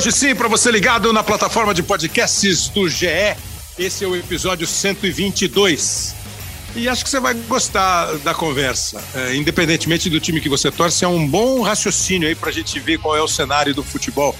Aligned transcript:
Hoje 0.00 0.12
sim, 0.12 0.34
para 0.34 0.48
você 0.48 0.70
ligado 0.70 1.12
na 1.12 1.22
plataforma 1.22 1.74
de 1.74 1.82
podcasts 1.82 2.70
do 2.70 2.88
GE, 2.88 3.36
esse 3.78 4.02
é 4.02 4.08
o 4.08 4.16
episódio 4.16 4.66
122. 4.66 6.14
E 6.74 6.88
acho 6.88 7.04
que 7.04 7.10
você 7.10 7.20
vai 7.20 7.34
gostar 7.34 8.16
da 8.24 8.32
conversa. 8.32 8.98
É, 9.14 9.36
independentemente 9.36 10.08
do 10.08 10.18
time 10.18 10.40
que 10.40 10.48
você 10.48 10.70
torce, 10.70 11.04
é 11.04 11.08
um 11.08 11.28
bom 11.28 11.60
raciocínio 11.60 12.26
aí 12.26 12.34
para 12.34 12.48
a 12.48 12.52
gente 12.52 12.80
ver 12.80 12.96
qual 12.98 13.14
é 13.14 13.20
o 13.20 13.28
cenário 13.28 13.74
do 13.74 13.82
futebol. 13.84 14.34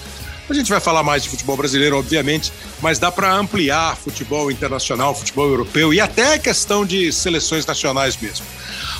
A 0.49 0.55
gente 0.55 0.71
vai 0.71 0.81
falar 0.81 1.03
mais 1.03 1.25
de 1.25 1.29
futebol 1.29 1.59
brasileiro, 1.59 1.99
obviamente, 1.99 2.51
mas 2.81 2.99
dá 2.99 3.13
para 3.13 3.31
ampliar 3.31 3.99
futebol 3.99 4.51
internacional, 4.51 5.15
futebol 5.15 5.47
europeu 5.47 5.93
e 5.93 6.01
até 6.01 6.37
a 6.37 6.39
questão 6.39 6.87
de 6.87 7.13
seleções 7.13 7.67
nacionais 7.67 8.17
mesmo. 8.17 8.47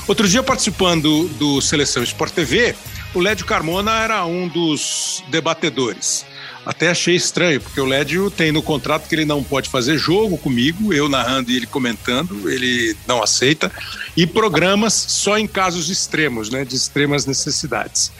Outro 0.07 0.29
dia, 0.29 0.43
participando 0.43 1.27
do 1.39 1.63
Seleção 1.63 2.03
Sport 2.03 2.35
TV, 2.35 2.77
o 3.15 3.19
Lédio 3.19 3.47
Carmona 3.47 4.03
era 4.03 4.27
um 4.27 4.47
dos 4.47 5.25
debatedores. 5.31 6.27
Até 6.65 6.91
achei 6.91 7.17
estranho, 7.17 7.61
porque 7.61 7.81
o 7.81 7.87
Lédio 7.87 8.31
tem 8.31 8.53
no 8.53 8.63
contrato 8.63 9.09
que 9.09 9.15
ele 9.15 9.25
não 9.25 9.43
pode 9.43 9.71
fazer 9.71 9.97
jogo 9.97 10.37
comigo, 10.37 10.93
eu 10.93 11.09
narrando 11.09 11.51
e 11.51 11.57
ele 11.57 11.67
comentando, 11.67 12.51
ele 12.51 12.95
não 13.07 13.23
aceita, 13.23 13.73
e 14.17 14.27
programas 14.27 14.93
só 14.93 15.39
em 15.39 15.47
casos 15.47 15.89
extremos, 15.89 16.51
né, 16.51 16.65
de 16.65 16.77
extremas 16.77 17.25
necessidades. 17.25 18.13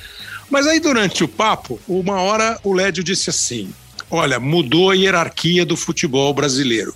Mas 0.49 0.67
aí 0.67 0.81
durante 0.81 1.23
o 1.23 1.29
papo, 1.29 1.79
uma 1.87 2.21
hora 2.21 2.59
o 2.65 2.73
Lédio 2.73 3.05
disse 3.05 3.31
assim: 3.31 3.73
Olha, 4.11 4.41
mudou 4.41 4.91
a 4.91 4.95
hierarquia 4.95 5.65
do 5.65 5.77
futebol 5.77 6.35
brasileiro. 6.35 6.95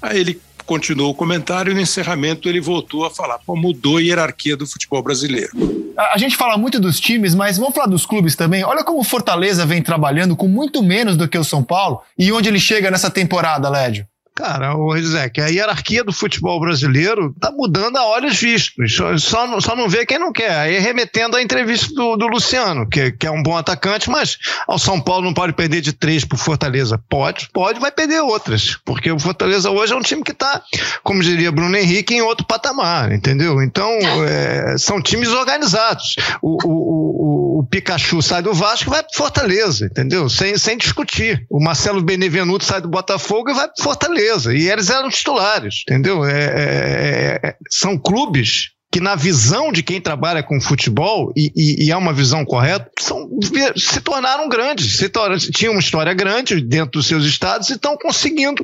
Aí 0.00 0.18
ele 0.18 0.40
continuou 0.64 1.10
o 1.10 1.14
comentário 1.14 1.70
e 1.70 1.74
no 1.74 1.80
encerramento 1.80 2.48
ele 2.48 2.60
voltou 2.60 3.04
a 3.04 3.10
falar: 3.10 3.38
Pô, 3.38 3.56
mudou 3.56 3.96
a 3.96 4.02
hierarquia 4.02 4.56
do 4.56 4.66
futebol 4.66 5.02
brasileiro. 5.02 5.50
A 5.96 6.18
gente 6.18 6.36
fala 6.36 6.56
muito 6.56 6.80
dos 6.80 6.98
times, 6.98 7.34
mas 7.34 7.58
vamos 7.58 7.74
falar 7.74 7.86
dos 7.86 8.06
clubes 8.06 8.34
também. 8.34 8.64
Olha 8.64 8.82
como 8.82 9.00
o 9.00 9.04
Fortaleza 9.04 9.66
vem 9.66 9.82
trabalhando 9.82 10.34
com 10.34 10.48
muito 10.48 10.82
menos 10.82 11.16
do 11.16 11.28
que 11.28 11.38
o 11.38 11.44
São 11.44 11.62
Paulo 11.62 12.00
e 12.18 12.32
onde 12.32 12.48
ele 12.48 12.58
chega 12.58 12.90
nessa 12.90 13.10
temporada, 13.10 13.68
Lédio. 13.68 14.06
Cara, 14.34 14.74
o 14.74 14.94
que 15.32 15.40
a 15.42 15.48
hierarquia 15.48 16.02
do 16.02 16.12
futebol 16.12 16.58
brasileiro 16.58 17.34
tá 17.38 17.52
mudando 17.52 17.98
a 17.98 18.06
olhos 18.06 18.40
vistos. 18.40 18.94
Só, 18.94 19.18
só, 19.18 19.60
só 19.60 19.76
não 19.76 19.90
vê 19.90 20.06
quem 20.06 20.18
não 20.18 20.32
quer. 20.32 20.52
Aí 20.52 20.78
remetendo 20.78 21.36
à 21.36 21.42
entrevista 21.42 21.92
do, 21.94 22.16
do 22.16 22.26
Luciano, 22.28 22.88
que, 22.88 23.12
que, 23.12 23.26
é 23.26 23.30
um 23.30 23.42
bom 23.42 23.56
atacante, 23.56 24.08
mas 24.08 24.38
ao 24.66 24.78
São 24.78 24.98
Paulo 24.98 25.26
não 25.26 25.34
pode 25.34 25.52
perder 25.52 25.82
de 25.82 25.92
três 25.92 26.24
pro 26.24 26.38
Fortaleza. 26.38 26.98
Pode, 27.10 27.50
pode, 27.52 27.78
vai 27.78 27.92
perder 27.92 28.22
outras. 28.22 28.78
Porque 28.86 29.12
o 29.12 29.18
Fortaleza 29.18 29.70
hoje 29.70 29.92
é 29.92 29.96
um 29.96 30.00
time 30.00 30.22
que 30.22 30.32
tá, 30.32 30.62
como 31.02 31.22
diria 31.22 31.52
Bruno 31.52 31.76
Henrique, 31.76 32.14
em 32.14 32.22
outro 32.22 32.46
patamar, 32.46 33.12
entendeu? 33.12 33.62
Então, 33.62 33.90
é, 34.26 34.76
são 34.78 35.02
times 35.02 35.28
organizados. 35.28 36.16
O, 36.40 36.56
o, 36.64 36.70
o, 36.70 37.58
o, 37.60 37.66
Pikachu 37.66 38.22
sai 38.22 38.40
do 38.40 38.54
Vasco 38.54 38.88
e 38.88 38.92
vai 38.92 39.02
pro 39.02 39.14
Fortaleza, 39.14 39.84
entendeu? 39.84 40.30
Sem, 40.30 40.56
sem 40.56 40.78
discutir. 40.78 41.44
O 41.50 41.62
Marcelo 41.62 42.00
Benevenuto 42.00 42.64
sai 42.64 42.80
do 42.80 42.88
Botafogo 42.88 43.50
e 43.50 43.54
vai 43.54 43.68
pro 43.68 43.82
Fortaleza 43.82 44.21
beleza. 44.22 44.54
E 44.54 44.70
eles 44.70 44.90
eram 44.90 45.08
titulares, 45.08 45.82
entendeu? 45.88 46.24
É, 46.24 46.44
é, 46.44 47.40
é, 47.48 47.56
são 47.70 47.98
clubes 47.98 48.70
que 48.92 49.00
na 49.00 49.14
visão 49.14 49.72
de 49.72 49.82
quem 49.82 49.98
trabalha 49.98 50.42
com 50.42 50.60
futebol, 50.60 51.32
e, 51.34 51.50
e, 51.56 51.86
e 51.86 51.90
é 51.90 51.96
uma 51.96 52.12
visão 52.12 52.44
correta, 52.44 52.90
são, 53.00 53.26
se 53.74 54.02
tornaram 54.02 54.50
grandes, 54.50 54.98
se 54.98 55.08
tornaram, 55.08 55.38
tinham 55.38 55.72
uma 55.72 55.80
história 55.80 56.12
grande 56.12 56.60
dentro 56.60 56.92
dos 56.92 57.06
seus 57.06 57.24
estados 57.24 57.70
e 57.70 57.72
estão 57.72 57.96
conseguindo 57.96 58.62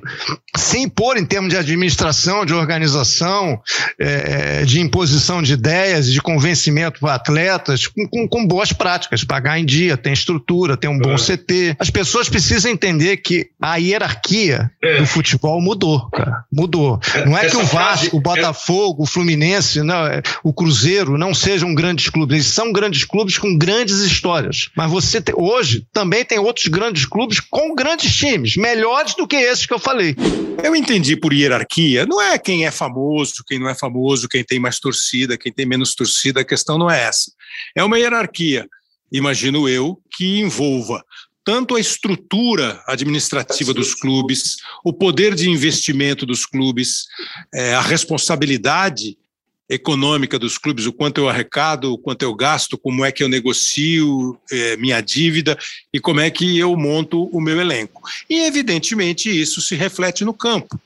se 0.55 0.77
impor 0.79 1.17
em 1.17 1.25
termos 1.25 1.49
de 1.49 1.56
administração, 1.56 2.45
de 2.45 2.53
organização, 2.53 3.59
é, 3.99 4.66
de 4.66 4.81
imposição 4.81 5.43
de 5.43 5.55
ideias, 5.55 6.12
de 6.12 6.21
convencimento 6.21 7.00
para 7.00 7.15
atletas, 7.15 7.87
com, 7.87 8.06
com, 8.06 8.28
com, 8.28 8.47
boas 8.47 8.71
práticas, 8.71 9.25
pagar 9.25 9.59
em 9.59 9.65
dia, 9.65 9.97
tem 9.97 10.12
estrutura, 10.12 10.77
tem 10.77 10.91
um 10.91 10.99
bom 10.99 11.15
é. 11.15 11.16
CT. 11.16 11.77
As 11.78 11.89
pessoas 11.89 12.28
precisam 12.28 12.71
entender 12.71 13.16
que 13.16 13.49
a 13.59 13.77
hierarquia 13.77 14.71
é. 14.83 14.99
do 14.99 15.06
futebol 15.06 15.59
mudou, 15.62 16.10
cara. 16.10 16.45
Mudou. 16.53 17.00
Não 17.25 17.37
é 17.37 17.49
que 17.49 17.56
o 17.56 17.65
Vasco, 17.65 18.15
o 18.19 18.21
Botafogo, 18.21 19.05
o 19.05 19.06
Fluminense, 19.06 19.83
não, 19.83 20.18
o 20.43 20.53
Cruzeiro 20.53 21.19
não 21.19 21.34
sejam 21.34 21.75
grandes 21.75 22.09
clubes. 22.11 22.34
Eles 22.34 22.47
são 22.47 22.73
grandes 22.73 23.05
clubes 23.05 23.39
com 23.39 23.56
grandes 23.56 23.99
histórias. 24.01 24.71
Mas 24.77 24.91
você 24.91 25.21
te, 25.21 25.33
hoje 25.34 25.87
também 25.93 26.25
tem 26.25 26.39
outros 26.39 26.67
grandes 26.67 27.05
clubes 27.05 27.41
com 27.41 27.75
grandes 27.75 28.15
times, 28.15 28.57
melhores 28.57 29.15
do 29.15 29.27
que 29.27 29.37
esses 29.37 29.67
que 29.67 29.75
eu 29.75 29.78
falei. 29.78 30.15
Eu 30.62 30.75
entendi 30.75 31.17
por 31.17 31.33
hierarquia. 31.33 32.07
Não 32.07 32.21
é 32.21 32.39
quem 32.39 32.67
é 32.67 32.71
famoso, 32.71 33.45
quem 33.47 33.59
não 33.59 33.69
é 33.69 33.75
famoso, 33.75 34.28
quem 34.28 34.45
tem 34.45 34.59
mais 34.59 34.78
torcida, 34.78 35.39
quem 35.39 35.53
tem 35.53 35.67
menos 35.67 35.95
torcida. 35.95 36.41
A 36.41 36.45
questão 36.45 36.78
não 36.78 36.91
é 36.91 37.03
essa. 37.03 37.31
É 37.77 37.83
uma 37.83 37.99
hierarquia, 37.99 38.67
imagino 39.12 39.69
eu, 39.69 40.01
que 40.17 40.41
envolva 40.41 41.03
tanto 41.49 41.77
a 41.77 41.81
estrutura 41.81 42.83
administrativa 42.87 43.73
dos 43.73 43.95
clubes, 43.95 44.59
o 44.84 44.93
poder 44.93 45.34
de 45.34 45.49
investimento 45.49 46.27
dos 46.27 46.45
clubes, 46.45 47.07
é, 47.55 47.75
a 47.75 47.81
responsabilidade 47.81 49.17
econômica 49.69 50.39
dos 50.39 50.56
clubes, 50.56 50.87
o 50.87 50.93
quanto 50.93 51.19
eu 51.19 51.29
arrecado, 51.29 51.93
o 51.93 51.99
quanto 51.99 52.23
eu 52.23 52.34
gasto, 52.34 52.79
como 52.79 53.05
é 53.05 53.12
que 53.12 53.23
eu 53.23 53.29
negocio 53.29 54.39
é, 54.51 54.77
minha 54.77 55.01
dívida 55.01 55.59
e 55.93 56.01
como 56.01 56.21
é 56.21 56.31
que 56.31 56.59
eu 56.59 56.75
monto 56.77 57.25
o 57.25 57.41
meu 57.41 57.61
elenco. 57.61 58.03
E, 58.28 58.41
evidentemente, 58.41 59.28
isso 59.28 59.61
se 59.61 59.75
reflete 59.75 60.25
no 60.25 60.33
campo. 60.33 60.81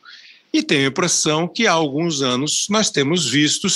E 0.53 0.62
tenho 0.62 0.84
a 0.84 0.88
impressão 0.88 1.48
que 1.48 1.66
há 1.66 1.72
alguns 1.72 2.21
anos 2.21 2.66
nós 2.69 2.91
temos 2.91 3.28
visto, 3.28 3.69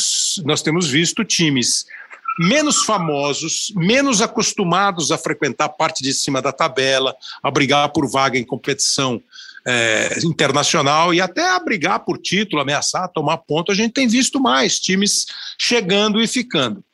nós 0.45 0.61
temos 0.61 0.89
visto 0.89 1.25
times 1.25 1.87
menos 2.39 2.85
famosos, 2.85 3.73
menos 3.75 4.21
acostumados 4.21 5.11
a 5.11 5.17
frequentar 5.17 5.65
a 5.65 5.71
parte 5.71 6.03
de 6.03 6.13
cima 6.13 6.43
da 6.43 6.53
tabela, 6.53 7.15
a 7.43 7.51
brigar 7.51 7.89
por 7.91 8.07
vaga 8.07 8.39
em 8.39 8.45
competição 8.45 9.23
é, 9.67 10.21
internacional 10.25 11.13
e 11.13 11.21
até 11.21 11.51
a 11.51 11.59
brigar 11.59 12.05
por 12.05 12.19
título, 12.19 12.63
ameaçar, 12.63 13.11
tomar 13.13 13.39
ponto, 13.39 13.73
a 13.73 13.75
gente 13.75 13.93
tem 13.93 14.07
visto 14.07 14.41
mais 14.41 14.79
times 14.79 15.27
chegando 15.59 16.23
e 16.23 16.27
ficando. 16.29 16.85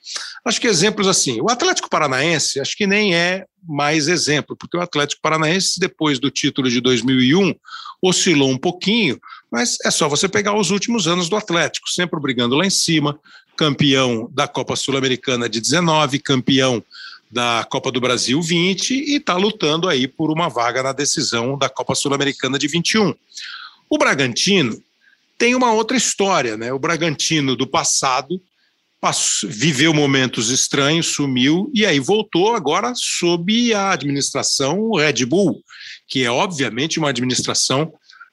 Acho 0.44 0.60
que 0.60 0.66
exemplos 0.66 1.06
assim, 1.06 1.41
o 1.41 1.50
Atlético 1.50 1.91
Paranaense, 1.91 2.60
acho 2.60 2.77
que 2.77 2.87
nem 2.87 3.15
é 3.15 3.44
mais 3.62 4.09
exemplo, 4.09 4.56
porque 4.56 4.77
o 4.77 4.81
Atlético 4.81 5.21
Paranaense, 5.22 5.78
depois 5.78 6.19
do 6.19 6.31
título 6.31 6.69
de 6.69 6.81
2001, 6.81 7.55
oscilou 8.00 8.50
um 8.50 8.59
pouquinho, 8.59 9.21
mas 9.50 9.77
é 9.84 9.91
só 9.91 10.09
você 10.09 10.28
pegar 10.28 10.59
os 10.59 10.71
últimos 10.71 11.06
anos 11.06 11.28
do 11.28 11.37
Atlético, 11.37 11.89
sempre 11.89 12.19
brigando 12.19 12.56
lá 12.56 12.66
em 12.66 12.71
cima, 12.71 13.21
campeão 13.56 14.28
da 14.33 14.49
Copa 14.49 14.75
Sul-Americana 14.75 15.49
de 15.49 15.60
19, 15.60 16.19
campeão 16.19 16.83
da 17.32 17.66
Copa 17.70 17.91
do 17.91 17.98
Brasil 17.98 18.43
20 18.43 18.91
e 18.93 19.16
está 19.16 19.37
lutando 19.38 19.88
aí 19.88 20.06
por 20.06 20.31
uma 20.31 20.50
vaga 20.50 20.82
na 20.82 20.93
decisão 20.93 21.56
da 21.56 21.66
Copa 21.66 21.94
Sul-Americana 21.94 22.59
de 22.59 22.69
21. 22.69 23.15
O 23.88 23.97
Bragantino 23.97 24.78
tem 25.38 25.54
uma 25.54 25.72
outra 25.72 25.97
história, 25.97 26.59
né? 26.59 26.71
O 26.75 26.78
Bragantino 26.78 27.56
do 27.56 27.66
passado 27.66 28.38
passou, 29.00 29.48
viveu 29.48 29.94
momentos 29.94 30.50
estranhos, 30.50 31.06
sumiu 31.06 31.71
e 31.75 31.87
aí 31.87 31.98
voltou 31.98 32.54
agora 32.54 32.92
sob 32.94 33.72
a 33.72 33.92
administração 33.92 34.92
Red 34.92 35.25
Bull, 35.25 35.65
que 36.06 36.22
é 36.22 36.31
obviamente 36.31 36.98
uma 36.98 37.09
administração 37.09 37.91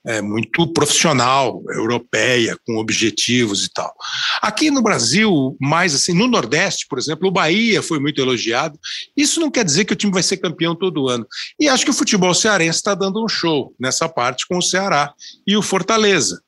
é, 0.10 0.24
muito 0.24 0.66
profissional, 0.74 1.62
europeia, 1.70 2.58
com 2.66 2.78
objetivos 2.78 3.64
e 3.64 3.70
tal. 3.72 3.94
Aqui 4.42 4.72
no 4.72 4.82
Brasil, 4.82 5.56
mais 5.62 5.94
assim, 5.94 6.14
no 6.14 6.28
Nordeste, 6.28 6.88
por 6.90 6.98
exemplo, 6.98 7.28
o 7.28 7.32
Bahia 7.32 7.84
foi 7.84 8.00
muito 8.00 8.20
elogiado. 8.20 8.80
Isso 9.16 9.40
não 9.40 9.52
quer 9.52 9.64
dizer 9.64 9.86
que 9.86 9.94
o 9.94 9.96
time 9.96 10.12
vai 10.12 10.24
ser 10.24 10.38
campeão 10.38 10.76
todo 10.76 11.08
ano. 11.08 11.28
E 11.60 11.70
acho 11.70 11.86
que 11.86 11.92
o 11.92 11.94
futebol 11.94 12.34
cearense 12.34 12.80
está 12.80 12.96
dando 12.96 13.24
um 13.24 13.28
show 13.28 13.72
nessa 13.80 14.10
parte 14.10 14.48
com 14.48 14.58
o 14.58 14.64
Ceará 14.64 15.14
e 15.46 15.56
o 15.56 15.62
Fortaleza. 15.62 16.42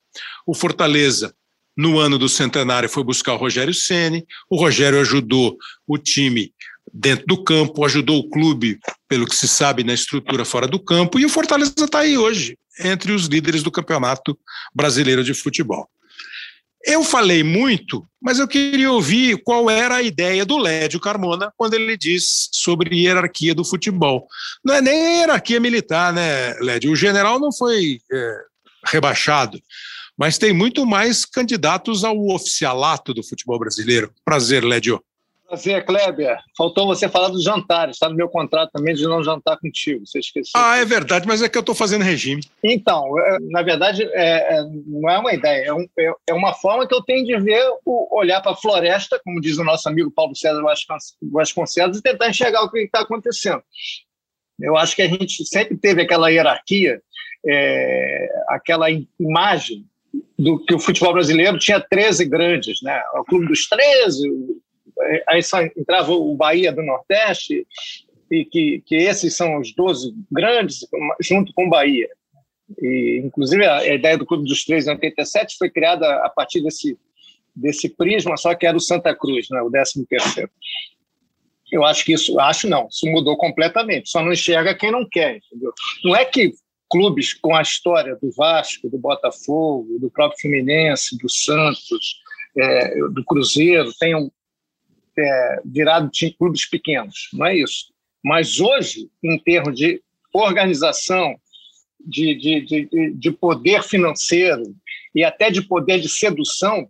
O 0.47 0.55
Fortaleza 0.55 1.31
no 1.77 1.99
ano 1.99 2.17
do 2.17 2.27
centenário 2.27 2.89
foi 2.89 3.03
buscar 3.03 3.35
o 3.35 3.37
Rogério 3.37 3.75
Ceni. 3.75 4.25
O 4.49 4.59
Rogério 4.59 4.99
ajudou 4.99 5.55
o 5.87 5.99
time 5.99 6.51
dentro 6.91 7.25
do 7.27 7.43
campo, 7.43 7.85
ajudou 7.85 8.19
o 8.19 8.29
clube, 8.29 8.79
pelo 9.07 9.25
que 9.25 9.35
se 9.35 9.47
sabe, 9.47 9.83
na 9.83 9.93
estrutura 9.93 10.43
fora 10.43 10.67
do 10.67 10.79
campo, 10.79 11.19
e 11.19 11.25
o 11.25 11.29
Fortaleza 11.29 11.73
está 11.77 11.99
aí 11.99 12.17
hoje, 12.17 12.57
entre 12.79 13.11
os 13.11 13.25
líderes 13.25 13.63
do 13.63 13.71
Campeonato 13.71 14.37
Brasileiro 14.73 15.23
de 15.23 15.33
Futebol. 15.33 15.89
Eu 16.83 17.03
falei 17.03 17.43
muito, 17.43 18.07
mas 18.19 18.39
eu 18.39 18.47
queria 18.47 18.91
ouvir 18.91 19.41
qual 19.43 19.69
era 19.69 19.95
a 19.95 20.01
ideia 20.01 20.43
do 20.43 20.57
Lédio 20.57 20.99
Carmona 20.99 21.53
quando 21.55 21.75
ele 21.75 21.95
diz 21.95 22.49
sobre 22.51 22.95
hierarquia 22.95 23.53
do 23.53 23.63
futebol. 23.63 24.27
Não 24.63 24.73
é 24.73 24.81
nem 24.81 25.19
hierarquia 25.19 25.59
militar, 25.59 26.11
né, 26.11 26.53
Lédio? 26.59 26.91
O 26.91 26.95
general 26.95 27.39
não 27.39 27.51
foi 27.51 27.99
é, 28.11 28.37
rebaixado, 28.87 29.61
mas 30.17 30.39
tem 30.39 30.53
muito 30.53 30.85
mais 30.85 31.23
candidatos 31.23 32.03
ao 32.03 32.17
oficialato 32.29 33.13
do 33.13 33.23
futebol 33.23 33.59
brasileiro. 33.59 34.11
Prazer, 34.25 34.63
Lédio. 34.63 35.03
Prazer, 35.51 35.83
Kleber. 35.83 36.37
Faltou 36.57 36.87
você 36.87 37.09
falar 37.09 37.27
dos 37.27 37.43
jantares. 37.43 37.97
Está 37.97 38.07
no 38.07 38.15
meu 38.15 38.29
contrato 38.29 38.71
também 38.71 38.95
de 38.95 39.03
não 39.03 39.21
jantar 39.21 39.59
contigo. 39.59 40.07
Você 40.07 40.19
esqueceu. 40.19 40.53
Ah, 40.55 40.77
é 40.77 40.85
verdade, 40.85 41.27
mas 41.27 41.41
é 41.41 41.49
que 41.49 41.57
eu 41.57 41.59
estou 41.59 41.75
fazendo 41.75 42.05
regime. 42.05 42.41
Então, 42.63 43.19
é, 43.19 43.37
na 43.49 43.61
verdade, 43.61 44.03
é, 44.13 44.59
é, 44.59 44.63
não 44.63 45.09
é 45.09 45.19
uma 45.19 45.33
ideia. 45.33 45.65
É, 45.65 45.73
um, 45.73 45.85
é, 45.99 46.13
é, 46.29 46.33
uma 46.33 46.53
forma 46.53 46.87
que 46.87 46.95
eu 46.95 47.03
tenho 47.03 47.25
de 47.25 47.37
ver, 47.37 47.61
o, 47.85 48.17
olhar 48.17 48.39
para 48.39 48.53
a 48.53 48.55
floresta, 48.55 49.19
como 49.25 49.41
diz 49.41 49.57
o 49.57 49.63
nosso 49.65 49.89
amigo 49.89 50.09
Paulo 50.09 50.33
César 50.33 50.63
Vasconcelos, 51.21 51.97
e 51.97 52.01
tentar 52.01 52.29
enxergar 52.29 52.63
o 52.63 52.71
que 52.71 52.79
está 52.79 53.01
acontecendo. 53.01 53.61
Eu 54.57 54.77
acho 54.77 54.95
que 54.95 55.01
a 55.01 55.07
gente 55.09 55.45
sempre 55.45 55.75
teve 55.75 56.03
aquela 56.03 56.29
hierarquia, 56.29 57.01
é, 57.45 58.29
aquela 58.47 58.87
imagem 59.19 59.85
do 60.39 60.63
que 60.63 60.73
o 60.73 60.79
futebol 60.79 61.11
brasileiro 61.11 61.59
tinha 61.59 61.81
13 61.81 62.23
grandes, 62.23 62.81
né? 62.81 63.01
O 63.15 63.25
clube 63.25 63.47
dos 63.47 63.67
13, 63.67 64.29
aí 65.27 65.43
só 65.43 65.61
entrava 65.61 66.11
o 66.11 66.35
Bahia 66.35 66.71
do 66.71 66.81
Nordeste, 66.81 67.65
e 68.29 68.45
que, 68.45 68.81
que 68.85 68.95
esses 68.95 69.35
são 69.35 69.59
os 69.59 69.73
12 69.73 70.13
grandes, 70.31 70.87
junto 71.19 71.53
com 71.53 71.65
o 71.65 71.69
Bahia. 71.69 72.09
E, 72.79 73.21
inclusive, 73.25 73.65
a, 73.65 73.79
a 73.79 73.93
ideia 73.93 74.17
do 74.17 74.25
Clube 74.25 74.47
dos 74.47 74.63
13 74.63 74.87
em 74.87 74.93
87 74.93 75.57
foi 75.57 75.69
criada 75.69 76.07
a 76.23 76.29
partir 76.29 76.61
desse, 76.61 76.97
desse 77.53 77.89
prisma, 77.89 78.37
só 78.37 78.55
que 78.55 78.65
era 78.65 78.77
o 78.77 78.81
Santa 78.81 79.13
Cruz, 79.13 79.47
né? 79.49 79.61
o 79.61 79.69
13 79.69 80.05
terceiro. 80.05 80.49
Eu 81.71 81.85
acho 81.85 82.03
que 82.03 82.13
isso, 82.13 82.39
acho 82.39 82.67
não, 82.67 82.87
isso 82.89 83.05
mudou 83.07 83.37
completamente. 83.37 84.09
Só 84.09 84.21
não 84.21 84.31
enxerga 84.31 84.75
quem 84.75 84.91
não 84.91 85.07
quer, 85.07 85.37
entendeu? 85.37 85.73
Não 86.03 86.15
é 86.15 86.25
que 86.25 86.51
clubes 86.89 87.33
com 87.33 87.55
a 87.55 87.61
história 87.61 88.17
do 88.21 88.29
Vasco, 88.31 88.89
do 88.89 88.97
Botafogo, 88.97 89.97
do 89.99 90.09
próprio 90.09 90.41
Fluminense, 90.41 91.17
do 91.17 91.29
Santos, 91.29 92.21
é, 92.57 92.95
do 93.09 93.23
Cruzeiro 93.23 93.89
tenham 93.97 94.29
é, 95.17 95.61
virado 95.65 96.09
clubes 96.37 96.69
pequenos. 96.69 97.29
Não 97.33 97.45
é 97.45 97.57
isso. 97.57 97.91
Mas 98.23 98.59
hoje, 98.59 99.09
em 99.23 99.37
termos 99.37 99.75
de 99.75 100.01
organização, 100.33 101.35
de, 101.99 102.35
de, 102.35 102.61
de, 102.61 103.13
de 103.13 103.31
poder 103.31 103.83
financeiro 103.83 104.63
e 105.13 105.23
até 105.23 105.49
de 105.51 105.61
poder 105.61 105.99
de 105.99 106.09
sedução, 106.09 106.89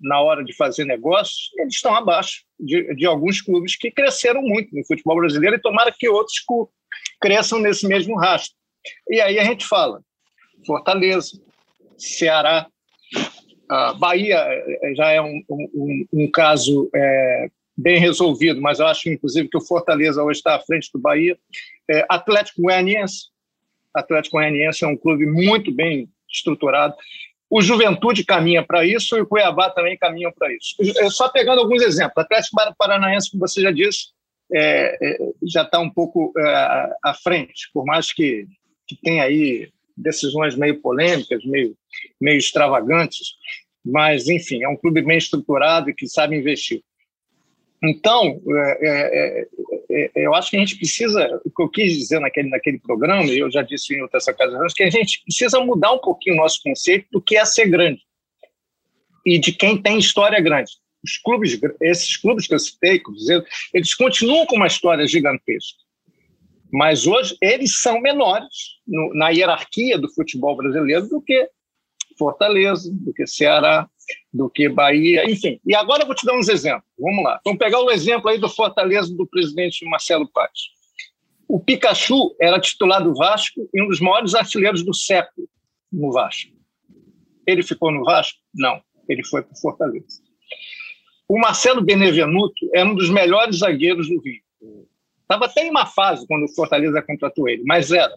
na 0.00 0.20
hora 0.20 0.44
de 0.44 0.54
fazer 0.54 0.84
negócios, 0.84 1.50
eles 1.56 1.74
estão 1.74 1.94
abaixo 1.94 2.44
de, 2.58 2.94
de 2.94 3.06
alguns 3.06 3.40
clubes 3.40 3.76
que 3.76 3.90
cresceram 3.90 4.42
muito 4.42 4.74
no 4.74 4.84
futebol 4.84 5.16
brasileiro 5.16 5.56
e 5.56 5.60
tomara 5.60 5.94
que 5.96 6.08
outros 6.08 6.44
cresçam 7.20 7.58
nesse 7.58 7.86
mesmo 7.86 8.16
rastro. 8.16 8.54
E 9.08 9.20
aí 9.20 9.38
a 9.38 9.44
gente 9.44 9.64
fala 9.66 10.02
Fortaleza, 10.66 11.40
Ceará, 11.96 12.66
Bahia 13.98 14.36
eh, 14.38 14.94
já 14.94 15.10
é 15.10 15.20
um, 15.20 15.42
um, 15.48 16.06
um 16.12 16.30
caso 16.30 16.90
é, 16.94 17.50
bem 17.76 17.98
resolvido, 17.98 18.60
mas 18.60 18.78
eu 18.78 18.86
acho, 18.86 19.08
inclusive, 19.08 19.48
que 19.48 19.56
o 19.56 19.60
Fortaleza 19.60 20.22
hoje 20.22 20.38
está 20.38 20.56
à 20.56 20.60
frente 20.60 20.90
do 20.92 20.98
Bahia. 20.98 21.36
É, 21.90 22.04
Atlético 22.08 22.62
Goianiense. 22.62 23.28
Atlético 23.92 24.36
Goianiense 24.36 24.84
é 24.84 24.88
um 24.88 24.96
clube 24.96 25.26
muito 25.26 25.72
bem 25.72 26.08
estruturado. 26.30 26.94
O 27.50 27.60
Juventude 27.60 28.24
caminha 28.24 28.64
para 28.64 28.84
isso 28.84 29.16
e 29.16 29.20
o 29.20 29.26
Cuiabá 29.26 29.70
também 29.70 29.96
caminha 29.96 30.32
para 30.32 30.52
isso. 30.52 30.74
Só 31.10 31.28
pegando 31.28 31.60
alguns 31.60 31.82
exemplos. 31.82 32.18
Atlético 32.18 32.56
Paranaense, 32.76 33.30
como 33.30 33.46
você 33.46 33.60
já 33.60 33.70
disse, 33.70 34.08
é, 34.52 34.98
é, 35.00 35.18
já 35.42 35.62
está 35.62 35.78
um 35.78 35.90
pouco 35.90 36.32
é, 36.36 36.90
à 37.02 37.14
frente, 37.14 37.70
por 37.72 37.84
mais 37.84 38.12
que, 38.12 38.46
que 38.86 38.96
tenha 38.96 39.24
aí 39.24 39.70
decisões 39.96 40.56
meio 40.56 40.80
polêmicas, 40.80 41.44
meio, 41.44 41.76
meio 42.20 42.38
extravagantes, 42.38 43.34
mas, 43.84 44.28
enfim, 44.28 44.62
é 44.62 44.68
um 44.68 44.76
clube 44.76 45.02
bem 45.02 45.18
estruturado 45.18 45.90
e 45.90 45.94
que 45.94 46.08
sabe 46.08 46.36
investir. 46.36 46.82
Então, 47.86 48.40
é, 48.48 48.88
é, 48.88 49.48
é, 49.90 50.10
é, 50.16 50.26
eu 50.26 50.34
acho 50.34 50.50
que 50.50 50.56
a 50.56 50.60
gente 50.60 50.76
precisa, 50.76 51.40
o 51.44 51.50
que 51.50 51.62
eu 51.62 51.68
quis 51.68 51.92
dizer 51.92 52.18
naquele, 52.18 52.48
naquele 52.48 52.78
programa, 52.78 53.24
e 53.24 53.38
eu 53.38 53.50
já 53.50 53.62
disse 53.62 53.94
em 53.94 54.00
outras 54.00 54.26
ocasiões, 54.26 54.72
que 54.72 54.82
a 54.82 54.90
gente 54.90 55.22
precisa 55.22 55.60
mudar 55.60 55.92
um 55.92 55.98
pouquinho 55.98 56.36
o 56.36 56.38
nosso 56.38 56.62
conceito 56.62 57.06
do 57.12 57.20
que 57.20 57.36
é 57.36 57.44
ser 57.44 57.68
grande 57.68 58.00
e 59.26 59.38
de 59.38 59.52
quem 59.52 59.80
tem 59.80 59.98
história 59.98 60.40
grande. 60.40 60.72
Os 61.04 61.18
clubes, 61.18 61.60
esses 61.82 62.16
clubes 62.16 62.46
que 62.46 62.54
eu 62.54 62.58
citei, 62.58 63.02
eles 63.74 63.94
continuam 63.94 64.46
com 64.46 64.56
uma 64.56 64.66
história 64.66 65.06
gigantesca. 65.06 65.78
Mas 66.72 67.06
hoje 67.06 67.36
eles 67.40 67.80
são 67.80 68.00
menores 68.00 68.80
no, 68.86 69.14
na 69.14 69.28
hierarquia 69.28 69.98
do 69.98 70.12
futebol 70.12 70.56
brasileiro 70.56 71.06
do 71.08 71.20
que 71.20 71.48
Fortaleza, 72.18 72.90
do 72.92 73.12
que 73.12 73.26
Ceará, 73.26 73.88
do 74.32 74.48
que 74.50 74.68
Bahia, 74.68 75.30
enfim. 75.30 75.60
E 75.66 75.74
agora 75.74 76.02
eu 76.02 76.06
vou 76.06 76.14
te 76.14 76.26
dar 76.26 76.36
uns 76.36 76.48
exemplos. 76.48 76.84
Vamos 76.98 77.24
lá. 77.24 77.40
Vamos 77.44 77.58
pegar 77.58 77.80
o 77.80 77.90
exemplo 77.90 78.28
aí 78.28 78.38
do 78.38 78.48
Fortaleza 78.48 79.14
do 79.14 79.26
presidente 79.26 79.84
Marcelo 79.86 80.28
Paz. 80.28 80.50
O 81.48 81.60
Pikachu 81.60 82.34
era 82.40 82.60
titular 82.60 83.02
do 83.02 83.14
Vasco 83.14 83.68
e 83.72 83.82
um 83.82 83.88
dos 83.88 84.00
maiores 84.00 84.34
artilheiros 84.34 84.84
do 84.84 84.94
século 84.94 85.48
no 85.92 86.12
Vasco. 86.12 86.52
Ele 87.46 87.62
ficou 87.62 87.92
no 87.92 88.04
Vasco? 88.04 88.38
Não. 88.54 88.80
Ele 89.08 89.24
foi 89.24 89.42
para 89.42 89.52
o 89.52 89.60
Fortaleza. 89.60 90.22
O 91.28 91.38
Marcelo 91.38 91.82
Benevenuto 91.82 92.68
era 92.74 92.88
um 92.88 92.94
dos 92.94 93.10
melhores 93.10 93.58
zagueiros 93.58 94.08
do 94.08 94.20
Rio. 94.20 94.42
Estava 95.22 95.46
até 95.46 95.66
em 95.66 95.70
uma 95.70 95.86
fase 95.86 96.26
quando 96.26 96.44
o 96.44 96.54
Fortaleza 96.54 97.02
contratou 97.02 97.48
ele, 97.48 97.62
mas 97.64 97.90
era. 97.90 98.14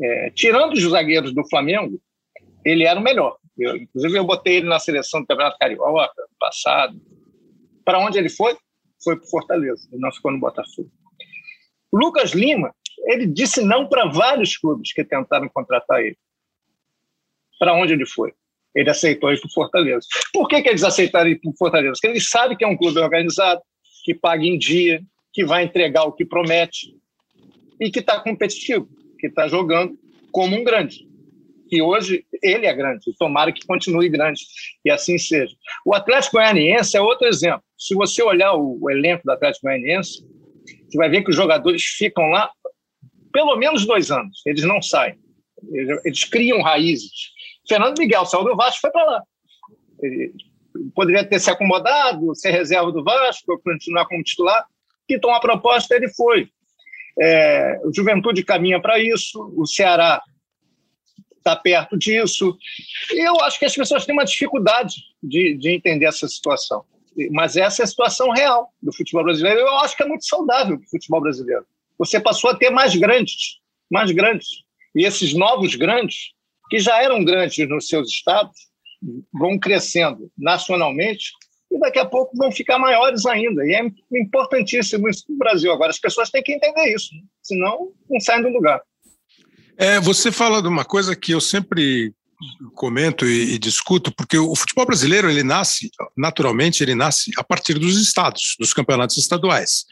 É, 0.00 0.30
tirando 0.30 0.72
os 0.72 0.82
zagueiros 0.82 1.32
do 1.32 1.48
Flamengo, 1.48 2.00
ele 2.64 2.84
era 2.84 2.98
o 2.98 3.02
melhor. 3.02 3.36
Eu, 3.56 3.76
inclusive, 3.76 4.18
eu 4.18 4.24
botei 4.24 4.56
ele 4.56 4.68
na 4.68 4.78
seleção 4.78 5.20
do 5.20 5.26
Campeonato 5.26 5.58
Carioca 5.58 6.12
passado. 6.38 7.00
Para 7.84 7.98
onde 7.98 8.18
ele 8.18 8.28
foi? 8.28 8.56
Foi 9.02 9.16
para 9.16 9.28
Fortaleza. 9.28 9.88
Ele 9.92 10.00
não 10.00 10.12
ficou 10.12 10.32
no 10.32 10.40
Botafogo. 10.40 10.90
Lucas 11.92 12.32
Lima, 12.32 12.74
ele 13.06 13.26
disse 13.26 13.62
não 13.62 13.88
para 13.88 14.06
vários 14.06 14.56
clubes 14.56 14.92
que 14.92 15.04
tentaram 15.04 15.48
contratar 15.48 16.00
ele. 16.00 16.18
Para 17.58 17.74
onde 17.74 17.92
ele 17.92 18.06
foi? 18.06 18.32
Ele 18.74 18.90
aceitou 18.90 19.32
ir 19.32 19.40
para 19.40 19.50
Fortaleza. 19.50 20.06
Por 20.32 20.48
que, 20.48 20.60
que 20.60 20.68
eles 20.68 20.82
aceitaram 20.82 21.30
ir 21.30 21.40
para 21.40 21.52
Fortaleza? 21.56 21.92
Porque 21.92 22.08
eles 22.08 22.28
sabem 22.28 22.56
que 22.56 22.64
é 22.64 22.68
um 22.68 22.76
clube 22.76 22.98
organizado, 22.98 23.60
que 24.04 24.14
paga 24.14 24.44
em 24.44 24.58
dia, 24.58 25.00
que 25.32 25.44
vai 25.44 25.62
entregar 25.62 26.04
o 26.04 26.12
que 26.12 26.24
promete 26.24 26.96
e 27.80 27.90
que 27.90 28.00
está 28.00 28.20
competitivo, 28.20 28.88
que 29.18 29.28
está 29.28 29.46
jogando 29.46 29.96
como 30.32 30.56
um 30.56 30.64
grande 30.64 31.06
que 31.68 31.80
hoje 31.82 32.24
ele 32.42 32.66
é 32.66 32.74
grande, 32.74 33.12
tomara 33.18 33.52
que 33.52 33.66
continue 33.66 34.08
grande, 34.08 34.42
e 34.84 34.90
assim 34.90 35.18
seja. 35.18 35.54
O 35.84 35.94
Atlético 35.94 36.36
Goianiense 36.36 36.96
é 36.96 37.00
outro 37.00 37.26
exemplo. 37.26 37.62
Se 37.78 37.94
você 37.94 38.22
olhar 38.22 38.54
o, 38.54 38.78
o 38.80 38.90
elenco 38.90 39.24
do 39.24 39.32
Atlético 39.32 39.66
Goianiense, 39.66 40.24
você 40.88 40.98
vai 40.98 41.08
ver 41.08 41.22
que 41.22 41.30
os 41.30 41.36
jogadores 41.36 41.82
ficam 41.82 42.24
lá 42.28 42.50
pelo 43.32 43.56
menos 43.56 43.84
dois 43.84 44.12
anos, 44.12 44.42
eles 44.46 44.62
não 44.62 44.80
saem, 44.80 45.18
eles, 45.72 46.00
eles 46.04 46.24
criam 46.24 46.62
raízes. 46.62 47.32
Fernando 47.68 47.98
Miguel 47.98 48.24
saiu 48.26 48.44
do 48.44 48.54
Vasco 48.54 48.80
foi 48.80 48.90
para 48.92 49.04
lá. 49.04 49.22
Ele 50.00 50.32
poderia 50.94 51.24
ter 51.24 51.40
se 51.40 51.50
acomodado, 51.50 52.34
ser 52.34 52.50
reserva 52.50 52.92
do 52.92 53.02
Vasco, 53.02 53.60
continuar 53.62 54.06
como 54.06 54.22
titular. 54.22 54.64
Então, 55.08 55.34
a 55.34 55.40
proposta 55.40 55.96
ele 55.96 56.08
foi. 56.08 56.48
É, 57.20 57.80
o 57.84 57.92
Juventude 57.92 58.44
caminha 58.44 58.80
para 58.80 58.98
isso, 58.98 59.52
o 59.56 59.66
Ceará 59.66 60.20
está 61.44 61.54
perto 61.54 61.96
disso. 61.98 62.56
E 63.12 63.20
eu 63.20 63.38
acho 63.42 63.58
que 63.58 63.66
as 63.66 63.74
pessoas 63.74 64.06
têm 64.06 64.14
uma 64.14 64.24
dificuldade 64.24 64.94
de, 65.22 65.56
de 65.58 65.70
entender 65.70 66.06
essa 66.06 66.26
situação. 66.26 66.84
Mas 67.30 67.56
essa 67.56 67.82
é 67.82 67.84
a 67.84 67.86
situação 67.86 68.30
real 68.30 68.72
do 68.82 68.92
futebol 68.92 69.22
brasileiro. 69.22 69.60
Eu 69.60 69.78
acho 69.78 69.96
que 69.96 70.02
é 70.02 70.06
muito 70.06 70.26
saudável 70.26 70.76
o 70.76 70.90
futebol 70.90 71.20
brasileiro. 71.20 71.64
Você 71.98 72.18
passou 72.18 72.50
a 72.50 72.56
ter 72.56 72.70
mais 72.70 72.96
grandes, 72.96 73.60
mais 73.90 74.10
grandes. 74.10 74.48
E 74.96 75.04
esses 75.04 75.34
novos 75.34 75.76
grandes, 75.76 76.32
que 76.68 76.78
já 76.78 77.00
eram 77.02 77.24
grandes 77.24 77.68
nos 77.68 77.86
seus 77.86 78.08
estados, 78.08 78.56
vão 79.32 79.58
crescendo 79.58 80.30
nacionalmente 80.36 81.32
e 81.70 81.78
daqui 81.78 81.98
a 81.98 82.06
pouco 82.06 82.36
vão 82.36 82.50
ficar 82.50 82.78
maiores 82.78 83.26
ainda. 83.26 83.64
E 83.64 83.74
é 83.74 84.18
importantíssimo 84.18 85.08
isso 85.08 85.24
no 85.28 85.36
Brasil. 85.36 85.72
Agora, 85.72 85.90
as 85.90 85.98
pessoas 85.98 86.30
têm 86.30 86.42
que 86.42 86.52
entender 86.52 86.94
isso, 86.94 87.10
senão 87.42 87.92
não 88.08 88.18
saem 88.18 88.42
do 88.42 88.48
lugar. 88.48 88.80
É, 89.76 90.00
você 90.00 90.30
fala 90.30 90.62
de 90.62 90.68
uma 90.68 90.84
coisa 90.84 91.16
que 91.16 91.32
eu 91.32 91.40
sempre 91.40 92.12
comento 92.74 93.26
e, 93.26 93.54
e, 93.54 93.58
discuto, 93.58 94.12
porque 94.14 94.38
o 94.38 94.54
futebol 94.54 94.86
brasileiro 94.86 95.30
ele 95.30 95.42
nasce, 95.42 95.90
naturalmente, 96.16 96.82
ele 96.82 96.94
nasce 96.94 97.30
a 97.38 97.44
partir 97.44 97.78
dos 97.78 98.00
estados, 98.00 98.56
dos 98.58 98.72
campeonatos 98.72 99.16
estaduais. 99.16 99.84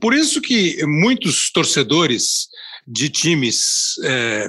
Por 0.00 0.14
isso 0.14 0.40
que 0.40 0.84
muitos 0.86 1.50
torcedores 1.50 2.48
de 2.86 3.08
times, 3.08 3.94
é, 4.04 4.48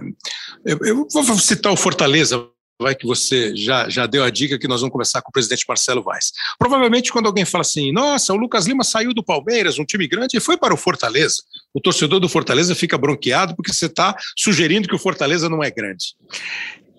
eu, 0.65 0.79
eu 0.83 1.07
vou 1.11 1.37
citar 1.37 1.71
o 1.71 1.77
Fortaleza, 1.77 2.47
vai 2.81 2.95
que 2.95 3.05
você 3.05 3.55
já, 3.55 3.89
já 3.89 4.05
deu 4.05 4.23
a 4.23 4.29
dica 4.29 4.57
que 4.57 4.67
nós 4.67 4.81
vamos 4.81 4.91
começar 4.91 5.21
com 5.21 5.29
o 5.29 5.31
presidente 5.31 5.65
Marcelo 5.67 6.03
Vaz. 6.03 6.31
Provavelmente 6.57 7.11
quando 7.11 7.27
alguém 7.27 7.45
fala 7.45 7.61
assim, 7.61 7.91
nossa, 7.91 8.33
o 8.33 8.35
Lucas 8.35 8.65
Lima 8.65 8.83
saiu 8.83 9.13
do 9.13 9.23
Palmeiras, 9.23 9.79
um 9.79 9.85
time 9.85 10.07
grande, 10.07 10.37
e 10.37 10.39
foi 10.39 10.57
para 10.57 10.73
o 10.73 10.77
Fortaleza. 10.77 11.43
O 11.73 11.79
torcedor 11.79 12.19
do 12.19 12.29
Fortaleza 12.29 12.75
fica 12.75 12.97
bronqueado 12.97 13.55
porque 13.55 13.73
você 13.73 13.85
está 13.85 14.15
sugerindo 14.37 14.87
que 14.87 14.95
o 14.95 14.99
Fortaleza 14.99 15.49
não 15.49 15.63
é 15.63 15.71
grande. 15.71 16.15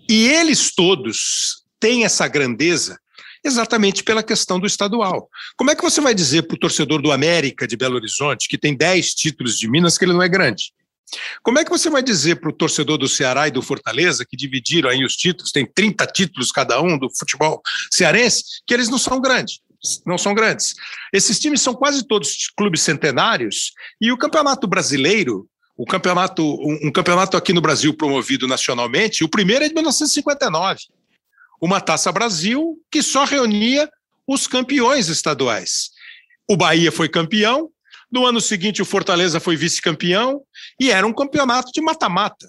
E 0.09 0.29
eles 0.29 0.75
todos 0.75 1.65
têm 1.81 2.05
essa 2.05 2.27
grandeza 2.29 2.99
exatamente 3.45 4.03
pela 4.03 4.23
questão 4.23 4.59
do 4.59 4.67
estadual. 4.67 5.29
Como 5.57 5.71
é 5.71 5.75
que 5.75 5.83
você 5.83 6.01
vai 6.01 6.15
dizer 6.15 6.45
para 6.45 6.55
o 6.55 6.59
torcedor 6.59 7.03
do 7.03 7.13
América 7.13 7.67
de 7.67 7.77
Belo 7.77 7.97
Horizonte, 7.97 8.49
que 8.49 8.57
tem 8.57 8.75
10 8.75 9.15
títulos 9.15 9.59
de 9.59 9.69
Minas, 9.69 9.99
que 9.99 10.05
ele 10.05 10.15
não 10.15 10.23
é 10.23 10.29
grande? 10.29 10.73
Como 11.43 11.59
é 11.59 11.65
que 11.65 11.71
você 11.71 11.91
vai 11.91 12.03
dizer 12.03 12.37
para 12.37 12.51
o 12.51 12.53
torcedor 12.53 12.99
do 12.99 13.09
Ceará 13.09 13.49
e 13.49 13.51
do 13.51 13.63
Fortaleza, 13.63 14.25
que 14.25 14.37
dividiram 14.37 14.89
aí 14.89 15.05
os 15.05 15.17
títulos, 15.17 15.53
tem 15.53 15.67
30 15.67 16.07
títulos 16.07 16.51
cada 16.51 16.81
um 16.81 16.99
do 16.99 17.09
futebol 17.11 17.63
cearense, 17.91 18.45
que 18.67 18.75
eles 18.75 18.89
não 18.89 18.99
são 18.99 19.21
grandes? 19.21 19.61
Não 20.07 20.17
são 20.17 20.35
grandes. 20.35 20.75
Esses 21.13 21.39
times 21.39 21.61
são 21.61 21.75
quase 21.75 22.07
todos 22.07 22.49
clubes 22.57 22.81
centenários, 22.81 23.73
e 24.01 24.11
o 24.11 24.17
Campeonato 24.17 24.67
Brasileiro, 24.67 25.49
o 25.77 25.85
campeonato, 25.85 26.43
um, 26.43 26.89
um 26.89 26.93
campeonato 26.93 27.37
aqui 27.37 27.53
no 27.53 27.61
Brasil 27.61 27.95
promovido 27.95 28.47
nacionalmente, 28.47 29.25
o 29.25 29.29
primeiro 29.29 29.65
é 29.65 29.69
de 29.69 29.75
1959. 29.75 30.81
Uma 31.61 31.81
Taça 31.81 32.11
Brasil 32.13 32.79
que 32.91 33.03
só 33.03 33.25
reunia 33.25 33.91
os 34.27 34.47
campeões 34.47 35.09
estaduais. 35.09 35.91
O 36.49 36.57
Bahia 36.57 36.93
foi 36.93 37.09
campeão, 37.09 37.71
no 38.15 38.25
ano 38.25 38.41
seguinte 38.41 38.81
o 38.81 38.85
Fortaleza 38.85 39.41
foi 39.41 39.57
vice-campeão 39.57 40.41
e 40.81 40.93
era 40.93 41.05
um 41.05 41.13
campeonato 41.13 41.73
de 41.73 41.81
mata-mata. 41.81 42.49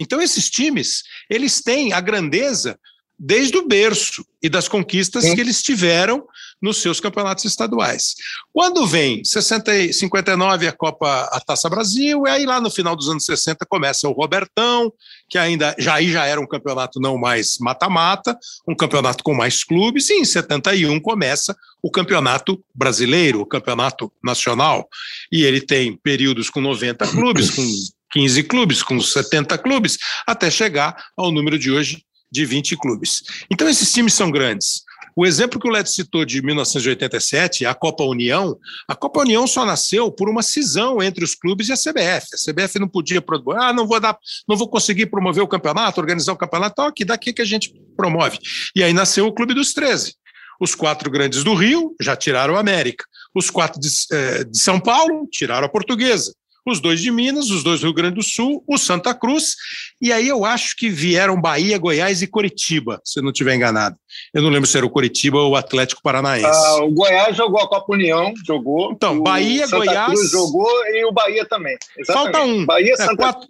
Então 0.00 0.20
esses 0.20 0.50
times, 0.50 1.04
eles 1.30 1.62
têm 1.62 1.92
a 1.92 2.00
grandeza 2.00 2.76
desde 3.18 3.56
o 3.56 3.66
berço 3.66 4.24
e 4.42 4.48
das 4.48 4.68
conquistas 4.68 5.24
Sim. 5.24 5.34
que 5.34 5.40
eles 5.40 5.62
tiveram 5.62 6.24
nos 6.60 6.78
seus 6.78 7.00
campeonatos 7.00 7.44
estaduais. 7.44 8.14
Quando 8.52 8.86
vem 8.86 9.24
60, 9.24 9.92
59 9.92 10.68
a 10.68 10.72
Copa, 10.72 11.28
a 11.32 11.40
Taça 11.40 11.68
Brasil, 11.68 12.26
e 12.26 12.30
aí 12.30 12.46
lá 12.46 12.60
no 12.60 12.70
final 12.70 12.94
dos 12.94 13.08
anos 13.08 13.24
60 13.24 13.64
começa 13.66 14.08
o 14.08 14.12
Robertão, 14.12 14.92
que 15.28 15.38
ainda 15.38 15.74
já 15.78 15.94
aí 15.94 16.10
já 16.10 16.26
era 16.26 16.40
um 16.40 16.46
campeonato 16.46 17.00
não 17.00 17.18
mais 17.18 17.56
mata-mata, 17.60 18.38
um 18.68 18.74
campeonato 18.74 19.24
com 19.24 19.34
mais 19.34 19.64
clubes, 19.64 20.10
e 20.10 20.14
em 20.14 20.24
71 20.24 21.00
começa 21.00 21.56
o 21.82 21.90
campeonato 21.90 22.62
brasileiro, 22.74 23.40
o 23.40 23.46
campeonato 23.46 24.12
nacional, 24.22 24.88
e 25.30 25.42
ele 25.42 25.60
tem 25.60 25.96
períodos 25.96 26.50
com 26.50 26.60
90 26.60 27.06
clubes, 27.08 27.50
com 27.50 27.66
15 28.12 28.42
clubes, 28.44 28.82
com 28.82 29.00
70 29.00 29.58
clubes, 29.58 29.98
até 30.26 30.50
chegar 30.50 30.96
ao 31.16 31.30
número 31.30 31.58
de 31.58 31.70
hoje 31.70 32.05
de 32.30 32.44
20 32.44 32.76
clubes. 32.76 33.22
Então, 33.50 33.68
esses 33.68 33.92
times 33.92 34.14
são 34.14 34.30
grandes. 34.30 34.84
O 35.18 35.24
exemplo 35.24 35.58
que 35.58 35.66
o 35.66 35.70
Led 35.70 35.88
citou 35.88 36.26
de 36.26 36.42
1987, 36.42 37.64
a 37.64 37.74
Copa 37.74 38.04
União, 38.04 38.54
a 38.86 38.94
Copa 38.94 39.20
União 39.20 39.46
só 39.46 39.64
nasceu 39.64 40.12
por 40.12 40.28
uma 40.28 40.42
cisão 40.42 41.02
entre 41.02 41.24
os 41.24 41.34
clubes 41.34 41.68
e 41.68 41.72
a 41.72 41.74
CBF. 41.74 42.26
A 42.34 42.52
CBF 42.52 42.78
não 42.78 42.86
podia 42.86 43.24
ah, 43.56 43.72
não 43.72 43.86
vou 43.86 43.98
dar, 43.98 44.18
não 44.46 44.58
vou 44.58 44.68
conseguir 44.68 45.06
promover 45.06 45.42
o 45.42 45.48
campeonato, 45.48 45.98
organizar 46.02 46.34
o 46.34 46.36
campeonato, 46.36 46.74
então 46.74 46.86
aqui 46.86 47.02
daqui 47.02 47.32
que 47.32 47.40
a 47.40 47.46
gente 47.46 47.72
promove. 47.96 48.38
E 48.74 48.82
aí 48.82 48.92
nasceu 48.92 49.26
o 49.26 49.32
Clube 49.32 49.54
dos 49.54 49.72
13. 49.72 50.14
Os 50.60 50.74
quatro 50.74 51.10
grandes 51.10 51.42
do 51.42 51.54
Rio 51.54 51.94
já 51.98 52.14
tiraram 52.14 52.56
a 52.56 52.60
América. 52.60 53.06
Os 53.34 53.48
quatro 53.48 53.80
de, 53.80 53.88
eh, 54.12 54.44
de 54.44 54.58
São 54.58 54.78
Paulo 54.78 55.26
tiraram 55.30 55.66
a 55.66 55.70
Portuguesa 55.70 56.34
os 56.70 56.80
dois 56.80 57.00
de 57.00 57.10
Minas, 57.10 57.50
os 57.50 57.62
dois 57.62 57.80
do 57.80 57.84
Rio 57.84 57.94
Grande 57.94 58.16
do 58.16 58.22
Sul, 58.22 58.62
o 58.66 58.76
Santa 58.76 59.14
Cruz, 59.14 59.54
e 60.00 60.12
aí 60.12 60.28
eu 60.28 60.44
acho 60.44 60.76
que 60.76 60.88
vieram 60.88 61.40
Bahia, 61.40 61.78
Goiás 61.78 62.22
e 62.22 62.26
Coritiba, 62.26 63.00
se 63.04 63.18
eu 63.18 63.22
não 63.22 63.30
estiver 63.30 63.54
enganado. 63.54 63.96
Eu 64.34 64.42
não 64.42 64.50
lembro 64.50 64.68
se 64.68 64.76
era 64.76 64.86
o 64.86 64.90
Coritiba 64.90 65.38
ou 65.38 65.52
o 65.52 65.56
Atlético 65.56 66.02
Paranaense. 66.02 66.46
Ah, 66.46 66.84
o 66.84 66.90
Goiás 66.90 67.36
jogou 67.36 67.60
a 67.60 67.68
Copa 67.68 67.92
União, 67.92 68.32
jogou. 68.46 68.92
Então, 68.92 69.22
Bahia, 69.22 69.66
Santa 69.66 69.84
Goiás. 69.84 70.12
Cruz 70.12 70.30
jogou 70.30 70.86
e 70.86 71.04
o 71.04 71.12
Bahia 71.12 71.46
também. 71.46 71.76
Exatamente. 71.98 72.32
Falta 72.32 72.42
um. 72.42 72.66
Bahia, 72.66 72.92
é, 72.92 72.96
Santa 72.96 73.16
quatro... 73.16 73.48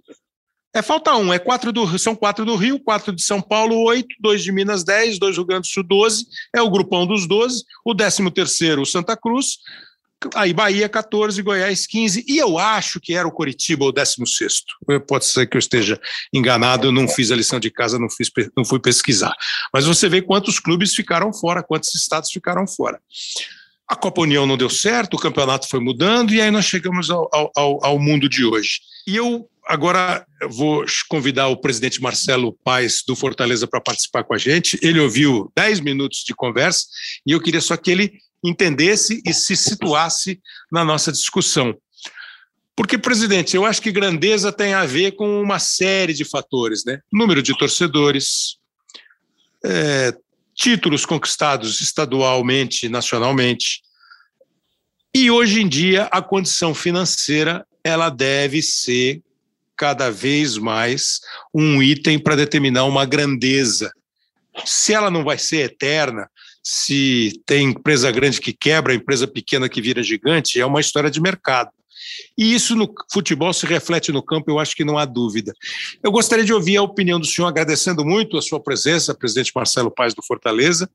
É, 0.74 0.82
falta 0.82 1.16
um. 1.16 1.32
É 1.32 1.38
quatro 1.38 1.72
do, 1.72 1.98
são 1.98 2.14
quatro 2.14 2.44
do 2.44 2.54
Rio, 2.54 2.78
quatro 2.78 3.10
de 3.10 3.22
São 3.22 3.40
Paulo, 3.40 3.82
oito, 3.84 4.14
dois 4.20 4.42
de 4.42 4.52
Minas, 4.52 4.84
dez, 4.84 5.18
dois 5.18 5.34
do 5.34 5.38
Rio 5.38 5.46
Grande 5.46 5.68
do 5.68 5.72
Sul, 5.72 5.82
doze. 5.82 6.26
É 6.54 6.60
o 6.60 6.68
grupão 6.68 7.06
dos 7.06 7.26
doze. 7.26 7.64
O 7.82 7.94
décimo 7.94 8.30
terceiro, 8.30 8.82
o 8.82 8.86
Santa 8.86 9.16
Cruz. 9.16 9.56
Aí 10.34 10.52
Bahia 10.52 10.88
14, 10.88 11.42
Goiás 11.42 11.86
15, 11.86 12.24
e 12.26 12.38
eu 12.38 12.58
acho 12.58 12.98
que 12.98 13.14
era 13.14 13.28
o 13.28 13.32
Coritiba 13.32 13.84
o 13.84 13.92
16. 13.92 14.62
Pode 15.06 15.26
ser 15.26 15.46
que 15.46 15.56
eu 15.56 15.58
esteja 15.58 16.00
enganado, 16.32 16.86
eu 16.86 16.92
não 16.92 17.06
fiz 17.06 17.30
a 17.30 17.36
lição 17.36 17.60
de 17.60 17.70
casa, 17.70 17.98
não, 17.98 18.08
fiz, 18.08 18.30
não 18.56 18.64
fui 18.64 18.80
pesquisar. 18.80 19.34
Mas 19.72 19.84
você 19.84 20.08
vê 20.08 20.22
quantos 20.22 20.58
clubes 20.58 20.94
ficaram 20.94 21.32
fora, 21.32 21.62
quantos 21.62 21.94
estados 21.94 22.30
ficaram 22.30 22.66
fora. 22.66 22.98
A 23.86 23.94
Copa 23.94 24.22
União 24.22 24.46
não 24.46 24.56
deu 24.56 24.70
certo, 24.70 25.14
o 25.14 25.20
campeonato 25.20 25.68
foi 25.68 25.80
mudando, 25.80 26.32
e 26.32 26.40
aí 26.40 26.50
nós 26.50 26.64
chegamos 26.64 27.10
ao, 27.10 27.30
ao, 27.54 27.84
ao 27.84 27.98
mundo 27.98 28.28
de 28.28 28.44
hoje. 28.44 28.80
E 29.06 29.14
eu 29.14 29.48
agora 29.66 30.26
vou 30.48 30.84
convidar 31.08 31.48
o 31.48 31.60
presidente 31.60 32.00
Marcelo 32.00 32.56
Paes 32.64 33.02
do 33.06 33.14
Fortaleza 33.14 33.66
para 33.66 33.80
participar 33.80 34.24
com 34.24 34.34
a 34.34 34.38
gente. 34.38 34.78
Ele 34.82 34.98
ouviu 34.98 35.52
10 35.56 35.80
minutos 35.80 36.24
de 36.26 36.34
conversa 36.34 36.86
e 37.26 37.32
eu 37.32 37.40
queria 37.40 37.60
só 37.60 37.76
que 37.76 37.90
ele 37.90 38.18
entendesse 38.48 39.22
e 39.24 39.32
se 39.32 39.56
situasse 39.56 40.40
na 40.70 40.84
nossa 40.84 41.10
discussão. 41.10 41.76
Porque, 42.74 42.98
presidente, 42.98 43.56
eu 43.56 43.64
acho 43.64 43.80
que 43.80 43.90
grandeza 43.90 44.52
tem 44.52 44.74
a 44.74 44.84
ver 44.84 45.12
com 45.12 45.40
uma 45.40 45.58
série 45.58 46.12
de 46.12 46.24
fatores, 46.24 46.84
né? 46.84 47.00
Número 47.10 47.42
de 47.42 47.56
torcedores, 47.56 48.58
é, 49.64 50.14
títulos 50.54 51.06
conquistados 51.06 51.80
estadualmente, 51.80 52.88
nacionalmente. 52.88 53.82
E 55.14 55.30
hoje 55.30 55.62
em 55.62 55.68
dia 55.68 56.04
a 56.12 56.20
condição 56.20 56.74
financeira 56.74 57.66
ela 57.82 58.10
deve 58.10 58.60
ser 58.62 59.22
cada 59.76 60.10
vez 60.10 60.56
mais 60.56 61.20
um 61.54 61.82
item 61.82 62.18
para 62.18 62.36
determinar 62.36 62.84
uma 62.84 63.04
grandeza. 63.04 63.92
Se 64.64 64.92
ela 64.92 65.10
não 65.10 65.22
vai 65.22 65.38
ser 65.38 65.58
eterna, 65.58 66.28
se 66.68 67.40
tem 67.46 67.68
empresa 67.68 68.10
grande 68.10 68.40
que 68.40 68.52
quebra, 68.52 68.92
empresa 68.92 69.24
pequena 69.24 69.68
que 69.68 69.80
vira 69.80 70.02
gigante, 70.02 70.60
é 70.60 70.66
uma 70.66 70.80
história 70.80 71.08
de 71.08 71.20
mercado. 71.20 71.70
E 72.36 72.52
isso 72.52 72.74
no 72.74 72.92
futebol 73.12 73.52
se 73.52 73.64
reflete 73.66 74.10
no 74.10 74.20
campo, 74.20 74.50
eu 74.50 74.58
acho 74.58 74.74
que 74.74 74.84
não 74.84 74.98
há 74.98 75.04
dúvida. 75.04 75.54
Eu 76.02 76.10
gostaria 76.10 76.44
de 76.44 76.52
ouvir 76.52 76.76
a 76.76 76.82
opinião 76.82 77.20
do 77.20 77.26
senhor, 77.26 77.46
agradecendo 77.46 78.04
muito 78.04 78.36
a 78.36 78.42
sua 78.42 78.58
presença, 78.58 79.14
presidente 79.14 79.52
Marcelo 79.54 79.92
Paz 79.92 80.12
do 80.12 80.24
Fortaleza. 80.24 80.90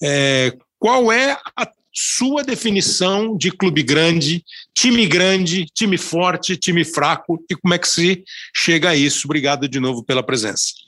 É, 0.00 0.56
qual 0.78 1.10
é 1.10 1.36
a 1.56 1.68
sua 1.92 2.44
definição 2.44 3.36
de 3.36 3.50
clube 3.50 3.82
grande, 3.82 4.44
time 4.76 5.08
grande, 5.08 5.66
time 5.74 5.98
forte, 5.98 6.56
time 6.56 6.84
fraco 6.84 7.44
e 7.50 7.56
como 7.56 7.74
é 7.74 7.78
que 7.78 7.88
se 7.88 8.22
chega 8.54 8.90
a 8.90 8.96
isso? 8.96 9.22
Obrigado 9.24 9.68
de 9.68 9.80
novo 9.80 10.04
pela 10.04 10.22
presença. 10.22 10.85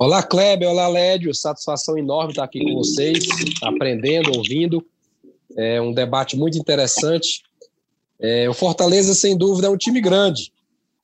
Olá, 0.00 0.22
Kleber. 0.22 0.68
Olá, 0.68 0.86
Lédio. 0.86 1.34
Satisfação 1.34 1.98
enorme 1.98 2.30
estar 2.30 2.44
aqui 2.44 2.60
com 2.60 2.76
vocês, 2.76 3.26
aprendendo, 3.60 4.30
ouvindo. 4.38 4.86
É 5.56 5.80
um 5.80 5.92
debate 5.92 6.36
muito 6.36 6.56
interessante. 6.56 7.42
É, 8.20 8.48
o 8.48 8.54
Fortaleza, 8.54 9.12
sem 9.12 9.36
dúvida, 9.36 9.66
é 9.66 9.70
um 9.70 9.76
time 9.76 10.00
grande, 10.00 10.52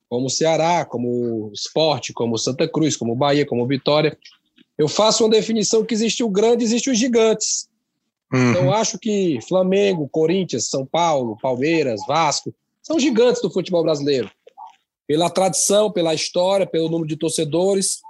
como 0.08 0.26
o 0.26 0.30
Ceará, 0.30 0.84
como 0.84 1.08
o 1.48 1.52
Sport, 1.54 2.12
como 2.14 2.36
o 2.36 2.38
Santa 2.38 2.68
Cruz, 2.68 2.96
como 2.96 3.14
o 3.14 3.16
Bahia, 3.16 3.44
como 3.44 3.64
o 3.64 3.66
Vitória. 3.66 4.16
Eu 4.78 4.86
faço 4.86 5.24
uma 5.24 5.30
definição 5.30 5.84
que 5.84 5.92
existe 5.92 6.22
o 6.22 6.28
grande, 6.28 6.62
existe 6.62 6.88
os 6.88 6.96
gigantes. 6.96 7.68
Uhum. 8.32 8.50
Então, 8.52 8.64
eu 8.66 8.72
acho 8.74 8.96
que 8.96 9.40
Flamengo, 9.48 10.08
Corinthians, 10.08 10.70
São 10.70 10.86
Paulo, 10.86 11.36
Palmeiras, 11.42 12.00
Vasco, 12.06 12.54
são 12.80 13.00
gigantes 13.00 13.42
do 13.42 13.50
futebol 13.50 13.82
brasileiro. 13.82 14.30
Pela 15.04 15.28
tradição, 15.28 15.90
pela 15.90 16.14
história, 16.14 16.64
pelo 16.64 16.88
número 16.88 17.08
de 17.08 17.16
torcedores, 17.16 18.04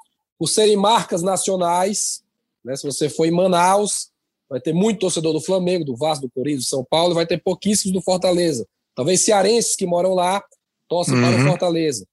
por 0.44 0.48
serem 0.48 0.76
marcas 0.76 1.22
nacionais. 1.22 2.22
Né? 2.62 2.76
Se 2.76 2.84
você 2.84 3.08
for 3.08 3.24
em 3.24 3.30
Manaus, 3.30 4.10
vai 4.46 4.60
ter 4.60 4.74
muito 4.74 5.00
torcedor 5.00 5.32
do 5.32 5.40
Flamengo, 5.40 5.86
do 5.86 5.96
Vasco, 5.96 6.26
do 6.26 6.30
Corinthians, 6.30 6.64
do 6.64 6.68
São 6.68 6.84
Paulo, 6.84 7.12
e 7.12 7.14
vai 7.14 7.26
ter 7.26 7.42
pouquíssimos 7.42 7.94
do 7.94 8.02
Fortaleza. 8.02 8.68
Talvez 8.94 9.24
cearenses 9.24 9.74
que 9.74 9.86
moram 9.86 10.12
lá 10.12 10.44
torcem 10.86 11.14
uhum. 11.14 11.22
para 11.22 11.30
o 11.30 11.38
uhum. 11.38 11.48
Fortaleza. 11.48 12.06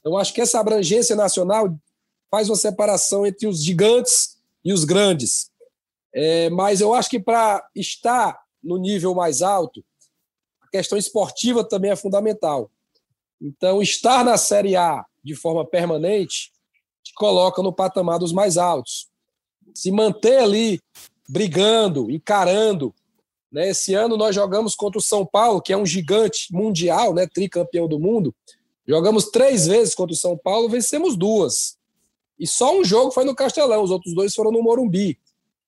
Então, 0.00 0.16
acho 0.16 0.32
que 0.32 0.40
essa 0.40 0.58
abrangência 0.58 1.14
nacional 1.14 1.76
faz 2.30 2.48
uma 2.48 2.56
separação 2.56 3.26
entre 3.26 3.46
os 3.46 3.62
gigantes 3.62 4.38
e 4.64 4.72
os 4.72 4.84
grandes. 4.84 5.50
É, 6.14 6.48
mas 6.48 6.80
eu 6.80 6.94
acho 6.94 7.10
que 7.10 7.20
para 7.20 7.62
estar 7.76 8.40
no 8.62 8.78
nível 8.78 9.14
mais 9.14 9.42
alto, 9.42 9.84
a 10.62 10.68
questão 10.68 10.96
esportiva 10.96 11.62
também 11.62 11.90
é 11.90 11.96
fundamental. 11.96 12.70
Então, 13.38 13.82
estar 13.82 14.24
na 14.24 14.38
Série 14.38 14.74
A 14.74 15.04
de 15.22 15.34
forma 15.34 15.66
permanente 15.66 16.53
te 17.04 17.12
coloca 17.14 17.62
no 17.62 17.72
patamar 17.72 18.18
dos 18.18 18.32
mais 18.32 18.56
altos. 18.56 19.08
Se 19.74 19.92
manter 19.92 20.38
ali 20.38 20.80
brigando, 21.28 22.10
encarando. 22.10 22.94
Né? 23.52 23.70
Esse 23.70 23.94
ano 23.94 24.16
nós 24.16 24.34
jogamos 24.34 24.74
contra 24.74 24.98
o 24.98 25.02
São 25.02 25.24
Paulo, 25.24 25.60
que 25.60 25.72
é 25.72 25.76
um 25.76 25.86
gigante 25.86 26.52
mundial, 26.52 27.14
né? 27.14 27.26
tricampeão 27.26 27.86
do 27.86 28.00
mundo. 28.00 28.34
Jogamos 28.86 29.26
três 29.26 29.66
vezes 29.66 29.94
contra 29.94 30.12
o 30.12 30.18
São 30.18 30.36
Paulo, 30.36 30.68
vencemos 30.68 31.16
duas. 31.16 31.76
E 32.38 32.46
só 32.46 32.76
um 32.76 32.84
jogo 32.84 33.10
foi 33.10 33.24
no 33.24 33.34
Castelão, 33.34 33.82
os 33.82 33.90
outros 33.90 34.14
dois 34.14 34.34
foram 34.34 34.50
no 34.50 34.62
Morumbi. 34.62 35.18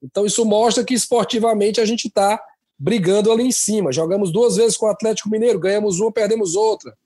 Então 0.03 0.27
isso 0.27 0.45
mostra 0.45 0.85
que 0.85 0.95
esportivamente 0.95 1.81
a 1.81 1.85
gente 1.85 2.09
está 2.09 2.43
brigando 2.79 3.33
ali 3.33 3.45
em 3.45 3.53
cima. 3.53 3.93
Jogamos 3.93 4.31
duas 4.31 4.57
vezes 4.57 4.77
com 4.77 4.87
o 4.87 4.91
Atlético 4.91 5.31
Mineiro, 5.31 5.59
ganhamos 5.59 6.01
uma, 6.01 6.13
perdemos 6.13 6.55
outra. 6.55 6.97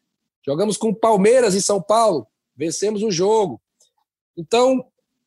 Jogamos 0.44 0.76
com 0.76 0.88
o 0.88 0.94
Palmeiras 0.94 1.54
em 1.54 1.60
São 1.60 1.80
Paulo, 1.80 2.26
vencemos 2.56 3.02
o 3.02 3.10
jogo. 3.10 3.60
Então, 4.36 4.84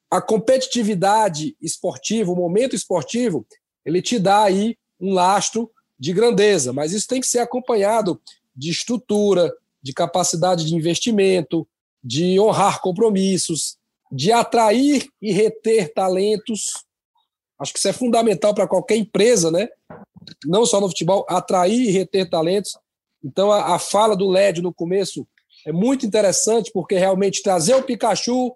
a 0.10 0.22
competitividade 0.22 1.56
esportiva, 1.62 2.32
o 2.32 2.36
momento 2.36 2.76
esportivo, 2.76 3.46
ele 3.86 4.02
te 4.02 4.20
dá 4.20 4.44
aí 4.44 4.78
um 5.00 5.14
lastro 5.14 5.72
de 6.00 6.14
grandeza, 6.14 6.72
mas 6.72 6.94
isso 6.94 7.08
tem 7.08 7.20
que 7.20 7.28
ser 7.28 7.40
acompanhado 7.40 8.22
de 8.56 8.70
estrutura, 8.70 9.52
de 9.82 9.94
capacidade 9.94 10.66
de 10.66 10.76
investimento, 10.76 11.68
de 12.04 12.40
honrar 12.40 12.82
compromissos, 12.82 13.78
de 14.12 14.32
atrair 14.32 15.08
e 15.22 15.32
reter 15.32 15.92
talentos. 15.94 16.86
Acho 17.60 17.74
que 17.74 17.80
isso 17.80 17.88
é 17.88 17.94
fundamental 17.94 18.54
para 18.54 18.68
qualquer 18.68 18.98
empresa, 18.98 19.50
né? 19.50 19.68
Não 20.46 20.66
só 20.66 20.80
no 20.80 20.88
futebol, 20.88 21.26
atrair 21.28 21.82
e 21.82 21.92
reter 21.92 22.30
talentos. 22.30 22.78
Então, 23.24 23.52
a, 23.52 23.76
a 23.76 23.80
fala 23.80 24.16
do 24.16 24.30
LED 24.30 24.62
no 24.62 24.74
começo 24.74 25.28
é 25.66 25.72
muito 25.72 26.06
interessante, 26.06 26.72
porque 26.72 26.96
realmente 26.96 27.42
trazer 27.42 27.76
o 27.76 27.84
Pikachu, 27.84 28.56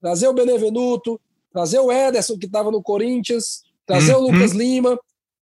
trazer 0.00 0.28
o 0.28 0.32
Benevenuto, 0.32 1.20
trazer 1.52 1.78
o 1.78 1.92
Ederson, 1.92 2.38
que 2.38 2.46
estava 2.46 2.70
no 2.70 2.82
Corinthians, 2.82 3.62
trazer 3.86 4.14
uhum. 4.14 4.24
o 4.24 4.30
Lucas 4.30 4.52
Lima, 4.52 4.98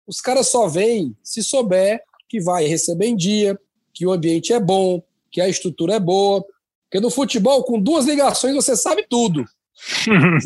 os 0.07 0.21
caras 0.21 0.49
só 0.49 0.67
vêm 0.67 1.15
se 1.23 1.43
souber 1.43 2.03
que 2.29 2.41
vai 2.41 2.67
receber 2.67 3.07
em 3.07 3.17
dia, 3.17 3.59
que 3.93 4.07
o 4.07 4.13
ambiente 4.13 4.53
é 4.53 4.61
bom, 4.61 5.03
que 5.31 5.41
a 5.41 5.49
estrutura 5.49 5.95
é 5.95 6.01
boa. 6.01 6.45
Porque 6.85 7.01
no 7.01 7.11
futebol, 7.11 7.65
com 7.65 7.81
duas 7.81 8.07
ligações, 8.07 8.55
você 8.55 8.77
sabe 8.77 9.07
tudo. 9.09 9.45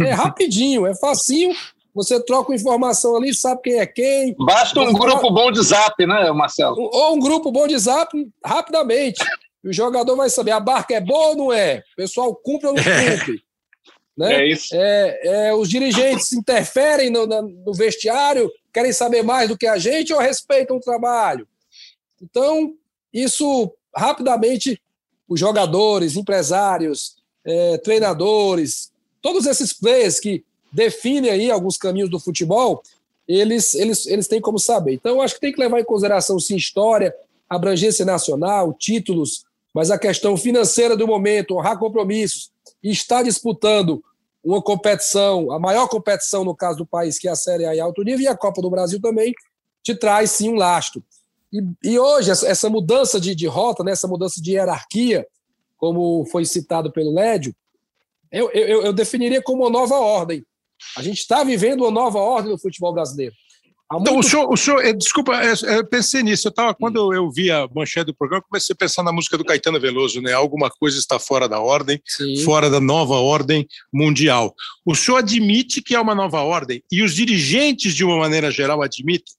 É 0.04 0.10
rapidinho, 0.14 0.86
é 0.86 0.94
facinho. 0.94 1.54
Você 1.94 2.18
troca 2.24 2.54
informação 2.54 3.16
ali, 3.16 3.34
sabe 3.34 3.60
quem 3.62 3.78
é 3.78 3.86
quem. 3.86 4.34
Basta 4.38 4.80
um 4.80 4.92
grupo 4.92 5.20
troca... 5.20 5.30
bom 5.30 5.52
de 5.52 5.62
zap, 5.62 6.06
né, 6.06 6.32
Marcelo? 6.32 6.76
Ou 6.78 7.14
um 7.14 7.20
grupo 7.20 7.52
bom 7.52 7.66
de 7.66 7.78
zap, 7.78 8.10
rapidamente. 8.44 9.22
o 9.62 9.72
jogador 9.72 10.16
vai 10.16 10.30
saber, 10.30 10.52
a 10.52 10.60
barca 10.60 10.94
é 10.94 11.00
boa 11.00 11.28
ou 11.28 11.36
não 11.36 11.52
é? 11.52 11.82
O 11.92 11.96
pessoal 11.96 12.34
cumpre 12.34 12.68
ou 12.68 12.74
não 12.74 12.82
é. 12.82 13.18
cumpre? 13.18 13.42
Né? 14.16 14.34
É 14.34 14.46
isso. 14.46 14.68
É, 14.74 15.20
é, 15.24 15.54
os 15.54 15.68
dirigentes 15.68 16.32
interferem 16.32 17.10
no, 17.10 17.26
no, 17.26 17.72
vestiário, 17.72 18.50
querem 18.72 18.92
saber 18.92 19.22
mais 19.22 19.48
do 19.48 19.56
que 19.56 19.66
a 19.66 19.78
gente 19.78 20.12
ou 20.12 20.20
respeitam 20.20 20.76
o 20.76 20.80
trabalho? 20.80 21.46
Então, 22.20 22.74
isso 23.12 23.72
rapidamente, 23.94 24.80
os 25.28 25.40
jogadores, 25.40 26.16
empresários, 26.16 27.16
é, 27.44 27.78
treinadores, 27.78 28.92
todos 29.20 29.46
esses 29.46 29.72
players 29.72 30.20
que 30.20 30.44
definem 30.72 31.30
aí 31.30 31.50
alguns 31.50 31.76
caminhos 31.76 32.10
do 32.10 32.18
futebol, 32.18 32.82
eles, 33.26 33.74
eles, 33.74 34.06
eles 34.06 34.26
têm 34.26 34.40
como 34.40 34.58
saber. 34.58 34.94
Então, 34.94 35.20
acho 35.20 35.34
que 35.34 35.40
tem 35.40 35.52
que 35.52 35.60
levar 35.60 35.80
em 35.80 35.84
consideração, 35.84 36.38
sim, 36.38 36.56
história, 36.56 37.14
abrangência 37.48 38.04
nacional, 38.04 38.72
títulos, 38.72 39.44
mas 39.74 39.90
a 39.90 39.98
questão 39.98 40.36
financeira 40.36 40.96
do 40.96 41.06
momento, 41.06 41.54
honrar 41.54 41.78
compromissos, 41.78 42.50
e 42.82 42.90
estar 42.90 43.22
disputando 43.22 44.02
uma 44.44 44.60
competição, 44.60 45.50
a 45.52 45.58
maior 45.58 45.88
competição 45.88 46.44
no 46.44 46.54
caso 46.54 46.78
do 46.78 46.86
país, 46.86 47.18
que 47.18 47.28
é 47.28 47.30
a 47.30 47.36
Série 47.36 47.64
A 47.64 47.74
em 47.74 47.80
alto 47.80 48.02
nível, 48.02 48.24
e 48.24 48.28
a 48.28 48.36
Copa 48.36 48.60
do 48.60 48.70
Brasil 48.70 49.00
também, 49.00 49.32
te 49.82 49.94
traz 49.94 50.30
sim 50.32 50.50
um 50.50 50.54
lastro. 50.54 51.02
E, 51.52 51.62
e 51.84 51.98
hoje, 51.98 52.30
essa, 52.30 52.46
essa, 52.46 52.68
mudança 52.68 53.20
de, 53.20 53.34
de 53.34 53.46
rota, 53.46 53.84
né, 53.84 53.92
essa 53.92 54.08
mudança 54.08 54.40
de 54.40 54.52
hierarquia, 54.52 55.26
como 55.76 56.24
foi 56.26 56.44
citado 56.44 56.92
pelo 56.92 57.12
Lédio, 57.12 57.54
eu, 58.30 58.50
eu, 58.52 58.82
eu 58.82 58.92
definiria 58.92 59.42
como 59.42 59.62
uma 59.62 59.70
nova 59.70 59.96
ordem. 59.96 60.44
A 60.96 61.02
gente 61.02 61.18
está 61.18 61.44
vivendo 61.44 61.82
uma 61.82 61.90
nova 61.90 62.18
ordem 62.18 62.50
no 62.50 62.58
futebol 62.58 62.92
brasileiro. 62.92 63.34
Muito... 63.92 64.02
Então, 64.02 64.18
o 64.18 64.22
senhor, 64.22 64.52
o 64.52 64.56
senhor 64.56 64.84
eh, 64.84 64.92
desculpa, 64.92 65.32
eu 65.34 65.52
eh, 65.52 65.78
eh, 65.78 65.82
pensei 65.82 66.22
nisso. 66.22 66.48
Eu 66.48 66.52
tava, 66.52 66.74
quando 66.74 67.12
eu 67.12 67.30
vi 67.30 67.50
a 67.50 67.68
manchete 67.74 68.06
do 68.06 68.14
programa, 68.14 68.44
comecei 68.48 68.72
a 68.72 68.76
pensar 68.76 69.02
na 69.02 69.12
música 69.12 69.36
do 69.36 69.44
Caetano 69.44 69.80
Veloso, 69.80 70.20
né? 70.20 70.32
Alguma 70.32 70.70
coisa 70.70 70.98
está 70.98 71.18
fora 71.18 71.48
da 71.48 71.60
ordem, 71.60 72.00
Sim. 72.06 72.42
fora 72.44 72.70
da 72.70 72.80
nova 72.80 73.14
ordem 73.14 73.66
mundial. 73.92 74.54
O 74.84 74.94
senhor 74.94 75.18
admite 75.18 75.82
que 75.82 75.94
é 75.94 76.00
uma 76.00 76.14
nova 76.14 76.40
ordem 76.42 76.82
e 76.90 77.02
os 77.02 77.14
dirigentes, 77.14 77.94
de 77.94 78.04
uma 78.04 78.16
maneira 78.16 78.50
geral, 78.50 78.82
admitem. 78.82 79.34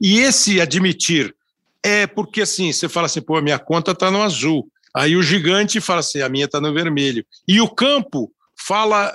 E 0.00 0.20
esse 0.20 0.60
admitir 0.60 1.34
é 1.82 2.06
porque 2.06 2.42
assim, 2.42 2.72
você 2.72 2.88
fala 2.88 3.06
assim, 3.06 3.20
pô, 3.20 3.36
a 3.36 3.42
minha 3.42 3.58
conta 3.58 3.92
está 3.92 4.10
no 4.10 4.22
azul. 4.22 4.68
Aí 4.94 5.16
o 5.16 5.22
gigante 5.22 5.80
fala 5.80 6.00
assim, 6.00 6.20
a 6.20 6.28
minha 6.28 6.46
está 6.46 6.60
no 6.60 6.72
vermelho. 6.72 7.24
E 7.46 7.60
o 7.60 7.68
campo 7.68 8.32
fala 8.56 9.14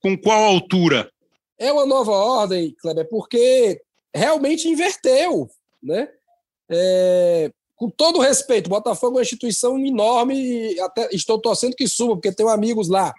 com 0.00 0.16
qual 0.16 0.44
altura? 0.44 1.10
É 1.58 1.72
uma 1.72 1.86
nova 1.86 2.12
ordem, 2.12 2.74
Kleber, 2.80 3.08
porque 3.08 3.80
realmente 4.14 4.68
inverteu, 4.68 5.50
né? 5.82 6.08
É, 6.68 7.50
com 7.76 7.90
todo 7.90 8.20
respeito, 8.20 8.66
o 8.66 8.70
Botafogo 8.70 9.14
é 9.14 9.16
uma 9.18 9.22
instituição 9.22 9.78
enorme 9.78 10.34
e 10.74 10.80
até 10.80 11.08
estou 11.12 11.38
torcendo 11.38 11.74
que 11.74 11.88
suba, 11.88 12.14
porque 12.14 12.32
tenho 12.32 12.48
amigos 12.48 12.88
lá. 12.88 13.12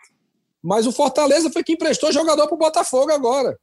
Mas 0.64 0.88
o 0.88 0.92
Fortaleza 0.92 1.52
foi 1.52 1.64
quem 1.64 1.76
emprestou 1.76 2.12
jogador 2.12 2.48
para 2.48 2.56
o 2.56 2.60
Botafogo 2.60 3.12
agora. 3.12 3.60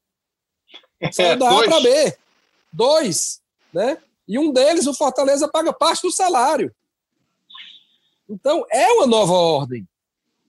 Saiu 1.11 1.39
da 1.39 1.51
A 1.51 1.65
para 1.65 1.81
B. 1.81 2.17
Dois, 2.73 3.41
né? 3.73 3.99
E 4.29 4.39
um 4.39 4.53
deles, 4.53 4.87
o 4.87 4.95
Fortaleza, 4.95 5.49
paga 5.49 5.73
parte 5.73 6.03
do 6.03 6.13
salário. 6.13 6.73
Então, 8.29 8.65
é 8.71 8.87
uma 8.93 9.07
nova 9.07 9.33
ordem. 9.33 9.87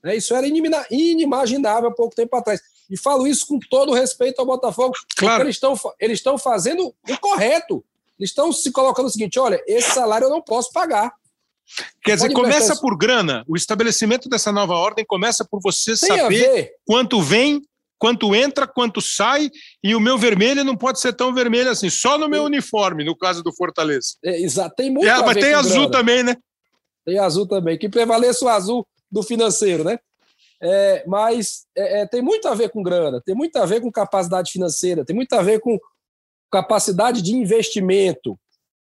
Né? 0.02 0.16
Isso 0.16 0.34
era 0.34 0.46
inimaginável 0.46 1.90
há 1.90 1.94
pouco 1.94 2.14
tempo 2.14 2.36
atrás. 2.36 2.60
E 2.90 2.98
falo 2.98 3.26
isso 3.26 3.46
com 3.46 3.58
todo 3.58 3.92
respeito 3.92 4.38
ao 4.40 4.46
Botafogo. 4.46 4.94
Claro. 5.16 5.44
Eles 5.44 5.56
estão 5.56 5.74
eles 5.98 6.18
estão 6.18 6.38
fazendo 6.38 6.94
o 7.08 7.18
correto. 7.18 7.84
Eles 8.18 8.30
estão 8.30 8.52
se 8.52 8.70
colocando 8.70 9.06
o 9.06 9.10
seguinte: 9.10 9.38
olha, 9.38 9.62
esse 9.66 9.90
salário 9.92 10.26
eu 10.26 10.30
não 10.30 10.42
posso 10.42 10.72
pagar. 10.72 11.12
Quer 12.02 12.16
dizer, 12.16 12.32
começa 12.32 12.76
por 12.76 12.96
grana. 12.96 13.44
O 13.48 13.56
estabelecimento 13.56 14.28
dessa 14.28 14.52
nova 14.52 14.74
ordem 14.74 15.04
começa 15.04 15.44
por 15.44 15.60
você 15.62 15.96
Tem 15.96 16.16
saber 16.16 16.72
quanto 16.84 17.22
vem, 17.22 17.62
quanto 17.98 18.34
entra, 18.34 18.66
quanto 18.66 19.00
sai, 19.00 19.50
e 19.82 19.94
o 19.94 20.00
meu 20.00 20.18
vermelho 20.18 20.62
não 20.62 20.76
pode 20.76 21.00
ser 21.00 21.14
tão 21.14 21.32
vermelho 21.32 21.70
assim, 21.70 21.88
só 21.88 22.18
no 22.18 22.28
meu 22.28 22.44
uniforme, 22.44 23.02
no 23.02 23.16
caso 23.16 23.42
do 23.42 23.54
Fortaleza. 23.54 24.16
É, 24.22 24.40
exato, 24.42 24.74
tem 24.76 24.90
muito. 24.90 25.08
É, 25.08 25.22
mas 25.22 25.34
tem 25.38 25.54
azul 25.54 25.88
grana. 25.88 25.90
também, 25.90 26.22
né? 26.22 26.36
Tem 27.04 27.18
azul 27.18 27.46
também. 27.48 27.78
Que 27.78 27.88
prevaleça 27.88 28.44
o 28.44 28.48
azul 28.48 28.86
do 29.10 29.22
financeiro, 29.22 29.84
né? 29.84 29.98
É, 30.66 31.04
mas 31.06 31.66
é, 31.76 32.00
é, 32.00 32.06
tem 32.06 32.22
muito 32.22 32.48
a 32.48 32.54
ver 32.54 32.70
com 32.70 32.82
grana, 32.82 33.20
tem 33.20 33.34
muito 33.34 33.54
a 33.56 33.66
ver 33.66 33.82
com 33.82 33.92
capacidade 33.92 34.50
financeira, 34.50 35.04
tem 35.04 35.14
muito 35.14 35.34
a 35.34 35.42
ver 35.42 35.60
com 35.60 35.78
capacidade 36.50 37.20
de 37.20 37.34
investimento. 37.34 38.38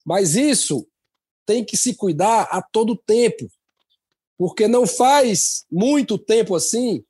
Mas 0.06 0.36
isso 0.36 0.86
tem 1.44 1.64
que 1.64 1.76
se 1.76 1.96
cuidar 1.96 2.42
a 2.42 2.62
todo 2.62 2.94
tempo, 2.94 3.50
porque 4.38 4.68
não 4.68 4.86
faz 4.86 5.64
muito 5.68 6.16
tempo 6.16 6.54
assim, 6.54 7.02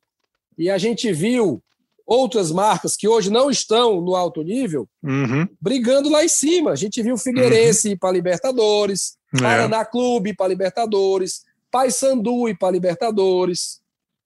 e 0.57 0.67
a 0.67 0.79
gente 0.79 1.13
viu 1.13 1.61
outras 2.03 2.51
marcas 2.51 2.95
que 2.95 3.07
hoje 3.07 3.29
não 3.29 3.51
estão 3.51 4.01
no 4.01 4.15
alto 4.15 4.41
nível 4.41 4.89
uhum. 5.03 5.47
brigando 5.61 6.09
lá 6.09 6.23
em 6.23 6.29
cima. 6.29 6.71
A 6.71 6.75
gente 6.75 7.01
viu 7.03 7.15
o 7.15 7.19
Figueirense 7.19 7.87
uhum. 7.87 7.93
ir 7.93 7.97
para 7.97 8.11
Libertadores, 8.11 9.17
é. 9.35 9.41
Paraná 9.41 9.85
Clube 9.85 10.35
para 10.35 10.47
Libertadores, 10.47 11.43
Paysandu 11.69 12.49
ir 12.49 12.57
para 12.57 12.71
Libertadores. 12.71 13.84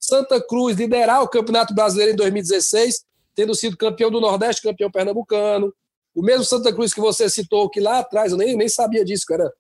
Santa 0.09 0.41
Cruz 0.41 0.75
liderar 0.75 1.21
o 1.21 1.27
Campeonato 1.27 1.73
Brasileiro 1.73 2.13
em 2.13 2.15
2016, 2.15 3.05
tendo 3.35 3.53
sido 3.53 3.77
campeão 3.77 4.09
do 4.09 4.19
Nordeste, 4.19 4.63
campeão 4.63 4.89
pernambucano. 4.89 5.71
O 6.15 6.23
mesmo 6.23 6.43
Santa 6.43 6.73
Cruz 6.73 6.91
que 6.91 6.99
você 6.99 7.29
citou, 7.29 7.69
que 7.69 7.79
lá 7.79 7.99
atrás, 7.99 8.31
eu 8.31 8.37
nem, 8.37 8.57
nem 8.57 8.67
sabia 8.67 9.05
disso, 9.05 9.25
que 9.27 9.33
era 9.33 9.53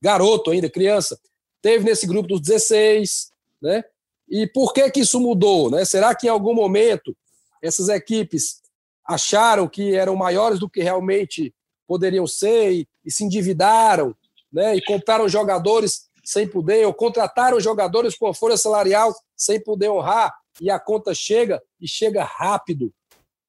garoto 0.00 0.50
ainda, 0.50 0.70
criança, 0.70 1.20
teve 1.60 1.84
nesse 1.84 2.06
grupo 2.06 2.26
dos 2.26 2.40
16, 2.40 3.30
né? 3.60 3.84
E 4.26 4.46
por 4.46 4.72
que 4.72 4.90
que 4.90 5.00
isso 5.00 5.20
mudou, 5.20 5.70
né? 5.70 5.84
Será 5.84 6.14
que 6.14 6.26
em 6.26 6.30
algum 6.30 6.54
momento 6.54 7.14
essas 7.62 7.90
equipes 7.90 8.62
acharam 9.06 9.68
que 9.68 9.94
eram 9.94 10.16
maiores 10.16 10.58
do 10.58 10.70
que 10.70 10.82
realmente 10.82 11.54
poderiam 11.86 12.26
ser 12.26 12.72
e, 12.72 12.88
e 13.04 13.12
se 13.12 13.22
endividaram, 13.22 14.16
né? 14.50 14.74
E 14.76 14.82
compraram 14.82 15.28
jogadores 15.28 16.08
sem 16.24 16.48
poder, 16.48 16.86
ou 16.86 16.94
contrataram 16.94 17.60
jogadores 17.60 18.14
com 18.14 18.32
folha 18.32 18.56
salarial 18.56 19.14
sem 19.40 19.58
poder 19.58 19.88
honrar, 19.88 20.34
e 20.60 20.70
a 20.70 20.78
conta 20.78 21.14
chega 21.14 21.62
e 21.80 21.88
chega 21.88 22.22
rápido. 22.22 22.92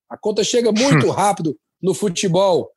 A 0.09 0.17
conta 0.17 0.41
chega 0.41 0.71
muito 0.71 1.09
rápido 1.11 1.59
no 1.81 1.93
futebol, 1.93 2.71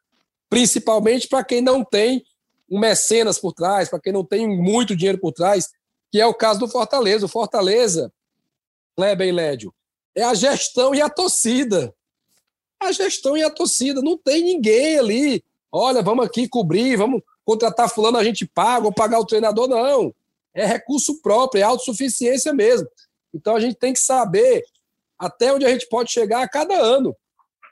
principalmente 0.51 1.29
para 1.29 1.45
quem 1.45 1.61
não 1.61 1.85
tem 1.85 2.25
um 2.69 2.81
mecenas 2.81 3.39
por 3.39 3.53
trás, 3.53 3.89
para 3.89 4.01
quem 4.01 4.13
não 4.13 4.25
tem 4.25 4.49
muito 4.49 4.97
dinheiro 4.97 5.19
por 5.19 5.31
trás, 5.31 5.69
que 6.11 6.21
é 6.21 6.27
o 6.27 6.35
caso 6.35 6.59
do 6.59 6.69
Fortaleza. 6.69 7.27
O 7.27 7.29
Fortaleza, 7.29 8.13
Kleber 8.97 9.29
e 9.29 9.33
Lédio, 9.33 9.73
é 10.13 10.25
a 10.25 10.35
gestão 10.35 10.93
e 10.93 11.01
a 11.01 11.09
torcida. 11.09 11.95
A 12.81 12.91
gestão 12.91 13.37
e 13.37 13.45
a 13.45 13.51
torcida. 13.51 14.03
Não 14.03 14.19
tem 14.19 14.43
ninguém 14.43 14.99
ali. 14.99 15.45
Olha, 15.71 16.03
vamos 16.03 16.27
aqui 16.27 16.49
cobrir, 16.49 16.97
vamos 16.97 17.23
contratar 17.45 17.89
fulano, 17.89 18.17
a 18.17 18.25
gente 18.25 18.45
paga, 18.45 18.87
ou 18.87 18.93
pagar 18.93 19.21
o 19.21 19.27
treinador, 19.27 19.69
não. 19.69 20.13
É 20.55 20.65
recurso 20.65 21.21
próprio, 21.21 21.61
é 21.61 21.63
autossuficiência 21.63 22.53
mesmo. 22.53 22.89
Então 23.35 23.57
a 23.57 23.61
gente 23.61 23.75
tem 23.75 23.93
que 23.93 23.99
saber 23.99 24.65
até 25.19 25.53
onde 25.53 25.65
a 25.65 25.71
gente 25.71 25.89
pode 25.89 26.13
chegar 26.13 26.43
a 26.43 26.49
cada 26.49 26.75
ano, 26.75 27.17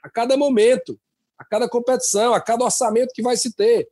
a 0.03 0.09
cada 0.09 0.35
momento, 0.35 0.99
a 1.37 1.45
cada 1.45 1.69
competição, 1.69 2.33
a 2.33 2.41
cada 2.41 2.63
orçamento 2.63 3.13
que 3.13 3.21
vai 3.21 3.37
se 3.37 3.53
ter. 3.53 3.87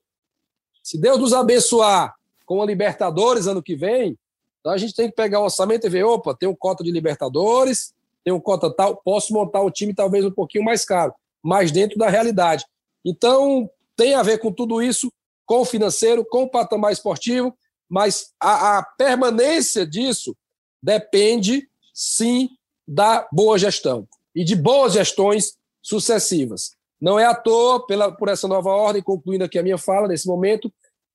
Se 0.83 0.97
Deus 0.97 1.19
nos 1.19 1.33
abençoar 1.33 2.13
com 2.45 2.61
a 2.61 2.65
Libertadores 2.65 3.47
ano 3.47 3.63
que 3.63 3.75
vem, 3.75 4.17
então 4.59 4.71
a 4.71 4.77
gente 4.77 4.93
tem 4.93 5.09
que 5.09 5.15
pegar 5.15 5.39
o 5.39 5.45
orçamento 5.45 5.85
e 5.87 5.89
ver, 5.89 6.03
opa, 6.03 6.35
tem 6.35 6.47
um 6.47 6.55
cota 6.55 6.83
de 6.83 6.91
Libertadores, 6.91 7.93
tem 8.23 8.33
um 8.33 8.39
cota 8.39 8.71
tal, 8.71 8.97
posso 8.97 9.33
montar 9.33 9.61
o 9.61 9.71
time 9.71 9.93
talvez 9.93 10.25
um 10.25 10.31
pouquinho 10.31 10.63
mais 10.63 10.85
caro, 10.85 11.13
mas 11.41 11.71
dentro 11.71 11.97
da 11.97 12.09
realidade. 12.09 12.65
Então, 13.03 13.69
tem 13.95 14.13
a 14.13 14.23
ver 14.23 14.39
com 14.39 14.51
tudo 14.51 14.81
isso 14.81 15.11
com 15.45 15.61
o 15.61 15.65
financeiro, 15.65 16.25
com 16.25 16.43
o 16.43 16.49
patamar 16.49 16.91
esportivo, 16.91 17.55
mas 17.91 18.31
a, 18.39 18.77
a 18.77 18.83
permanência 18.83 19.85
disso 19.85 20.33
depende, 20.81 21.69
sim, 21.93 22.49
da 22.87 23.27
boa 23.33 23.59
gestão 23.59 24.07
e 24.33 24.45
de 24.45 24.55
boas 24.55 24.93
gestões 24.93 25.57
sucessivas. 25.81 26.71
Não 27.01 27.19
é 27.19 27.25
à 27.25 27.35
toa, 27.35 27.85
pela, 27.85 28.09
por 28.09 28.29
essa 28.29 28.47
nova 28.47 28.69
ordem, 28.69 29.03
concluindo 29.03 29.43
aqui 29.43 29.59
a 29.59 29.63
minha 29.63 29.77
fala 29.77 30.07
nesse 30.07 30.25
momento, 30.25 30.71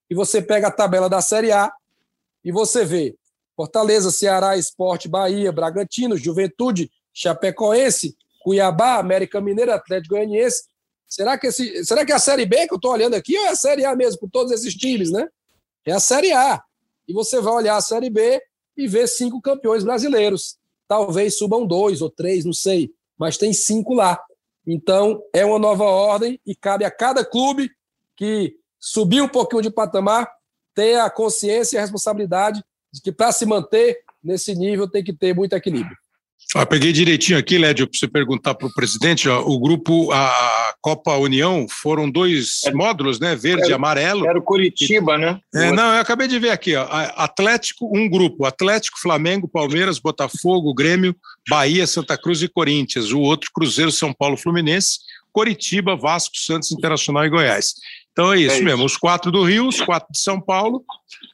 que 0.06 0.14
você 0.14 0.42
pega 0.42 0.68
a 0.68 0.70
tabela 0.70 1.08
da 1.08 1.22
Série 1.22 1.50
A 1.50 1.72
e 2.44 2.52
você 2.52 2.84
vê 2.84 3.16
Fortaleza, 3.56 4.10
Ceará, 4.10 4.54
Esporte, 4.58 5.08
Bahia, 5.08 5.50
Bragantino, 5.50 6.14
Juventude, 6.14 6.90
Chapecoense, 7.14 8.14
Cuiabá, 8.40 8.98
América 8.98 9.40
Mineira, 9.40 9.76
Atlético 9.76 10.14
Goianiense. 10.14 10.64
Será 11.08 11.38
que, 11.38 11.46
esse, 11.46 11.86
será 11.86 12.04
que 12.04 12.12
é 12.12 12.16
a 12.16 12.18
Série 12.18 12.44
B 12.44 12.66
que 12.66 12.74
eu 12.74 12.76
estou 12.76 12.92
olhando 12.92 13.14
aqui 13.14 13.34
ou 13.38 13.46
é 13.46 13.48
a 13.48 13.56
Série 13.56 13.86
A 13.86 13.96
mesmo, 13.96 14.20
com 14.20 14.28
todos 14.28 14.52
esses 14.52 14.74
times, 14.74 15.10
né? 15.10 15.26
É 15.87 15.92
a 15.92 16.01
Série 16.01 16.33
A. 16.33 16.62
E 17.07 17.12
você 17.12 17.40
vai 17.40 17.55
olhar 17.55 17.77
a 17.77 17.81
Série 17.81 18.11
B 18.11 18.42
e 18.77 18.88
ver 18.88 19.07
cinco 19.07 19.40
campeões 19.40 19.85
brasileiros. 19.85 20.59
Talvez 20.88 21.38
subam 21.38 21.66
dois 21.66 22.03
ou 22.03 22.11
três, 22.11 22.44
não 22.44 22.53
sei, 22.53 22.92
mas 23.16 23.38
tem 23.38 23.53
cinco 23.53 23.94
lá. 23.94 24.20
Então, 24.66 25.22
é 25.33 25.44
uma 25.44 25.59
nova 25.59 25.85
ordem 25.85 26.40
e 26.44 26.55
cabe 26.55 26.85
a 26.85 26.90
cada 26.90 27.25
clube 27.25 27.70
que 28.16 28.57
subir 28.79 29.20
um 29.20 29.29
pouquinho 29.29 29.62
de 29.62 29.70
patamar 29.70 30.29
ter 30.75 31.01
a 31.01 31.09
consciência 31.09 31.77
e 31.77 31.79
a 31.79 31.83
responsabilidade 31.83 32.62
de 32.92 33.01
que 33.01 33.11
para 33.11 33.33
se 33.33 33.46
manter 33.46 34.03
nesse 34.22 34.55
nível 34.55 34.88
tem 34.88 35.03
que 35.03 35.12
ter 35.12 35.35
muito 35.35 35.55
equilíbrio. 35.55 35.96
Ah, 36.55 36.64
peguei 36.64 36.92
direitinho 36.92 37.38
aqui, 37.38 37.59
Lédio, 37.59 37.87
para 37.87 37.99
você 37.99 38.09
perguntar 38.09 38.55
para 38.55 38.66
o 38.66 38.72
presidente. 38.72 39.29
Ó, 39.29 39.42
o 39.42 39.59
grupo, 39.59 40.11
a 40.12 40.75
Copa 40.81 41.14
União, 41.16 41.66
foram 41.68 42.09
dois 42.11 42.61
é, 42.64 42.72
módulos, 42.72 43.18
né? 43.20 43.35
Verde 43.35 43.68
e 43.68 43.75
amarelo. 43.75 44.27
Era 44.27 44.38
o 44.38 44.42
Curitiba, 44.42 45.18
né? 45.18 45.38
É, 45.55 45.72
não, 45.72 45.92
eu 45.94 46.01
acabei 46.01 46.29
de 46.29 46.38
ver 46.38 46.51
aqui, 46.51 46.75
ó. 46.75 46.87
Atlético, 47.16 47.90
um 47.94 48.09
grupo: 48.09 48.46
Atlético, 48.46 48.99
Flamengo, 49.01 49.49
Palmeiras, 49.49 49.99
Botafogo, 49.99 50.72
Grêmio, 50.72 51.14
Bahia, 51.49 51.87
Santa 51.87 52.16
Cruz 52.16 52.40
e 52.42 52.49
Corinthians. 52.49 53.12
O 53.12 53.20
outro, 53.20 53.51
Cruzeiro, 53.53 53.90
São 53.90 54.12
Paulo, 54.12 54.37
Fluminense, 54.37 55.01
Coritiba, 55.33 55.96
Vasco, 55.96 56.37
Santos, 56.37 56.72
Internacional 56.72 57.27
e 57.27 57.29
Goiás. 57.29 57.75
Então 58.12 58.33
é 58.33 58.38
isso, 58.38 58.53
é 58.53 58.55
isso. 58.55 58.64
mesmo. 58.64 58.85
Os 58.85 58.96
quatro 58.96 59.31
do 59.31 59.42
Rio, 59.42 59.68
os 59.68 59.81
quatro 59.83 60.11
de 60.11 60.18
São 60.18 60.40
Paulo, 60.40 60.83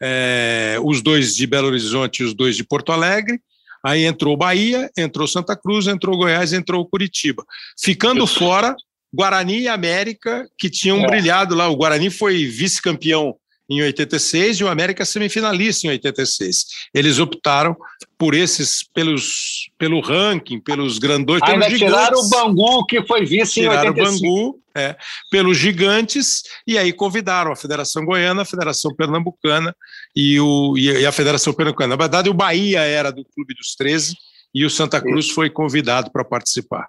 é, 0.03 0.79
os 0.83 1.01
dois 1.01 1.37
de 1.37 1.47
Belo 1.47 1.69
Horizonte 1.69 2.23
e 2.23 2.25
os 2.25 2.35
dois 2.35 2.57
de 2.57 2.65
Porto 2.65 2.91
Alegre 2.91 3.41
Aí 3.85 4.05
entrou 4.05 4.37
Bahia, 4.37 4.91
entrou 4.97 5.27
Santa 5.27 5.57
Cruz, 5.57 5.87
entrou 5.87 6.17
Goiás, 6.17 6.53
entrou 6.53 6.87
Curitiba. 6.87 7.45
Ficando 7.79 8.27
fora, 8.27 8.77
Guarani 9.13 9.63
e 9.63 9.69
América, 9.69 10.49
que 10.57 10.71
tinham 10.71 11.01
é. 11.05 11.07
brilhado 11.07 11.55
lá. 11.55 11.69
O 11.69 11.77
Guarani 11.77 12.11
foi 12.11 12.47
vice-campeão 12.47 13.37
em 13.69 13.83
86 13.83 14.59
e 14.59 14.65
o 14.65 14.69
América 14.69 15.05
semifinalista 15.05 15.87
em 15.87 15.91
86. 15.91 16.67
Eles 16.95 17.19
optaram 17.19 17.77
por 18.19 18.35
esses, 18.35 18.85
pelos, 18.95 19.71
pelo 19.79 20.01
ranking, 20.01 20.61
pelos 20.61 20.99
grandões, 20.99 21.43
Ainda 21.43 21.67
pelos 21.67 21.79
tiraram 21.79 22.19
o 22.19 22.29
Bangu, 22.29 22.87
que 22.87 23.03
foi 23.05 23.25
vice 23.25 23.55
tiraram 23.55 23.85
em 23.85 24.01
85. 24.01 24.27
o 24.27 24.31
Bangu, 24.31 24.63
é, 24.75 24.97
pelos 25.31 25.59
gigantes, 25.59 26.43
e 26.67 26.79
aí 26.79 26.93
convidaram 26.93 27.53
a 27.53 27.57
Federação 27.57 28.05
Goiana, 28.05 28.43
a 28.43 28.47
Federação 28.47 28.95
Pernambucana 28.95 29.75
e, 30.15 30.39
o, 30.41 30.77
e 30.77 31.07
a 31.07 31.13
Federação 31.13 31.53
Pernambucana. 31.53 31.97
Na 31.97 32.03
verdade, 32.03 32.29
o 32.29 32.35
Bahia 32.35 32.81
era 32.81 33.11
do 33.11 33.25
Clube 33.25 33.55
dos 33.55 33.75
13 33.75 34.15
e 34.55 34.65
o 34.65 34.71
Santa 34.71 35.01
Cruz 35.01 35.31
foi 35.31 35.49
convidado 35.49 36.11
para 36.11 36.25
participar. 36.25 36.89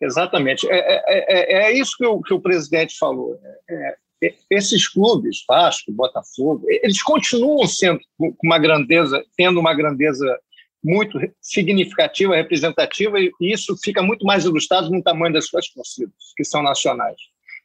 Exatamente. 0.00 0.66
É, 0.70 0.78
é, 0.78 1.02
é, 1.08 1.66
é, 1.66 1.72
isso 1.72 1.96
que 1.96 2.06
o, 2.06 2.22
que 2.22 2.32
o 2.32 2.40
presidente 2.40 2.96
falou. 2.98 3.38
É, 3.68 3.96
esses 4.50 4.88
clubes, 4.88 5.44
Vasco, 5.46 5.92
Botafogo, 5.92 6.64
eles 6.66 7.02
continuam 7.02 7.66
sendo 7.66 8.00
com 8.16 8.34
uma 8.42 8.58
grandeza, 8.58 9.22
tendo 9.36 9.60
uma 9.60 9.74
grandeza 9.74 10.38
muito 10.82 11.18
significativa, 11.40 12.36
representativa, 12.36 13.18
e 13.20 13.32
isso 13.40 13.76
fica 13.82 14.02
muito 14.02 14.24
mais 14.24 14.44
ilustrado 14.44 14.90
no 14.90 15.02
tamanho 15.02 15.34
das 15.34 15.46
suas 15.46 15.68
torcidas, 15.68 16.14
que 16.36 16.44
são 16.44 16.62
nacionais. 16.62 17.16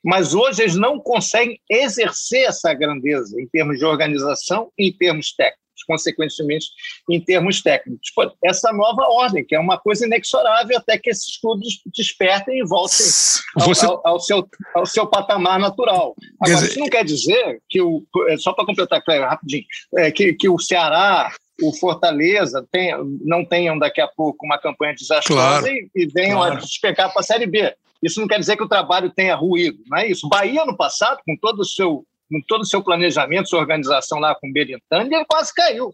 Mas 0.04 0.34
hoje 0.34 0.64
eles 0.64 0.76
não 0.76 1.00
conseguem 1.00 1.60
exercer 1.70 2.48
essa 2.48 2.74
grandeza 2.74 3.40
em 3.40 3.48
termos 3.48 3.78
de 3.80 3.86
organização 3.86 4.72
e 4.78 4.90
em 4.90 4.94
termos 4.94 5.34
técnicos 5.34 5.64
consequentemente, 5.86 6.68
em 7.10 7.20
termos 7.20 7.62
técnicos. 7.62 8.10
Essa 8.44 8.72
nova 8.72 9.04
ordem, 9.10 9.44
que 9.44 9.56
é 9.56 9.60
uma 9.60 9.78
coisa 9.78 10.06
inexorável 10.06 10.78
até 10.78 10.98
que 10.98 11.10
esses 11.10 11.38
clubes 11.38 11.80
despertem 11.96 12.60
e 12.60 12.64
voltem 12.64 13.06
ao, 13.60 13.68
Você... 13.68 13.86
ao, 13.86 14.08
ao 14.08 14.20
seu, 14.20 14.48
ao 14.74 14.86
seu 14.86 15.08
patamar 15.08 15.60
natural. 15.60 16.16
Agora, 16.40 16.56
dizer... 16.56 16.70
isso 16.70 16.80
não 16.80 16.90
quer 16.90 17.04
dizer 17.04 17.62
que 17.70 17.82
o. 17.82 18.06
É, 18.30 18.38
só 18.38 18.54
para 18.54 18.66
completar, 18.66 19.04
Cléber, 19.04 19.28
rapidinho, 19.28 19.66
é, 19.98 20.12
que, 20.12 20.34
que 20.34 20.48
o 20.48 20.60
Ceará 20.60 21.32
o 21.62 21.72
Fortaleza 21.74 22.66
tem, 22.72 22.94
não 23.24 23.46
tenham 23.46 23.78
daqui 23.78 24.02
a 24.02 24.08
pouco 24.08 24.46
uma 24.46 24.58
campanha 24.58 24.96
desastrosa 24.96 25.62
claro, 25.62 25.68
e, 25.68 25.90
e, 25.96 26.08
venham 26.08 26.40
claro. 26.40 26.56
a 26.56 26.58
despecar 26.58 27.12
para 27.12 27.22
a 27.22 27.24
Série 27.24 27.46
B. 27.46 27.74
Isso 28.04 28.20
não 28.20 28.28
quer 28.28 28.40
dizer 28.40 28.58
que 28.58 28.64
o 28.64 28.70
trabalho 28.70 29.10
tenha 29.10 29.36
ruído, 29.36 29.80
não 29.88 29.98
é 29.98 30.08
isso. 30.08 30.28
Bahia, 30.28 30.66
no 30.66 30.76
passado, 30.76 31.22
com 31.26 31.36
todo 31.38 31.62
o 31.62 31.66
seu 31.66 32.06
com 32.32 32.42
todo 32.48 32.62
o 32.62 32.66
seu 32.66 32.82
planejamento, 32.84 33.50
sua 33.50 33.60
organização 33.60 34.18
lá 34.18 34.34
com 34.34 34.50
o 34.50 34.52
Berintani, 34.52 35.14
ele 35.14 35.26
quase 35.26 35.54
caiu. 35.54 35.94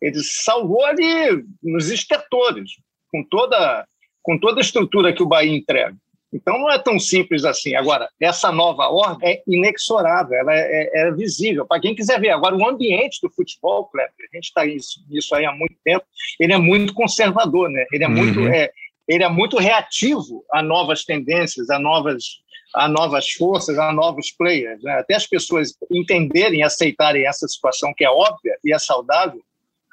Ele 0.00 0.18
salvou 0.22 0.84
ali 0.84 1.44
nos 1.62 1.90
estertores, 1.90 2.70
com 3.10 3.22
toda, 3.24 3.86
com 4.22 4.38
toda 4.38 4.60
a 4.60 4.62
estrutura 4.62 5.12
que 5.12 5.22
o 5.22 5.26
Bahia 5.26 5.54
entrega. 5.54 5.94
Então 6.34 6.58
não 6.58 6.68
é 6.68 6.78
tão 6.78 6.98
simples 6.98 7.44
assim. 7.44 7.76
Agora, 7.76 8.08
essa 8.18 8.50
nova 8.50 8.88
ordem 8.88 9.30
é 9.30 9.42
inexorável, 9.46 10.36
ela 10.36 10.52
é, 10.52 10.90
é, 10.92 11.00
é 11.02 11.12
visível. 11.12 11.64
Para 11.64 11.80
quem 11.80 11.94
quiser 11.94 12.20
ver. 12.20 12.30
Agora, 12.30 12.56
o 12.56 12.68
ambiente 12.68 13.20
do 13.22 13.30
futebol, 13.30 13.84
Kleber, 13.86 14.12
a 14.32 14.36
gente 14.36 14.46
está 14.46 14.64
nisso 14.66 15.34
aí 15.34 15.44
há 15.44 15.52
muito 15.52 15.76
tempo, 15.84 16.04
ele 16.40 16.52
é 16.52 16.58
muito 16.58 16.92
conservador, 16.92 17.70
né? 17.70 17.86
ele, 17.92 18.02
é 18.02 18.08
uhum. 18.08 18.14
muito, 18.14 18.40
é, 18.48 18.70
ele 19.08 19.24
é 19.24 19.28
muito 19.28 19.58
reativo 19.58 20.44
a 20.52 20.62
novas 20.62 21.04
tendências, 21.04 21.70
a 21.70 21.78
novas 21.78 22.42
a 22.74 22.88
novas 22.88 23.30
forças, 23.30 23.78
a 23.78 23.92
novos 23.92 24.32
players. 24.32 24.82
Né? 24.82 24.92
Até 24.94 25.14
as 25.14 25.26
pessoas 25.26 25.72
entenderem 25.92 26.64
aceitarem 26.64 27.24
essa 27.24 27.46
situação 27.46 27.94
que 27.96 28.04
é 28.04 28.10
óbvia 28.10 28.56
e 28.64 28.74
é 28.74 28.78
saudável, 28.80 29.40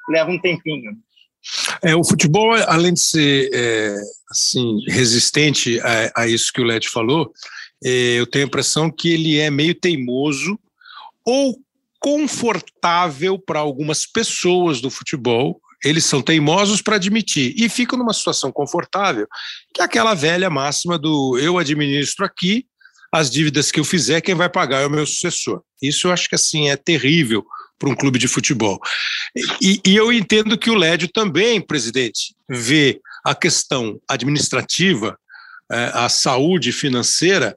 leva 0.08 0.30
um 0.30 0.40
tempinho. 0.40 0.92
É, 1.80 1.94
o 1.94 2.04
futebol, 2.04 2.52
além 2.66 2.94
de 2.94 3.00
ser 3.00 3.50
é, 3.52 3.96
assim, 4.28 4.80
resistente 4.88 5.80
a, 5.80 6.22
a, 6.22 6.26
isso 6.26 6.52
que 6.52 6.60
o 6.60 6.64
Led 6.64 6.88
falou, 6.88 7.32
é, 7.84 8.18
eu 8.18 8.26
tenho 8.26 8.44
a 8.44 8.48
impressão 8.48 8.90
que 8.90 9.12
ele 9.12 9.38
é 9.38 9.48
meio 9.48 9.74
teimoso 9.74 10.58
ou 11.24 11.56
confortável 12.00 13.38
para 13.38 13.60
algumas 13.60 14.06
pessoas 14.06 14.80
do 14.80 14.90
futebol. 14.90 15.60
Eles 15.84 16.04
são 16.04 16.22
teimosos 16.22 16.80
para 16.80 16.96
admitir 16.96 17.54
e 17.56 17.68
ficam 17.68 17.98
numa 17.98 18.12
situação 18.12 18.52
confortável, 18.52 19.26
que 19.74 19.80
é 19.80 19.84
aquela 19.84 20.14
velha 20.14 20.48
máxima 20.48 20.98
do 20.98 21.38
eu 21.38 21.58
administro 21.58 22.24
aqui, 22.24 22.66
as 23.12 23.30
dívidas 23.30 23.70
que 23.70 23.78
eu 23.78 23.84
fizer, 23.84 24.20
quem 24.20 24.34
vai 24.34 24.48
pagar 24.48 24.80
é 24.80 24.86
o 24.86 24.90
meu 24.90 25.06
sucessor. 25.06 25.62
Isso 25.82 26.06
eu 26.06 26.12
acho 26.12 26.28
que 26.28 26.34
assim 26.34 26.70
é 26.70 26.76
terrível 26.76 27.44
para 27.78 27.90
um 27.90 27.94
clube 27.94 28.18
de 28.18 28.28
futebol. 28.28 28.80
E, 29.60 29.80
e, 29.84 29.96
eu 29.96 30.12
entendo 30.12 30.56
que 30.56 30.70
o 30.70 30.74
Lédio 30.74 31.08
também, 31.12 31.60
presidente, 31.60 32.34
vê 32.48 33.00
a 33.24 33.34
questão 33.34 34.00
administrativa, 34.08 35.18
é, 35.70 35.90
a 35.92 36.08
saúde 36.08 36.70
financeira, 36.70 37.56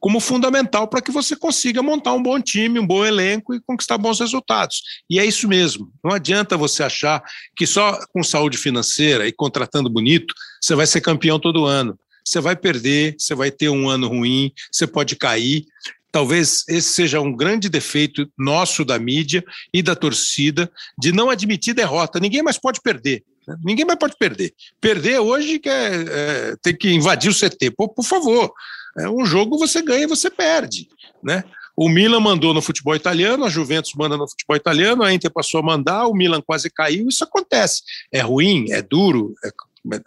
como 0.00 0.20
fundamental 0.20 0.86
para 0.88 1.00
que 1.00 1.10
você 1.10 1.34
consiga 1.34 1.82
montar 1.82 2.12
um 2.12 2.22
bom 2.22 2.40
time, 2.40 2.78
um 2.78 2.86
bom 2.86 3.04
elenco 3.04 3.54
e 3.54 3.60
conquistar 3.60 3.98
bons 3.98 4.20
resultados. 4.20 4.82
E 5.08 5.18
é 5.18 5.24
isso 5.24 5.48
mesmo. 5.48 5.90
Não 6.04 6.12
adianta 6.12 6.56
você 6.56 6.82
achar 6.82 7.22
que 7.56 7.66
só 7.66 7.98
com 8.12 8.22
saúde 8.22 8.58
financeira 8.58 9.26
e 9.26 9.32
contratando 9.32 9.90
bonito 9.90 10.34
você 10.60 10.74
vai 10.74 10.86
ser 10.86 11.00
campeão 11.00 11.38
todo 11.38 11.64
ano 11.64 11.98
você 12.26 12.40
vai 12.40 12.56
perder, 12.56 13.14
você 13.16 13.34
vai 13.34 13.50
ter 13.52 13.68
um 13.68 13.88
ano 13.88 14.08
ruim, 14.08 14.52
você 14.70 14.86
pode 14.86 15.14
cair. 15.14 15.64
Talvez 16.10 16.64
esse 16.68 16.88
seja 16.92 17.20
um 17.20 17.34
grande 17.34 17.68
defeito 17.68 18.28
nosso 18.36 18.84
da 18.84 18.98
mídia 18.98 19.44
e 19.72 19.82
da 19.82 19.94
torcida 19.94 20.70
de 20.98 21.12
não 21.12 21.30
admitir 21.30 21.74
derrota. 21.74 22.18
Ninguém 22.18 22.42
mais 22.42 22.58
pode 22.58 22.80
perder. 22.80 23.22
Né? 23.46 23.56
Ninguém 23.62 23.84
mais 23.84 23.98
pode 23.98 24.16
perder. 24.18 24.52
Perder 24.80 25.20
hoje 25.20 25.58
que 25.58 25.68
é, 25.68 26.04
é, 26.08 26.56
tem 26.60 26.74
que 26.74 26.90
invadir 26.90 27.30
o 27.30 27.34
CT. 27.34 27.70
Pô, 27.76 27.88
por 27.88 28.04
favor, 28.04 28.52
é 28.98 29.08
um 29.08 29.24
jogo 29.24 29.58
você 29.58 29.82
ganha 29.82 30.04
e 30.04 30.08
você 30.08 30.30
perde, 30.30 30.88
né? 31.22 31.44
O 31.76 31.90
Milan 31.90 32.20
mandou 32.20 32.54
no 32.54 32.62
futebol 32.62 32.96
italiano, 32.96 33.44
a 33.44 33.50
Juventus 33.50 33.92
manda 33.94 34.16
no 34.16 34.26
futebol 34.26 34.56
italiano, 34.56 35.02
a 35.02 35.12
Inter 35.12 35.30
passou 35.30 35.60
a 35.60 35.62
mandar, 35.62 36.06
o 36.06 36.14
Milan 36.14 36.40
quase 36.40 36.70
caiu, 36.70 37.06
isso 37.06 37.22
acontece. 37.22 37.82
É 38.10 38.20
ruim, 38.20 38.70
é 38.70 38.80
duro, 38.80 39.34
é 39.44 39.50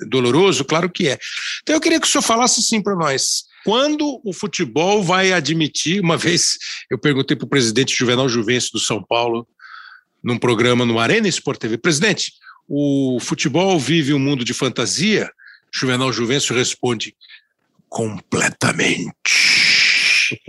doloroso? 0.08 0.66
Claro 0.66 0.90
que 0.90 1.08
é. 1.08 1.20
Então 1.62 1.76
eu 1.76 1.80
queria 1.80 2.00
que 2.00 2.08
o 2.08 2.10
senhor 2.10 2.24
falasse 2.24 2.60
assim 2.60 2.82
para 2.82 2.96
nós. 2.96 3.44
Quando 3.64 4.20
o 4.24 4.34
futebol 4.34 5.04
vai 5.04 5.32
admitir, 5.32 6.02
uma 6.02 6.18
vez 6.18 6.58
eu 6.90 6.98
perguntei 6.98 7.38
para 7.38 7.46
o 7.46 7.50
presidente 7.50 7.96
Juvenal 7.96 8.28
Juvencio 8.28 8.72
do 8.74 8.80
São 8.80 9.04
Paulo, 9.04 9.48
num 10.24 10.38
programa 10.38 10.86
no 10.86 11.00
Arena 11.00 11.28
Sport 11.28 11.60
TV, 11.60 11.78
presidente, 11.78 12.34
o 12.68 13.20
futebol 13.22 13.80
vive 13.80 14.14
um 14.14 14.20
mundo 14.20 14.44
de 14.44 14.54
fantasia? 14.54 15.30
Juvenal 15.74 16.12
Juvencio 16.12 16.56
responde, 16.56 17.16
completamente, 17.90 19.12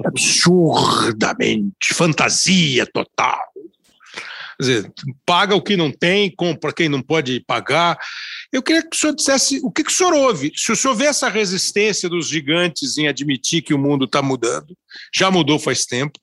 absurdamente, 0.05 1.95
fantasia 1.95 2.87
total. 2.87 3.41
Quer 4.59 4.63
dizer, 4.63 4.93
paga 5.25 5.55
o 5.55 5.63
que 5.63 5.77
não 5.77 5.91
tem, 5.91 6.31
compra 6.35 6.73
quem 6.73 6.89
não 6.89 7.01
pode 7.01 7.41
pagar. 7.41 7.99
Eu 8.53 8.63
queria 8.63 8.83
que 8.83 8.95
o 8.95 8.99
senhor 8.99 9.15
dissesse 9.15 9.59
o 9.65 9.71
que, 9.71 9.83
que 9.83 9.91
o 9.91 9.95
senhor 9.95 10.13
ouve. 10.13 10.53
Se 10.55 10.71
o 10.71 10.77
senhor 10.77 10.95
vê 10.95 11.07
essa 11.07 11.29
resistência 11.31 12.09
dos 12.09 12.29
gigantes 12.29 12.99
em 12.99 13.09
admitir 13.09 13.63
que 13.63 13.73
o 13.73 13.79
mundo 13.79 14.05
está 14.05 14.21
mudando, 14.21 14.77
já 15.15 15.31
mudou 15.31 15.59
faz 15.59 15.87
tempo, 15.87 16.21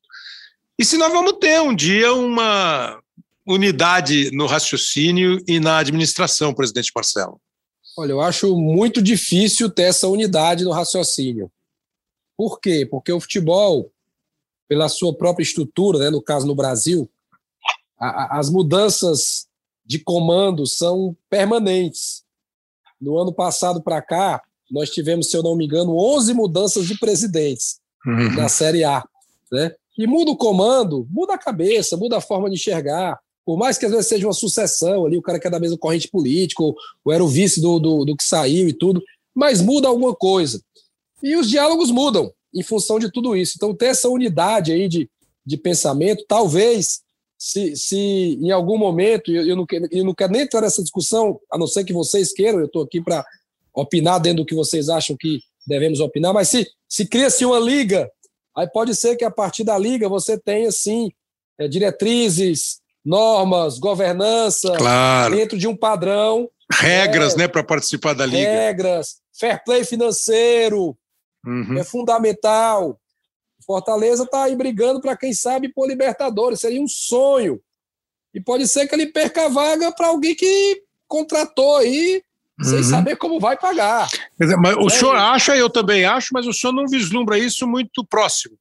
e 0.77 0.85
se 0.85 0.97
nós 0.97 1.11
vamos 1.11 1.33
ter 1.39 1.59
um 1.59 1.75
dia 1.75 2.13
uma, 2.13 3.01
unidade 3.47 4.29
no 4.33 4.45
raciocínio 4.45 5.41
e 5.47 5.59
na 5.59 5.77
administração, 5.77 6.53
presidente 6.53 6.91
Marcelo? 6.93 7.39
Olha, 7.97 8.11
eu 8.11 8.21
acho 8.21 8.55
muito 8.55 9.01
difícil 9.01 9.71
ter 9.71 9.83
essa 9.83 10.07
unidade 10.07 10.63
no 10.63 10.71
raciocínio. 10.71 11.51
Por 12.37 12.59
quê? 12.59 12.85
Porque 12.85 13.11
o 13.11 13.19
futebol, 13.19 13.91
pela 14.67 14.87
sua 14.87 15.17
própria 15.17 15.43
estrutura, 15.43 15.97
né, 15.97 16.09
no 16.11 16.21
caso 16.21 16.45
no 16.45 16.53
Brasil, 16.53 17.09
a, 17.99 18.07
a, 18.07 18.39
as 18.39 18.51
mudanças 18.51 19.47
de 19.83 19.97
comando 19.97 20.67
são 20.67 21.17
permanentes. 21.27 22.23
No 23.01 23.17
ano 23.17 23.33
passado 23.33 23.81
para 23.81 23.99
cá, 23.99 24.43
nós 24.69 24.91
tivemos, 24.91 25.31
se 25.31 25.35
eu 25.35 25.41
não 25.41 25.55
me 25.55 25.65
engano, 25.65 25.97
11 25.97 26.35
mudanças 26.35 26.85
de 26.85 26.99
presidentes 26.99 27.79
uhum. 28.05 28.35
na 28.35 28.47
Série 28.47 28.83
A. 28.83 29.03
Né? 29.51 29.73
E 29.97 30.05
muda 30.05 30.29
o 30.29 30.37
comando, 30.37 31.07
muda 31.09 31.33
a 31.33 31.37
cabeça, 31.37 31.97
muda 31.97 32.17
a 32.17 32.21
forma 32.21 32.47
de 32.47 32.55
enxergar. 32.55 33.19
Por 33.47 33.57
mais 33.57 33.77
que 33.77 33.85
às 33.85 33.91
vezes 33.93 34.07
seja 34.07 34.27
uma 34.27 34.33
sucessão 34.33 35.05
ali, 35.05 35.17
o 35.17 35.21
cara 35.21 35.39
que 35.39 35.47
é 35.47 35.49
da 35.49 35.57
mesma 35.57 35.77
corrente 35.77 36.09
política, 36.09 36.61
ou, 36.61 36.75
ou 37.05 37.13
era 37.13 37.23
o 37.23 37.29
vice 37.29 37.61
do, 37.61 37.79
do, 37.79 38.03
do 38.03 38.13
que 38.13 38.25
saiu 38.25 38.67
e 38.67 38.73
tudo, 38.73 39.01
mas 39.33 39.61
muda 39.61 39.87
alguma 39.87 40.13
coisa. 40.13 40.61
E 41.23 41.33
os 41.33 41.49
diálogos 41.49 41.89
mudam 41.89 42.29
em 42.53 42.61
função 42.61 42.99
de 42.99 43.09
tudo 43.09 43.37
isso. 43.37 43.53
Então, 43.55 43.73
ter 43.73 43.85
essa 43.85 44.09
unidade 44.09 44.73
aí 44.73 44.89
de, 44.89 45.09
de 45.45 45.55
pensamento, 45.55 46.25
talvez, 46.27 46.99
se, 47.37 47.73
se 47.77 47.95
em 47.95 48.51
algum 48.51 48.77
momento, 48.77 49.31
eu, 49.31 49.47
eu, 49.47 49.55
não 49.55 49.65
quero, 49.65 49.87
eu 49.91 50.03
não 50.03 50.13
quero 50.13 50.33
nem 50.33 50.41
entrar 50.41 50.59
nessa 50.59 50.83
discussão, 50.83 51.39
a 51.49 51.57
não 51.57 51.67
ser 51.67 51.85
que 51.85 51.93
vocês 51.93 52.33
queiram, 52.33 52.59
eu 52.59 52.65
estou 52.65 52.83
aqui 52.83 52.99
para 52.99 53.25
opinar 53.73 54.19
dentro 54.19 54.43
do 54.43 54.45
que 54.45 54.55
vocês 54.55 54.89
acham 54.89 55.15
que 55.15 55.39
devemos 55.65 56.01
opinar, 56.01 56.33
mas 56.33 56.49
se, 56.49 56.67
se 56.89 57.07
cria-se 57.07 57.45
uma 57.45 57.59
liga, 57.59 58.11
aí 58.53 58.67
pode 58.67 58.93
ser 58.93 59.15
que 59.15 59.23
a 59.23 59.31
partir 59.31 59.63
da 59.63 59.77
liga 59.77 60.09
você 60.09 60.37
tenha, 60.37 60.69
sim, 60.69 61.13
é, 61.57 61.65
diretrizes, 61.69 62.81
normas, 63.07 63.79
governança, 63.79 64.75
claro. 64.77 65.33
dentro 65.33 65.57
de 65.57 65.65
um 65.65 65.75
padrão. 65.75 66.49
Regras, 66.69 67.35
é, 67.35 67.37
né, 67.37 67.47
para 67.47 67.63
participar 67.63 68.13
da 68.13 68.25
liga. 68.25 68.37
Regras, 68.37 69.21
fair 69.39 69.63
play 69.63 69.85
financeiro, 69.85 70.97
uhum. 71.45 71.77
é 71.77 71.83
fundamental. 71.85 72.99
Fortaleza 73.65 74.23
está 74.23 74.43
aí 74.43 74.55
brigando 74.55 74.99
para 74.99 75.15
quem 75.15 75.33
sabe 75.33 75.69
por 75.69 75.87
Libertadores, 75.87 76.59
seria 76.59 76.81
um 76.81 76.87
sonho. 76.87 77.61
E 78.33 78.41
pode 78.41 78.67
ser 78.67 78.87
que 78.87 78.93
ele 78.93 79.07
perca 79.07 79.45
a 79.45 79.49
vaga 79.49 79.91
para 79.93 80.07
alguém 80.07 80.35
que 80.35 80.83
contratou 81.07 81.77
aí 81.77 82.21
sem 82.61 82.79
uhum. 82.79 82.83
saber 82.83 83.15
como 83.15 83.39
vai 83.39 83.57
pagar. 83.57 84.09
Mas 84.37 84.75
o 84.75 84.87
é. 84.87 84.89
senhor 84.89 85.15
acha, 85.15 85.55
eu 85.55 85.69
também 85.69 86.03
acho, 86.03 86.29
mas 86.33 86.45
o 86.45 86.53
senhor 86.53 86.73
não 86.73 86.87
vislumbra 86.87 87.37
isso 87.37 87.65
muito 87.65 88.05
próximo. 88.05 88.57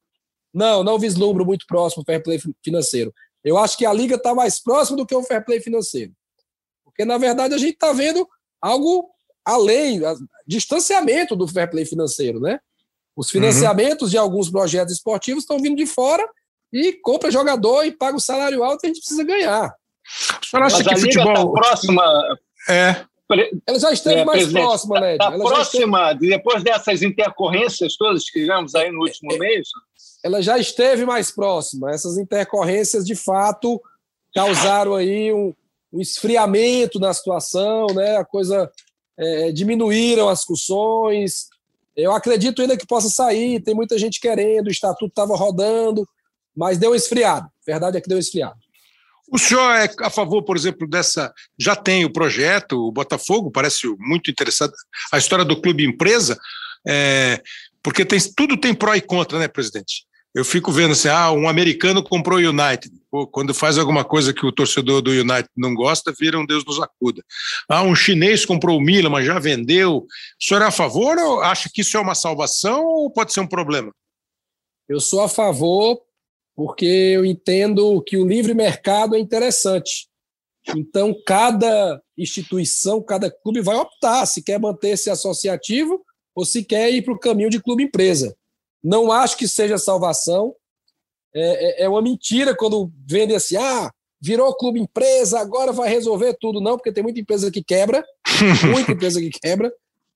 Não, 0.53 0.83
não 0.83 0.97
vislumbro 0.97 1.45
muito 1.45 1.65
próximo 1.67 2.03
o 2.03 2.05
fair 2.05 2.23
play 2.23 2.39
financeiro. 2.63 3.13
Eu 3.43 3.57
acho 3.57 3.77
que 3.77 3.85
a 3.85 3.93
liga 3.93 4.15
está 4.15 4.33
mais 4.35 4.61
próxima 4.61 4.97
do 4.97 5.05
que 5.05 5.15
o 5.15 5.23
fair 5.23 5.43
play 5.43 5.59
financeiro. 5.59 6.11
Porque, 6.83 7.05
na 7.05 7.17
verdade, 7.17 7.53
a 7.53 7.57
gente 7.57 7.73
está 7.73 7.93
vendo 7.93 8.27
algo 8.61 9.09
além, 9.45 10.01
distanciamento 10.45 11.35
do 11.35 11.47
fair 11.47 11.69
play 11.69 11.85
financeiro, 11.85 12.39
né? 12.39 12.59
Os 13.15 13.31
financiamentos 13.31 14.09
uhum. 14.09 14.11
de 14.11 14.17
alguns 14.17 14.49
projetos 14.49 14.93
esportivos 14.93 15.43
estão 15.43 15.59
vindo 15.59 15.75
de 15.75 15.85
fora 15.85 16.23
e 16.71 16.93
compra 16.93 17.31
jogador 17.31 17.83
e 17.83 17.91
paga 17.91 18.17
o 18.17 18.21
salário 18.21 18.63
alto 18.63 18.81
que 18.81 18.87
a 18.87 18.89
gente 18.89 18.99
precisa 18.99 19.23
ganhar. 19.23 19.73
O 20.41 20.45
senhor 20.45 20.63
acha 20.63 20.77
Mas 20.77 20.87
que 20.87 20.93
a 20.93 20.97
futebol... 20.97 21.33
Liga 21.33 21.43
tá 21.43 21.51
próxima... 21.51 22.37
É. 22.69 23.05
Ela 23.67 23.79
já 23.79 23.91
esteve 23.91 24.21
é, 24.21 24.25
mais 24.25 24.51
próxima, 24.51 24.99
né? 25.01 25.13
Está 25.13 25.31
próxima, 25.31 26.11
esteve... 26.13 26.29
depois 26.29 26.63
dessas 26.63 27.01
intercorrências 27.01 27.97
todas 27.97 28.29
que 28.29 28.39
tivemos 28.39 28.73
aí 28.73 28.89
no 28.89 29.01
último 29.01 29.33
é, 29.33 29.37
mês? 29.37 29.67
Ela 30.27 30.41
já 30.41 30.57
esteve 30.57 31.05
mais 31.05 31.31
próxima. 31.31 31.89
Essas 31.89 32.17
intercorrências, 32.17 33.05
de 33.05 33.15
fato, 33.15 33.81
causaram 34.35 34.93
aí 34.93 35.31
um, 35.31 35.53
um 35.91 36.01
esfriamento 36.01 36.99
na 36.99 37.13
situação, 37.13 37.87
né? 37.95 38.17
A 38.17 38.25
coisa 38.25 38.69
é, 39.17 39.53
diminuíram 39.53 40.27
as 40.27 40.39
discussões. 40.39 41.47
Eu 41.95 42.11
acredito 42.11 42.61
ainda 42.61 42.75
que 42.75 42.85
possa 42.85 43.07
sair, 43.09 43.61
tem 43.61 43.73
muita 43.73 43.97
gente 43.97 44.19
querendo, 44.19 44.67
o 44.67 44.71
estatuto 44.71 45.07
estava 45.07 45.33
rodando, 45.33 46.05
mas 46.53 46.77
deu 46.77 46.91
um 46.91 46.95
esfriado. 46.95 47.47
Verdade 47.65 47.97
é 47.97 48.01
que 48.01 48.09
deu 48.09 48.17
um 48.17 48.19
esfriado. 48.19 48.59
O 49.31 49.37
senhor 49.37 49.71
é 49.75 49.89
a 50.01 50.09
favor, 50.09 50.43
por 50.43 50.57
exemplo, 50.57 50.85
dessa. 50.85 51.33
Já 51.57 51.73
tem 51.73 52.03
o 52.03 52.11
projeto, 52.11 52.73
o 52.73 52.91
Botafogo, 52.91 53.49
parece 53.49 53.87
muito 53.97 54.29
interessante. 54.29 54.73
A 55.09 55.17
história 55.17 55.45
do 55.45 55.61
clube 55.61 55.85
empresa, 55.85 56.37
é, 56.85 57.41
porque 57.81 58.03
tem, 58.03 58.19
tudo 58.35 58.57
tem 58.57 58.73
pró 58.73 58.93
e 58.93 59.01
contra, 59.01 59.39
né, 59.39 59.47
presidente? 59.47 60.06
Eu 60.35 60.45
fico 60.45 60.71
vendo 60.71 60.91
assim: 60.91 61.07
ah, 61.07 61.31
um 61.31 61.47
americano 61.47 62.03
comprou 62.03 62.39
o 62.39 62.49
United. 62.49 62.91
Pô, 63.09 63.25
quando 63.25 63.53
faz 63.53 63.77
alguma 63.77 64.03
coisa 64.03 64.33
que 64.33 64.45
o 64.45 64.51
torcedor 64.51 65.01
do 65.01 65.11
United 65.11 65.49
não 65.55 65.73
gosta, 65.73 66.13
vira 66.17 66.37
um 66.37 66.45
Deus 66.45 66.63
nos 66.65 66.79
acuda. 66.79 67.23
Ah, 67.67 67.83
um 67.83 67.95
chinês 67.95 68.45
comprou 68.45 68.77
o 68.77 68.81
Milan, 68.81 69.09
mas 69.09 69.25
já 69.25 69.39
vendeu. 69.39 69.97
O 69.97 70.07
senhor 70.39 70.61
é 70.61 70.65
a 70.65 70.71
favor 70.71 71.17
ou 71.17 71.41
acha 71.41 71.69
que 71.73 71.81
isso 71.81 71.97
é 71.97 71.99
uma 71.99 72.15
salvação 72.15 72.83
ou 72.85 73.09
pode 73.09 73.33
ser 73.33 73.39
um 73.39 73.47
problema? 73.47 73.91
Eu 74.87 74.99
sou 74.99 75.21
a 75.21 75.29
favor 75.29 76.01
porque 76.55 76.85
eu 76.85 77.23
entendo 77.25 78.01
que 78.01 78.17
o 78.17 78.27
livre 78.27 78.53
mercado 78.53 79.15
é 79.15 79.19
interessante. 79.19 80.07
Então, 80.75 81.15
cada 81.25 82.01
instituição, 82.17 83.01
cada 83.01 83.31
clube 83.31 83.61
vai 83.61 83.75
optar 83.75 84.25
se 84.25 84.41
quer 84.41 84.59
manter-se 84.59 85.09
associativo 85.09 86.03
ou 86.35 86.43
se 86.43 86.63
quer 86.63 86.91
ir 86.91 87.03
para 87.03 87.13
o 87.13 87.19
caminho 87.19 87.49
de 87.49 87.61
clube-empresa. 87.61 88.35
Não 88.87 89.11
acho 89.11 89.35
que 89.35 89.49
seja 89.49 89.77
salvação. 89.77 90.55
É, 91.35 91.81
é, 91.81 91.83
é 91.83 91.89
uma 91.89 92.01
mentira 92.01 92.55
quando 92.55 92.89
vendem 93.05 93.35
assim, 93.35 93.57
ah, 93.57 93.91
virou 94.19 94.55
clube-empresa, 94.55 95.39
agora 95.39 95.73
vai 95.73 95.89
resolver 95.89 96.37
tudo. 96.39 96.61
Não, 96.61 96.77
porque 96.77 96.93
tem 96.93 97.03
muita 97.03 97.19
empresa 97.19 97.51
que 97.51 97.61
quebra, 97.61 98.01
muita 98.71 98.93
empresa 98.93 99.19
que 99.19 99.29
quebra. 99.29 99.73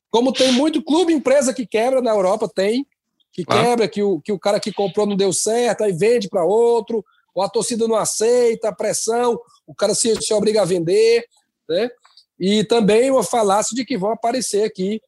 Como 0.10 0.32
tem 0.32 0.54
muito 0.54 0.82
clube-empresa 0.82 1.54
que 1.54 1.68
quebra 1.68 2.02
na 2.02 2.12
Europa, 2.12 2.48
tem 2.48 2.88
que 3.34 3.44
ah. 3.48 3.62
quebra, 3.62 3.88
que 3.90 4.02
o, 4.02 4.22
que 4.22 4.32
o 4.32 4.40
cara 4.40 4.58
que 4.58 4.72
comprou 4.72 5.06
não 5.06 5.18
deu 5.18 5.34
certo, 5.34 5.84
aí 5.84 5.92
vende 5.92 6.30
para 6.30 6.46
outro, 6.46 7.04
ou 7.36 7.44
a 7.44 7.50
torcida 7.50 7.88
não 7.90 7.96
aceita, 7.96 8.70
a 8.70 8.76
pressão, 8.76 9.38
o 9.68 9.76
cara 9.76 9.94
se, 9.94 10.16
se 10.22 10.34
obriga 10.34 10.62
a 10.62 10.66
vender, 10.66 11.26
né? 11.68 11.90
E 12.40 12.64
também 12.64 13.12
uma 13.12 13.24
falácia 13.24 13.76
de 13.76 13.84
que 13.84 13.98
vão 13.98 14.12
aparecer 14.12 14.64
aqui 14.64 15.02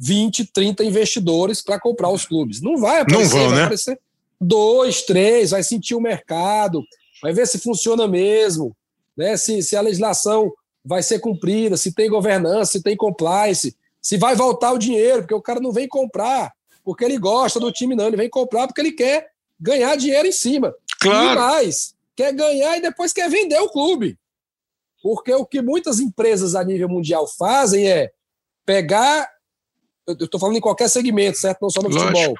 20, 0.00 0.46
30 0.46 0.84
investidores 0.84 1.62
para 1.62 1.78
comprar 1.78 2.10
os 2.10 2.24
clubes. 2.24 2.60
Não 2.60 2.76
vai 2.78 3.00
aparecer, 3.00 3.22
não 3.22 3.28
vão, 3.28 3.48
vai 3.48 3.58
né? 3.58 3.64
aparecer 3.64 4.00
dois, 4.40 5.02
três, 5.02 5.50
vai 5.50 5.62
sentir 5.62 5.94
o 5.94 6.00
mercado, 6.00 6.82
vai 7.22 7.32
ver 7.32 7.46
se 7.46 7.58
funciona 7.58 8.08
mesmo, 8.08 8.74
né? 9.14 9.36
se, 9.36 9.62
se 9.62 9.76
a 9.76 9.82
legislação 9.82 10.50
vai 10.82 11.02
ser 11.02 11.18
cumprida, 11.18 11.76
se 11.76 11.92
tem 11.92 12.08
governança, 12.08 12.72
se 12.72 12.82
tem 12.82 12.96
compliance, 12.96 13.76
se 14.00 14.16
vai 14.16 14.34
voltar 14.34 14.72
o 14.72 14.78
dinheiro, 14.78 15.20
porque 15.20 15.34
o 15.34 15.42
cara 15.42 15.60
não 15.60 15.70
vem 15.70 15.86
comprar 15.86 16.50
porque 16.84 17.04
ele 17.04 17.18
gosta 17.18 17.60
do 17.60 17.72
time, 17.72 17.94
não. 17.94 18.06
Ele 18.06 18.16
vem 18.16 18.28
comprar 18.28 18.66
porque 18.66 18.80
ele 18.80 18.92
quer 18.92 19.30
ganhar 19.58 19.96
dinheiro 19.96 20.26
em 20.26 20.32
cima. 20.32 20.74
Claro. 21.00 21.32
E 21.32 21.42
mais, 21.42 21.94
quer 22.16 22.32
ganhar 22.32 22.76
e 22.76 22.82
depois 22.82 23.12
quer 23.12 23.28
vender 23.30 23.58
o 23.60 23.70
clube. 23.70 24.18
Porque 25.02 25.32
o 25.32 25.46
que 25.46 25.62
muitas 25.62 26.00
empresas 26.00 26.54
a 26.54 26.64
nível 26.64 26.88
mundial 26.88 27.26
fazem 27.26 27.88
é 27.88 28.10
pegar. 28.64 29.28
Eu 30.06 30.24
estou 30.24 30.40
falando 30.40 30.56
em 30.56 30.60
qualquer 30.60 30.88
segmento, 30.88 31.38
certo? 31.38 31.62
Não 31.62 31.70
só 31.70 31.82
no 31.82 31.88
Lógico. 31.88 32.10
futebol. 32.10 32.34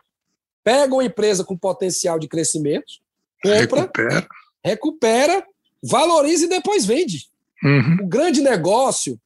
Pega 0.63 0.95
uma 0.95 1.05
empresa 1.05 1.45
com 1.45 1.57
potencial 1.57 2.19
de 2.19 2.29
crescimento, 2.29 2.95
compra, 3.43 3.81
recupera, 3.83 4.29
recupera 4.65 5.47
valoriza 5.83 6.45
e 6.45 6.49
depois 6.49 6.85
vende. 6.85 7.29
Uhum. 7.63 7.99
O 8.03 8.07
grande 8.07 8.41
negócio, 8.41 9.19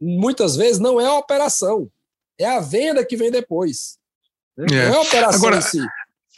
muitas 0.00 0.56
vezes, 0.56 0.78
não 0.78 1.00
é 1.00 1.06
a 1.06 1.14
operação, 1.14 1.88
é 2.38 2.46
a 2.46 2.60
venda 2.60 3.04
que 3.04 3.16
vem 3.16 3.30
depois. 3.30 3.98
É. 4.56 4.62
Não 4.70 4.94
é 4.94 4.96
a 4.96 5.00
operação 5.00 5.38
Agora, 5.38 5.58
em 5.58 5.62
si. 5.62 5.80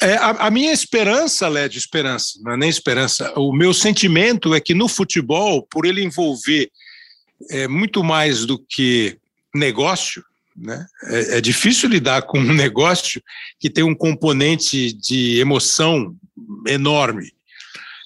É, 0.02 0.16
a, 0.16 0.30
a, 0.30 0.50
minha 0.50 0.72
esperança, 0.72 1.46
Led, 1.46 1.76
esperança, 1.76 2.38
não 2.42 2.52
é 2.52 2.56
nem 2.56 2.70
esperança, 2.70 3.32
o 3.38 3.52
meu 3.52 3.74
sentimento 3.74 4.54
é 4.54 4.60
que 4.60 4.72
no 4.72 4.88
futebol, 4.88 5.66
por 5.70 5.84
ele 5.84 6.02
envolver 6.02 6.70
é, 7.50 7.68
muito 7.68 8.02
mais 8.02 8.46
do 8.46 8.58
que 8.58 9.18
negócio, 9.54 10.24
né? 10.60 10.86
É, 11.04 11.38
é, 11.38 11.40
difícil 11.40 11.88
lidar 11.88 12.22
com 12.22 12.38
um 12.38 12.52
negócio 12.54 13.22
que 13.58 13.70
tem 13.70 13.82
um 13.82 13.94
componente 13.94 14.92
de 14.92 15.40
emoção 15.40 16.14
enorme. 16.66 17.32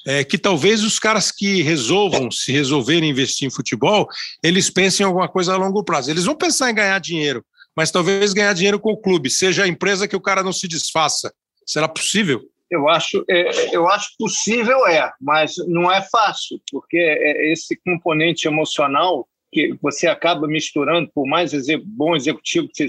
É, 0.07 0.23
que 0.23 0.37
talvez 0.37 0.85
os 0.85 0.99
caras 0.99 1.31
que 1.31 1.63
resolvam 1.63 2.31
se 2.31 2.53
resolverem 2.53 3.09
investir 3.09 3.49
em 3.49 3.51
futebol, 3.51 4.07
eles 4.43 4.69
pensem 4.69 5.03
em 5.03 5.07
alguma 5.07 5.27
coisa 5.27 5.55
a 5.55 5.57
longo 5.57 5.83
prazo. 5.83 6.11
Eles 6.11 6.27
vão 6.27 6.37
pensar 6.37 6.71
em 6.71 6.75
ganhar 6.75 6.99
dinheiro, 6.99 7.43
mas 7.75 7.91
talvez 7.91 8.35
ganhar 8.35 8.53
dinheiro 8.53 8.79
com 8.79 8.93
o 8.93 9.01
clube, 9.01 9.31
seja 9.31 9.65
a 9.65 9.69
empresa 9.69 10.07
que 10.07 10.15
o 10.15 10.21
cara 10.21 10.43
não 10.43 10.53
se 10.53 10.69
desfaça. 10.69 11.33
Será 11.65 11.89
possível? 11.89 12.43
Eu 12.71 12.87
acho, 12.87 13.25
é, 13.31 13.75
eu 13.75 13.89
acho 13.89 14.11
possível 14.19 14.87
é, 14.87 15.11
mas 15.19 15.55
não 15.67 15.91
é 15.91 16.03
fácil, 16.03 16.61
porque 16.71 16.99
é 16.99 17.51
esse 17.51 17.75
componente 17.83 18.47
emocional 18.47 19.27
que 19.55 19.79
você 19.81 20.09
acaba 20.09 20.49
misturando, 20.49 21.09
por 21.15 21.27
mais 21.29 21.53
bom 21.85 22.17
executivo 22.17 22.69
que 22.69 22.89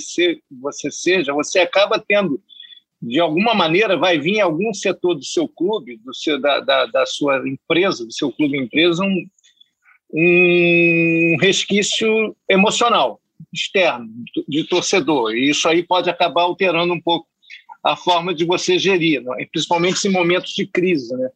você 0.50 0.90
seja, 0.90 1.32
você 1.32 1.60
acaba 1.60 2.04
tendo 2.06 2.42
de 3.00 3.20
alguma 3.20 3.54
maneira 3.54 3.96
vai 3.96 4.18
vir 4.18 4.38
em 4.38 4.42
algum 4.42 4.74
setor 4.74 5.14
do 5.14 5.24
seu 5.24 5.48
clube, 5.48 5.98
do 6.04 6.14
seu, 6.14 6.42
da, 6.42 6.60
da, 6.60 6.88
da 6.88 7.06
sua 7.06 7.48
empresa, 7.48 8.04
do 8.04 8.12
seu 8.12 8.32
clube 8.32 8.58
empresa, 8.58 9.04
um, 9.04 9.28
um 10.12 11.38
resquício 11.40 12.36
emocional 12.50 13.22
externo 13.54 14.08
de 14.48 14.64
torcedor. 14.64 15.36
E 15.36 15.50
isso 15.50 15.68
aí 15.68 15.84
pode 15.84 16.10
acabar 16.10 16.44
alterando 16.44 16.94
um 16.94 17.02
pouco 17.02 17.28
a 17.86 17.96
forma 17.96 18.34
de 18.34 18.46
você 18.46 18.80
gerir, 18.80 19.22
né? 19.22 19.46
principalmente 19.52 20.08
em 20.08 20.12
momentos 20.12 20.54
de 20.54 20.66
crise. 20.66 21.16
Né? 21.16 21.30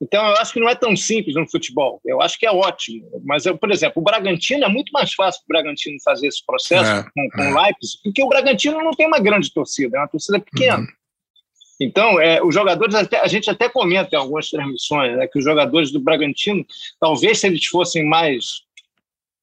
Então, 0.00 0.24
eu 0.24 0.36
acho 0.36 0.52
que 0.52 0.60
não 0.60 0.68
é 0.68 0.74
tão 0.76 0.96
simples 0.96 1.34
no 1.34 1.50
futebol. 1.50 2.00
Eu 2.04 2.22
acho 2.22 2.38
que 2.38 2.46
é 2.46 2.50
ótimo. 2.50 3.04
Mas, 3.24 3.44
eu, 3.44 3.58
por 3.58 3.72
exemplo, 3.72 4.00
o 4.00 4.04
Bragantino 4.04 4.64
é 4.64 4.68
muito 4.68 4.92
mais 4.92 5.12
fácil 5.12 5.42
para 5.44 5.58
o 5.58 5.62
Bragantino 5.62 5.96
fazer 6.04 6.28
esse 6.28 6.46
processo 6.46 6.88
é, 6.88 7.02
com, 7.02 7.28
com 7.30 7.42
é. 7.42 7.52
o 7.52 7.60
Leipzig, 7.60 7.98
porque 8.04 8.22
o 8.22 8.28
Bragantino 8.28 8.78
não 8.78 8.92
tem 8.92 9.04
uma 9.04 9.18
grande 9.18 9.52
torcida, 9.52 9.96
é 9.96 10.00
uma 10.00 10.08
torcida 10.08 10.38
pequena. 10.38 10.78
Uhum. 10.78 10.86
Então, 11.80 12.20
é, 12.20 12.40
os 12.40 12.54
jogadores, 12.54 12.94
até, 12.94 13.18
a 13.18 13.26
gente 13.26 13.50
até 13.50 13.68
comenta 13.68 14.14
em 14.14 14.18
algumas 14.18 14.48
transmissões 14.48 15.16
né, 15.16 15.26
que 15.26 15.40
os 15.40 15.44
jogadores 15.44 15.90
do 15.90 16.00
Bragantino, 16.00 16.64
talvez 17.00 17.40
se 17.40 17.48
eles 17.48 17.66
fossem 17.66 18.08
mais 18.08 18.62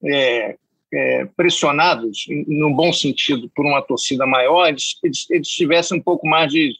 é, 0.05 0.55
é, 0.93 1.25
pressionados, 1.35 2.25
no 2.47 2.73
bom 2.73 2.93
sentido, 2.93 3.49
por 3.55 3.65
uma 3.65 3.81
torcida 3.81 4.25
maior, 4.25 4.67
eles, 4.67 4.97
eles, 5.03 5.29
eles 5.29 5.47
tivessem 5.47 5.97
um 5.97 6.01
pouco 6.01 6.27
mais 6.27 6.51
de 6.51 6.73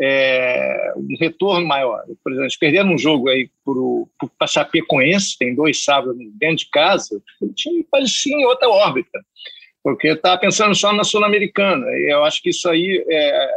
é, 0.00 0.92
um 0.96 1.16
retorno 1.20 1.66
maior. 1.66 2.02
Por 2.24 2.32
exemplo, 2.32 2.44
eles 2.44 2.56
perderam 2.56 2.94
um 2.94 2.98
jogo 2.98 3.28
aí 3.28 3.50
para 4.38 4.46
Chapecoense, 4.46 5.38
tem 5.38 5.54
dois 5.54 5.84
sábados 5.84 6.16
dentro 6.34 6.56
de 6.56 6.70
casa, 6.70 7.22
o 7.40 7.52
time 7.52 7.86
parecia 7.90 8.34
em 8.34 8.46
outra 8.46 8.68
órbita, 8.68 9.20
porque 9.82 10.08
estava 10.08 10.40
pensando 10.40 10.74
só 10.74 10.92
na 10.92 11.04
Sul-Americana, 11.04 11.86
eu 12.08 12.24
acho 12.24 12.42
que 12.42 12.50
isso 12.50 12.68
aí, 12.68 13.04
é, 13.06 13.48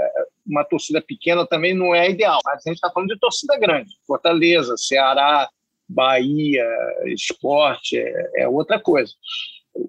uma 0.45 0.65
torcida 0.65 1.01
pequena 1.01 1.47
também 1.47 1.73
não 1.73 1.95
é 1.95 2.09
ideal, 2.09 2.39
mas 2.43 2.57
a 2.65 2.69
gente 2.69 2.77
está 2.77 2.91
falando 2.91 3.09
de 3.09 3.19
torcida 3.19 3.57
grande, 3.57 3.95
Fortaleza, 4.05 4.75
Ceará, 4.75 5.49
Bahia, 5.87 6.67
esporte, 7.05 7.97
é, 7.97 8.41
é 8.43 8.47
outra 8.47 8.79
coisa 8.79 9.13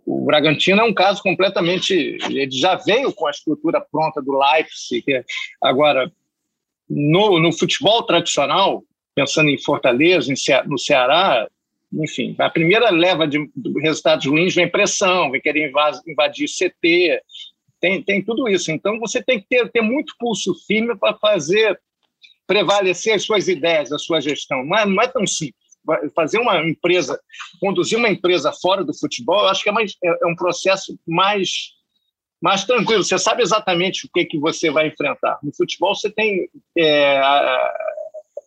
o 0.04 0.24
Bragantino 0.24 0.80
é 0.80 0.84
um 0.84 0.94
caso 0.94 1.22
completamente. 1.22 2.18
Ele 2.28 2.50
já 2.50 2.74
veio 2.74 3.12
com 3.12 3.26
a 3.26 3.30
estrutura 3.30 3.80
pronta 3.80 4.20
do 4.20 4.38
Leipzig. 4.38 5.04
Agora, 5.62 6.10
no, 6.88 7.38
no 7.38 7.52
futebol 7.52 8.02
tradicional, 8.02 8.82
pensando 9.14 9.48
em 9.48 9.58
Fortaleza, 9.58 10.32
em, 10.32 10.36
no 10.68 10.78
Ceará, 10.78 11.48
enfim, 11.92 12.34
a 12.38 12.50
primeira 12.50 12.90
leva 12.90 13.26
de 13.26 13.38
resultados 13.80 14.26
ruins 14.26 14.54
vem 14.54 14.68
pressão, 14.68 15.30
vem 15.30 15.40
querer 15.40 15.70
invadir 16.06 16.48
CT, 16.48 17.20
tem, 17.80 18.02
tem 18.02 18.24
tudo 18.24 18.48
isso. 18.48 18.72
Então, 18.72 18.98
você 18.98 19.22
tem 19.22 19.40
que 19.40 19.46
ter, 19.48 19.70
ter 19.70 19.82
muito 19.82 20.14
pulso 20.18 20.52
firme 20.66 20.96
para 20.96 21.14
fazer 21.14 21.78
prevalecer 22.46 23.14
as 23.14 23.24
suas 23.24 23.48
ideias, 23.48 23.90
a 23.90 23.98
sua 23.98 24.20
gestão. 24.20 24.64
Não 24.64 24.78
é, 24.78 24.86
não 24.86 25.02
é 25.02 25.08
tão 25.08 25.26
simples 25.26 25.65
fazer 26.14 26.38
uma 26.38 26.64
empresa, 26.66 27.18
conduzir 27.60 27.98
uma 27.98 28.08
empresa 28.08 28.52
fora 28.52 28.84
do 28.84 28.96
futebol, 28.96 29.40
eu 29.40 29.48
acho 29.48 29.62
que 29.62 29.68
é, 29.68 29.72
mais, 29.72 29.94
é, 30.02 30.08
é 30.08 30.26
um 30.26 30.36
processo 30.36 30.98
mais, 31.06 31.48
mais 32.40 32.64
tranquilo. 32.64 33.04
Você 33.04 33.18
sabe 33.18 33.42
exatamente 33.42 34.06
o 34.06 34.10
que, 34.12 34.24
que 34.24 34.38
você 34.38 34.70
vai 34.70 34.88
enfrentar. 34.88 35.38
No 35.42 35.54
futebol, 35.54 35.94
você 35.94 36.10
tem 36.10 36.48
é, 36.76 37.20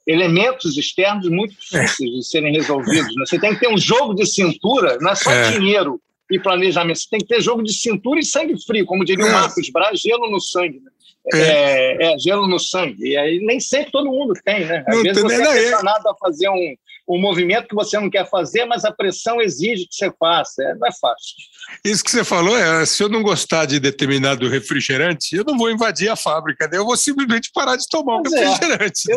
elementos 0.08 0.78
externos 0.78 1.30
muito 1.30 1.56
difíceis 1.56 2.12
de 2.12 2.24
serem 2.24 2.54
resolvidos. 2.54 3.16
Né? 3.16 3.26
Você 3.26 3.40
tem 3.40 3.54
que 3.54 3.60
ter 3.60 3.70
um 3.70 3.78
jogo 3.78 4.14
de 4.14 4.26
cintura, 4.26 4.98
não 5.00 5.12
é 5.12 5.16
só 5.16 5.32
é. 5.32 5.52
dinheiro 5.52 6.02
e 6.32 6.40
planejamento. 6.40 7.00
Você 7.00 7.10
tem 7.10 7.20
que 7.20 7.28
ter 7.28 7.42
jogo 7.42 7.64
de 7.64 7.74
cintura 7.74 8.20
e 8.20 8.26
sangue 8.26 8.56
frio, 8.66 8.86
como 8.86 9.06
diria 9.06 9.26
o 9.26 9.28
é. 9.28 9.32
Marcos 9.32 9.70
Braz, 9.70 10.00
gelo 10.00 10.30
no 10.30 10.40
sangue. 10.40 10.80
Né? 10.80 10.92
É. 11.34 11.40
é. 11.40 12.14
É, 12.14 12.18
gelo 12.18 12.48
no 12.48 12.60
sangue. 12.60 13.10
E 13.10 13.18
aí 13.18 13.40
nem 13.40 13.60
sempre 13.60 13.92
todo 13.92 14.10
mundo 14.10 14.34
tem, 14.44 14.66
né? 14.66 14.84
Às 14.88 14.96
não, 14.96 15.04
vezes 15.04 15.22
você 15.22 15.42
é 15.42 15.52
pressionado 15.52 16.10
a 16.10 16.16
fazer 16.16 16.50
um, 16.50 16.76
um 17.08 17.20
movimento 17.20 17.68
que 17.68 17.76
você 17.76 18.00
não 18.00 18.10
quer 18.10 18.30
fazer, 18.30 18.66
mas 18.66 18.86
a 18.86 18.92
pressão 18.92 19.42
exige 19.42 19.88
que 19.88 19.96
você 19.96 20.12
faça. 20.20 20.64
É, 20.64 20.76
não 20.76 20.88
é 20.88 20.92
fácil. 20.92 21.36
Isso 21.84 22.04
que 22.04 22.12
você 22.12 22.24
falou 22.24 22.58
é: 22.58 22.86
se 22.86 23.04
eu 23.04 23.10
não 23.10 23.22
gostar 23.22 23.66
de 23.66 23.80
determinado 23.80 24.48
refrigerante, 24.48 25.36
eu 25.36 25.44
não 25.44 25.58
vou 25.58 25.70
invadir 25.70 26.10
a 26.10 26.16
fábrica, 26.16 26.68
né? 26.68 26.78
eu 26.78 26.86
vou 26.86 26.98
simplesmente 26.98 27.52
parar 27.54 27.76
de 27.76 27.88
tomar 27.90 28.18
o 28.18 28.20
um 28.20 28.36
é, 28.36 28.46
refrigerante. 28.46 29.12
É, 29.12 29.16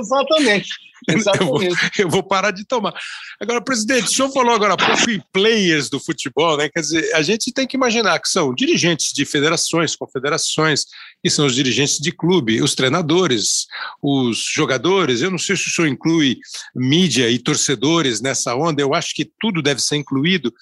exatamente. 1.09 1.67
Eu 1.67 1.75
vou, 1.75 1.89
eu 1.99 2.09
vou, 2.09 2.23
parar 2.23 2.51
de 2.51 2.65
tomar. 2.65 2.95
Agora, 3.41 3.61
presidente, 3.61 4.05
o 4.05 4.11
senhor 4.11 4.31
falou 4.31 4.55
agora 4.55 4.77
pouco 4.77 5.11
em 5.11 5.23
players 5.33 5.89
do 5.89 6.01
futebol, 6.01 6.57
né? 6.57 6.69
Quer 6.69 6.81
dizer, 6.81 7.15
a 7.15 7.23
gente 7.23 7.53
tem 7.53 7.67
que 7.67 7.77
imaginar 7.77 8.19
que 8.21 8.29
são 8.29 8.55
dirigentes 8.55 9.13
de 9.13 9.25
federações, 9.25 9.97
confederações, 9.97 10.87
que 11.23 11.31
são 11.31 11.47
os 11.47 11.55
dirigentes 11.55 11.99
de 11.99 12.13
clube, 12.13 12.63
os 12.63 12.75
treinadores, 12.75 13.67
os 14.03 14.39
jogadores. 14.39 15.23
Eu 15.23 15.31
não 15.31 15.39
sei 15.39 15.57
se 15.57 15.69
o 15.69 15.71
senhor 15.71 15.89
inclui 15.89 16.39
mídia 16.75 17.31
e 17.31 17.39
torcedores 17.39 18.21
nessa 18.21 18.55
onda, 18.55 18.81
eu 18.81 18.95
acho 18.95 19.15
que 19.15 19.31
tudo 19.41 19.63
deve 19.63 19.81
ser 19.81 19.97
incluído. 19.97 20.53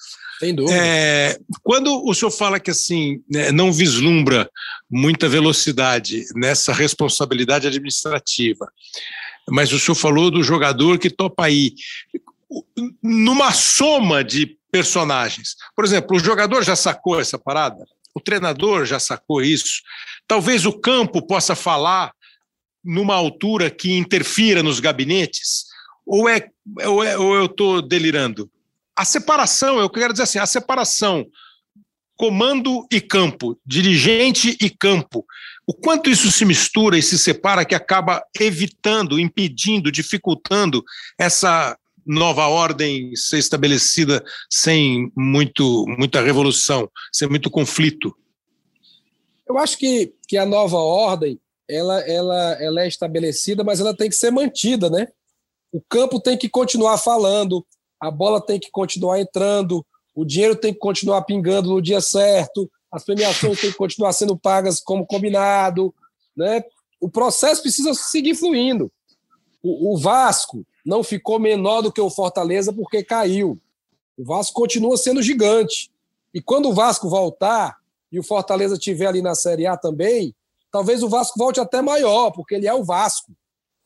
Sem 0.40 0.54
dúvida. 0.54 0.74
É, 0.74 1.38
quando 1.62 2.02
o 2.02 2.14
senhor 2.14 2.30
fala 2.30 2.58
que 2.58 2.70
assim 2.70 3.22
né, 3.30 3.52
não 3.52 3.70
vislumbra 3.70 4.50
muita 4.90 5.28
velocidade 5.28 6.24
nessa 6.34 6.72
responsabilidade 6.72 7.66
administrativa, 7.66 8.72
mas 9.48 9.72
o 9.72 9.78
senhor 9.78 9.94
falou 9.94 10.30
do 10.30 10.42
jogador 10.42 10.98
que 10.98 11.10
topa 11.10 11.44
aí. 11.44 11.74
Numa 13.02 13.52
soma 13.52 14.24
de 14.24 14.58
personagens. 14.70 15.56
Por 15.74 15.84
exemplo, 15.84 16.16
o 16.16 16.20
jogador 16.20 16.62
já 16.62 16.76
sacou 16.76 17.20
essa 17.20 17.38
parada? 17.38 17.84
O 18.14 18.20
treinador 18.20 18.84
já 18.84 18.98
sacou 18.98 19.42
isso? 19.42 19.82
Talvez 20.26 20.66
o 20.66 20.72
campo 20.72 21.22
possa 21.22 21.54
falar 21.54 22.12
numa 22.84 23.14
altura 23.14 23.70
que 23.70 23.92
interfira 23.92 24.62
nos 24.62 24.80
gabinetes? 24.80 25.66
Ou, 26.06 26.28
é, 26.28 26.48
ou, 26.86 27.04
é, 27.04 27.16
ou 27.16 27.34
eu 27.34 27.46
estou 27.46 27.82
delirando? 27.82 28.50
A 28.96 29.04
separação, 29.04 29.78
eu 29.78 29.88
quero 29.88 30.12
dizer 30.12 30.24
assim, 30.24 30.38
a 30.38 30.46
separação 30.46 31.26
comando 32.16 32.86
e 32.92 33.00
campo, 33.00 33.58
dirigente 33.64 34.54
e 34.60 34.68
campo, 34.68 35.24
o 35.70 35.72
quanto 35.72 36.10
isso 36.10 36.32
se 36.32 36.44
mistura 36.44 36.98
e 36.98 37.02
se 37.02 37.16
separa 37.16 37.64
que 37.64 37.76
acaba 37.76 38.24
evitando, 38.40 39.20
impedindo, 39.20 39.92
dificultando 39.92 40.82
essa 41.16 41.78
nova 42.04 42.48
ordem 42.48 43.14
ser 43.14 43.38
estabelecida 43.38 44.20
sem 44.50 45.12
muito, 45.16 45.84
muita 45.96 46.20
revolução, 46.20 46.90
sem 47.12 47.28
muito 47.28 47.48
conflito? 47.48 48.12
Eu 49.48 49.58
acho 49.58 49.78
que, 49.78 50.12
que 50.26 50.36
a 50.36 50.44
nova 50.44 50.76
ordem 50.76 51.38
ela, 51.68 52.00
ela, 52.00 52.52
ela 52.60 52.82
é 52.82 52.88
estabelecida, 52.88 53.62
mas 53.62 53.78
ela 53.78 53.96
tem 53.96 54.08
que 54.08 54.16
ser 54.16 54.32
mantida, 54.32 54.90
né? 54.90 55.06
O 55.70 55.80
campo 55.88 56.18
tem 56.18 56.36
que 56.36 56.48
continuar 56.48 56.98
falando, 56.98 57.64
a 58.00 58.10
bola 58.10 58.44
tem 58.44 58.58
que 58.58 58.72
continuar 58.72 59.20
entrando, 59.20 59.86
o 60.16 60.24
dinheiro 60.24 60.56
tem 60.56 60.72
que 60.72 60.80
continuar 60.80 61.22
pingando 61.22 61.68
no 61.68 61.80
dia 61.80 62.00
certo, 62.00 62.68
as 62.90 63.04
premiações 63.04 63.60
têm 63.60 63.70
que 63.70 63.76
continuar 63.76 64.12
sendo 64.12 64.36
pagas 64.36 64.80
como 64.80 65.06
combinado, 65.06 65.94
né? 66.36 66.62
O 67.00 67.08
processo 67.08 67.62
precisa 67.62 67.94
seguir 67.94 68.34
fluindo. 68.34 68.90
O, 69.62 69.94
o, 69.94 69.98
Vasco 69.98 70.66
não 70.84 71.02
ficou 71.02 71.38
menor 71.38 71.82
do 71.82 71.92
que 71.92 72.00
o 72.00 72.10
Fortaleza 72.10 72.72
porque 72.72 73.02
caiu. 73.02 73.58
O 74.16 74.24
Vasco 74.24 74.54
continua 74.54 74.96
sendo 74.96 75.22
gigante. 75.22 75.90
E 76.34 76.40
quando 76.40 76.68
o 76.68 76.74
Vasco 76.74 77.08
voltar 77.08 77.76
e 78.10 78.18
o 78.18 78.22
Fortaleza 78.22 78.74
estiver 78.74 79.06
ali 79.06 79.22
na 79.22 79.34
Série 79.34 79.66
A 79.66 79.76
também, 79.76 80.34
talvez 80.70 81.02
o 81.02 81.08
Vasco 81.08 81.38
volte 81.38 81.60
até 81.60 81.80
maior, 81.80 82.30
porque 82.30 82.54
ele 82.54 82.66
é 82.66 82.74
o 82.74 82.84
Vasco, 82.84 83.32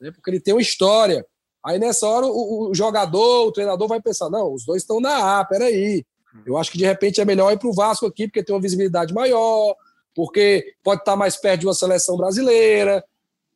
né? 0.00 0.10
porque 0.10 0.30
ele 0.30 0.40
tem 0.40 0.54
uma 0.54 0.62
história. 0.62 1.26
Aí 1.64 1.78
nessa 1.78 2.06
hora 2.06 2.26
o, 2.26 2.70
o 2.70 2.74
jogador, 2.74 3.46
o 3.46 3.52
treinador 3.52 3.88
vai 3.88 4.00
pensar: 4.00 4.30
não, 4.30 4.52
os 4.52 4.64
dois 4.64 4.82
estão 4.82 5.00
na 5.00 5.40
A, 5.40 5.44
peraí. 5.44 6.04
Eu 6.44 6.56
acho 6.56 6.70
que 6.70 6.78
de 6.78 6.84
repente 6.84 7.20
é 7.20 7.24
melhor 7.24 7.52
ir 7.52 7.58
para 7.58 7.68
o 7.68 7.74
Vasco 7.74 8.06
aqui, 8.06 8.26
porque 8.26 8.42
tem 8.42 8.54
uma 8.54 8.60
visibilidade 8.60 9.14
maior, 9.14 9.74
porque 10.14 10.74
pode 10.82 11.00
estar 11.00 11.16
mais 11.16 11.36
perto 11.36 11.60
de 11.60 11.66
uma 11.66 11.74
seleção 11.74 12.16
brasileira, 12.16 13.04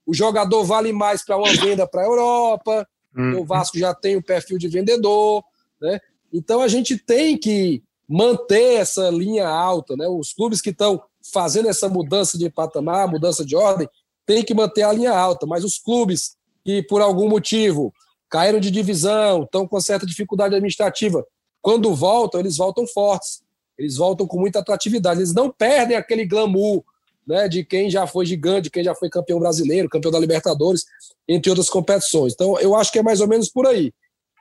o 0.07 0.14
jogador 0.14 0.64
vale 0.64 0.93
mais 0.93 1.24
para 1.24 1.37
uma 1.37 1.53
venda 1.53 1.87
para 1.87 2.03
a 2.03 2.07
Europa, 2.07 2.89
uhum. 3.16 3.41
o 3.41 3.45
Vasco 3.45 3.79
já 3.79 3.95
tem 3.95 4.16
o 4.16 4.22
perfil 4.22 4.59
de 4.59 4.68
vendedor, 4.68 5.45
né? 5.81 6.01
Então 6.33 6.61
a 6.61 6.68
gente 6.68 6.97
tem 6.97 7.37
que 7.37 7.83
manter 8.09 8.81
essa 8.81 9.11
linha 9.11 9.47
alta, 9.47 9.97
né? 9.97 10.09
Os 10.09 10.33
clubes 10.33 10.61
que 10.61 10.70
estão 10.70 11.03
fazendo 11.33 11.68
essa 11.68 11.89
mudança 11.89 12.39
de 12.39 12.49
patamar, 12.49 13.09
mudança 13.09 13.45
de 13.45 13.55
ordem, 13.55 13.89
tem 14.24 14.43
que 14.43 14.55
manter 14.55 14.83
a 14.83 14.93
linha 14.93 15.12
alta, 15.12 15.47
mas 15.47 15.64
os 15.64 15.79
clubes 15.79 16.37
que 16.64 16.83
por 16.83 17.01
algum 17.01 17.29
motivo 17.29 17.93
caíram 18.31 18.61
de 18.61 18.70
divisão, 18.70 19.43
estão 19.43 19.66
com 19.66 19.81
certa 19.81 20.07
dificuldade 20.07 20.55
administrativa, 20.55 21.24
quando 21.61 21.95
voltam, 21.95 22.41
eles 22.41 22.57
voltam 22.57 22.87
fortes, 22.87 23.43
eles 23.77 23.97
voltam 23.97 24.27
com 24.27 24.39
muita 24.39 24.59
atratividade, 24.59 25.21
eles 25.21 25.35
não 25.35 25.51
perdem 25.51 25.97
aquele 25.97 26.27
glamour 26.27 26.85
né, 27.27 27.47
de 27.47 27.65
quem 27.65 27.91
já 27.91 28.07
foi 28.07 28.25
gigante, 28.25 28.63
de 28.63 28.71
quem 28.71 28.83
já 28.83 28.95
foi 28.95 29.11
campeão 29.11 29.39
brasileiro, 29.39 29.89
campeão 29.89 30.11
da 30.11 30.19
Libertadores, 30.19 30.85
entre 31.29 31.51
outras 31.51 31.69
competições. 31.69 32.33
Então, 32.33 32.59
eu 32.59 32.75
acho 32.75 32.91
que 32.91 32.99
é 32.99 33.03
mais 33.03 33.21
ou 33.21 33.29
menos 33.29 33.51
por 33.51 33.67
aí. 33.67 33.93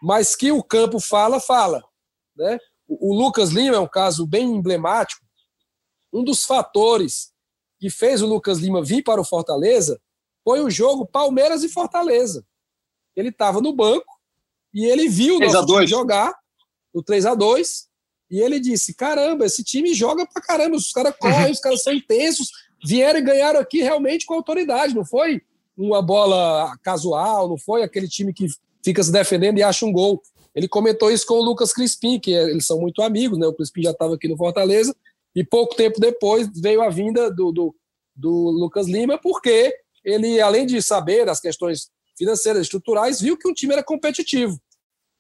Mas 0.02 0.36
que 0.36 0.52
o 0.52 0.64
campo 0.64 1.00
fala, 1.00 1.40
fala. 1.40 1.84
Né? 2.36 2.58
O, 2.88 3.12
o 3.12 3.18
Lucas 3.18 3.50
Lima 3.50 3.76
é 3.76 3.80
um 3.80 3.88
caso 3.88 4.26
bem 4.26 4.46
emblemático. 4.46 5.22
Um 6.14 6.24
dos 6.24 6.46
fatores 6.46 7.34
que 7.78 7.90
fez 7.90 8.22
o 8.22 8.26
Lucas 8.26 8.60
Lima 8.60 8.82
vir 8.82 9.04
para 9.04 9.20
o 9.20 9.26
Fortaleza 9.26 10.00
foi 10.44 10.62
o 10.62 10.70
jogo 10.70 11.06
Palmeiras 11.06 11.64
e 11.64 11.70
Fortaleza. 11.70 12.46
Ele 13.16 13.30
estava 13.30 13.60
no 13.60 13.74
banco 13.74 14.18
e 14.74 14.86
ele 14.86 15.10
viu 15.10 15.36
o 15.36 15.40
nosso 15.40 15.66
time 15.66 15.86
jogar 15.86 16.34
o 16.98 17.04
3 17.04 17.26
a 17.26 17.36
2 17.36 17.88
e 18.30 18.40
ele 18.40 18.60
disse: 18.60 18.94
Caramba, 18.94 19.46
esse 19.46 19.64
time 19.64 19.94
joga 19.94 20.26
pra 20.26 20.42
caramba, 20.42 20.76
os 20.76 20.92
caras 20.92 21.16
correm, 21.18 21.52
os 21.52 21.60
caras 21.60 21.84
são 21.84 21.94
intensos, 21.94 22.52
vieram 22.86 23.20
e 23.20 23.24
ganharam 23.24 23.60
aqui 23.60 23.82
realmente 23.82 24.26
com 24.26 24.34
autoridade, 24.34 24.96
não 24.96 25.06
foi 25.06 25.42
uma 25.78 26.02
bola 26.02 26.76
casual, 26.82 27.48
não 27.48 27.58
foi 27.58 27.84
aquele 27.84 28.08
time 28.08 28.34
que 28.34 28.48
fica 28.84 29.04
se 29.04 29.12
defendendo 29.12 29.58
e 29.58 29.64
acha 29.64 29.86
um 29.86 29.92
gol. 29.92 30.22
Ele 30.56 30.68
comentou 30.68 31.12
isso 31.12 31.26
com 31.26 31.36
o 31.36 31.44
Lucas 31.44 31.72
Crispim, 31.72 32.20
que 32.20 32.34
é, 32.34 32.50
eles 32.50 32.66
são 32.66 32.80
muito 32.80 33.02
amigos, 33.04 33.38
né? 33.38 33.46
O 33.46 33.54
Crispim 33.54 33.84
já 33.84 33.92
estava 33.92 34.16
aqui 34.16 34.28
no 34.28 34.36
Fortaleza, 34.36 34.96
e 35.36 35.44
pouco 35.44 35.76
tempo 35.76 36.00
depois 36.00 36.50
veio 36.56 36.82
a 36.82 36.90
vinda 36.90 37.30
do, 37.30 37.52
do, 37.52 37.76
do 38.16 38.32
Lucas 38.32 38.88
Lima, 38.88 39.20
porque 39.20 39.72
ele, 40.04 40.42
além 40.42 40.66
de 40.66 40.82
saber 40.82 41.30
as 41.30 41.40
questões 41.40 41.92
financeiras, 42.18 42.64
estruturais, 42.64 43.22
viu 43.22 43.38
que 43.38 43.48
o 43.48 43.54
time 43.54 43.74
era 43.74 43.84
competitivo. 43.84 44.60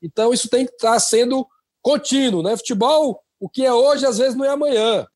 Então, 0.02 0.34
isso 0.34 0.50
tem 0.50 0.66
que 0.66 0.72
estar 0.72 1.00
sendo 1.00 1.46
contínuo, 1.88 2.44
né? 2.44 2.58
Futebol, 2.58 3.24
o 3.40 3.48
que 3.48 3.66
é 3.66 3.74
hoje, 3.74 4.06
às 4.06 4.18
vezes 4.18 4.36
não 4.36 4.44
é 4.44 4.50
amanhã. 4.50 5.08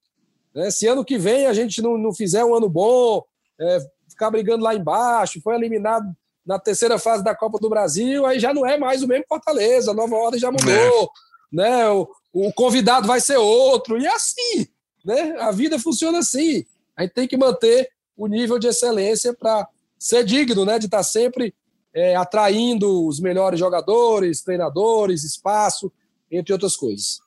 Né? 0.55 0.71
Se 0.71 0.87
ano 0.87 1.03
que 1.03 1.17
vem 1.17 1.45
a 1.45 1.53
gente 1.53 1.81
não, 1.81 1.97
não 1.97 2.13
fizer 2.13 2.45
um 2.45 2.55
ano 2.55 2.69
bom, 2.69 3.21
é, 3.59 3.79
ficar 4.07 4.31
brigando 4.31 4.63
lá 4.63 4.73
embaixo, 4.73 5.41
foi 5.41 5.55
eliminado 5.55 6.05
na 6.45 6.57
terceira 6.57 6.97
fase 6.97 7.25
da 7.25 7.35
Copa 7.35 7.59
do 7.59 7.69
Brasil, 7.69 8.25
aí 8.25 8.39
já 8.39 8.53
não 8.53 8.65
é 8.65 8.77
mais 8.77 9.03
o 9.03 9.07
mesmo 9.07 9.25
Fortaleza, 9.27 9.91
a 9.91 9.93
nova 9.93 10.15
ordem 10.15 10.39
já 10.39 10.49
mudou, 10.49 10.71
é. 10.71 11.07
né? 11.51 11.89
O, 11.89 12.07
o, 12.31 12.53
convidado 12.53 13.05
vai 13.05 13.19
ser 13.19 13.35
outro, 13.35 13.97
e 13.99 14.05
é 14.05 14.15
assim, 14.15 14.65
né? 15.03 15.35
A 15.39 15.51
vida 15.51 15.77
funciona 15.77 16.19
assim. 16.19 16.65
A 16.95 17.01
gente 17.01 17.13
tem 17.13 17.27
que 17.27 17.35
manter 17.35 17.89
o 18.15 18.27
nível 18.27 18.57
de 18.57 18.67
excelência 18.67 19.33
para 19.33 19.67
ser 19.99 20.23
digno, 20.23 20.63
né? 20.63 20.79
De 20.79 20.85
estar 20.85 20.99
tá 20.99 21.03
sempre 21.03 21.53
é, 21.93 22.15
atraindo 22.15 23.05
os 23.05 23.19
melhores 23.19 23.59
jogadores, 23.59 24.41
treinadores, 24.41 25.25
espaço, 25.25 25.91
entre 26.31 26.53
outras 26.53 26.75
coisas. 26.75 27.19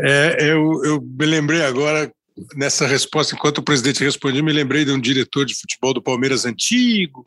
É, 0.00 0.36
eu, 0.40 0.84
eu 0.84 1.00
me 1.00 1.26
lembrei 1.26 1.62
agora, 1.62 2.12
nessa 2.56 2.86
resposta, 2.86 3.34
enquanto 3.34 3.58
o 3.58 3.62
presidente 3.62 4.02
respondia, 4.02 4.42
me 4.42 4.52
lembrei 4.52 4.84
de 4.84 4.90
um 4.90 5.00
diretor 5.00 5.44
de 5.44 5.54
futebol 5.54 5.94
do 5.94 6.02
Palmeiras 6.02 6.44
antigo, 6.44 7.26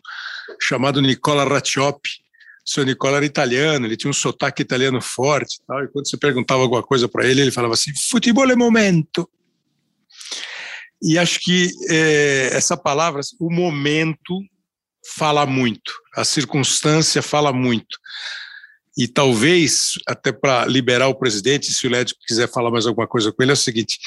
chamado 0.62 1.02
Nicola 1.02 1.44
Rattioppi. 1.44 2.10
O 2.66 2.70
senhor 2.70 2.86
Nicola 2.86 3.18
era 3.18 3.26
italiano, 3.26 3.86
ele 3.86 3.96
tinha 3.96 4.10
um 4.10 4.14
sotaque 4.14 4.64
italiano 4.64 5.00
forte. 5.00 5.62
Tal, 5.68 5.84
e 5.84 5.88
quando 5.88 6.10
você 6.10 6.18
perguntava 6.18 6.64
alguma 6.64 6.82
coisa 6.82 7.08
para 7.08 7.26
ele, 7.28 7.42
ele 7.42 7.52
falava 7.52 7.76
assim: 7.76 7.92
futebol 8.10 8.50
é 8.50 8.56
momento. 8.56 9.30
E 11.02 11.20
acho 11.20 11.40
que 11.42 11.70
é, 11.90 12.50
essa 12.54 12.76
palavra, 12.76 13.22
o 13.40 13.54
momento, 13.54 14.42
fala 15.16 15.46
muito, 15.46 15.94
a 16.16 16.24
circunstância 16.26 17.22
fala 17.22 17.54
muito. 17.54 18.00
E 18.98 19.08
talvez, 19.08 19.94
até 20.08 20.32
para 20.32 20.66
liberar 20.66 21.08
o 21.08 21.16
presidente, 21.16 21.74
se 21.74 21.86
o 21.86 21.90
Lédio 21.90 22.16
quiser 22.26 22.50
falar 22.50 22.72
mais 22.72 22.88
alguma 22.88 23.08
coisa 23.08 23.32
com 23.32 23.44
ele, 23.44 23.52
é 23.52 23.54
o 23.54 23.58
seguinte: 23.58 24.00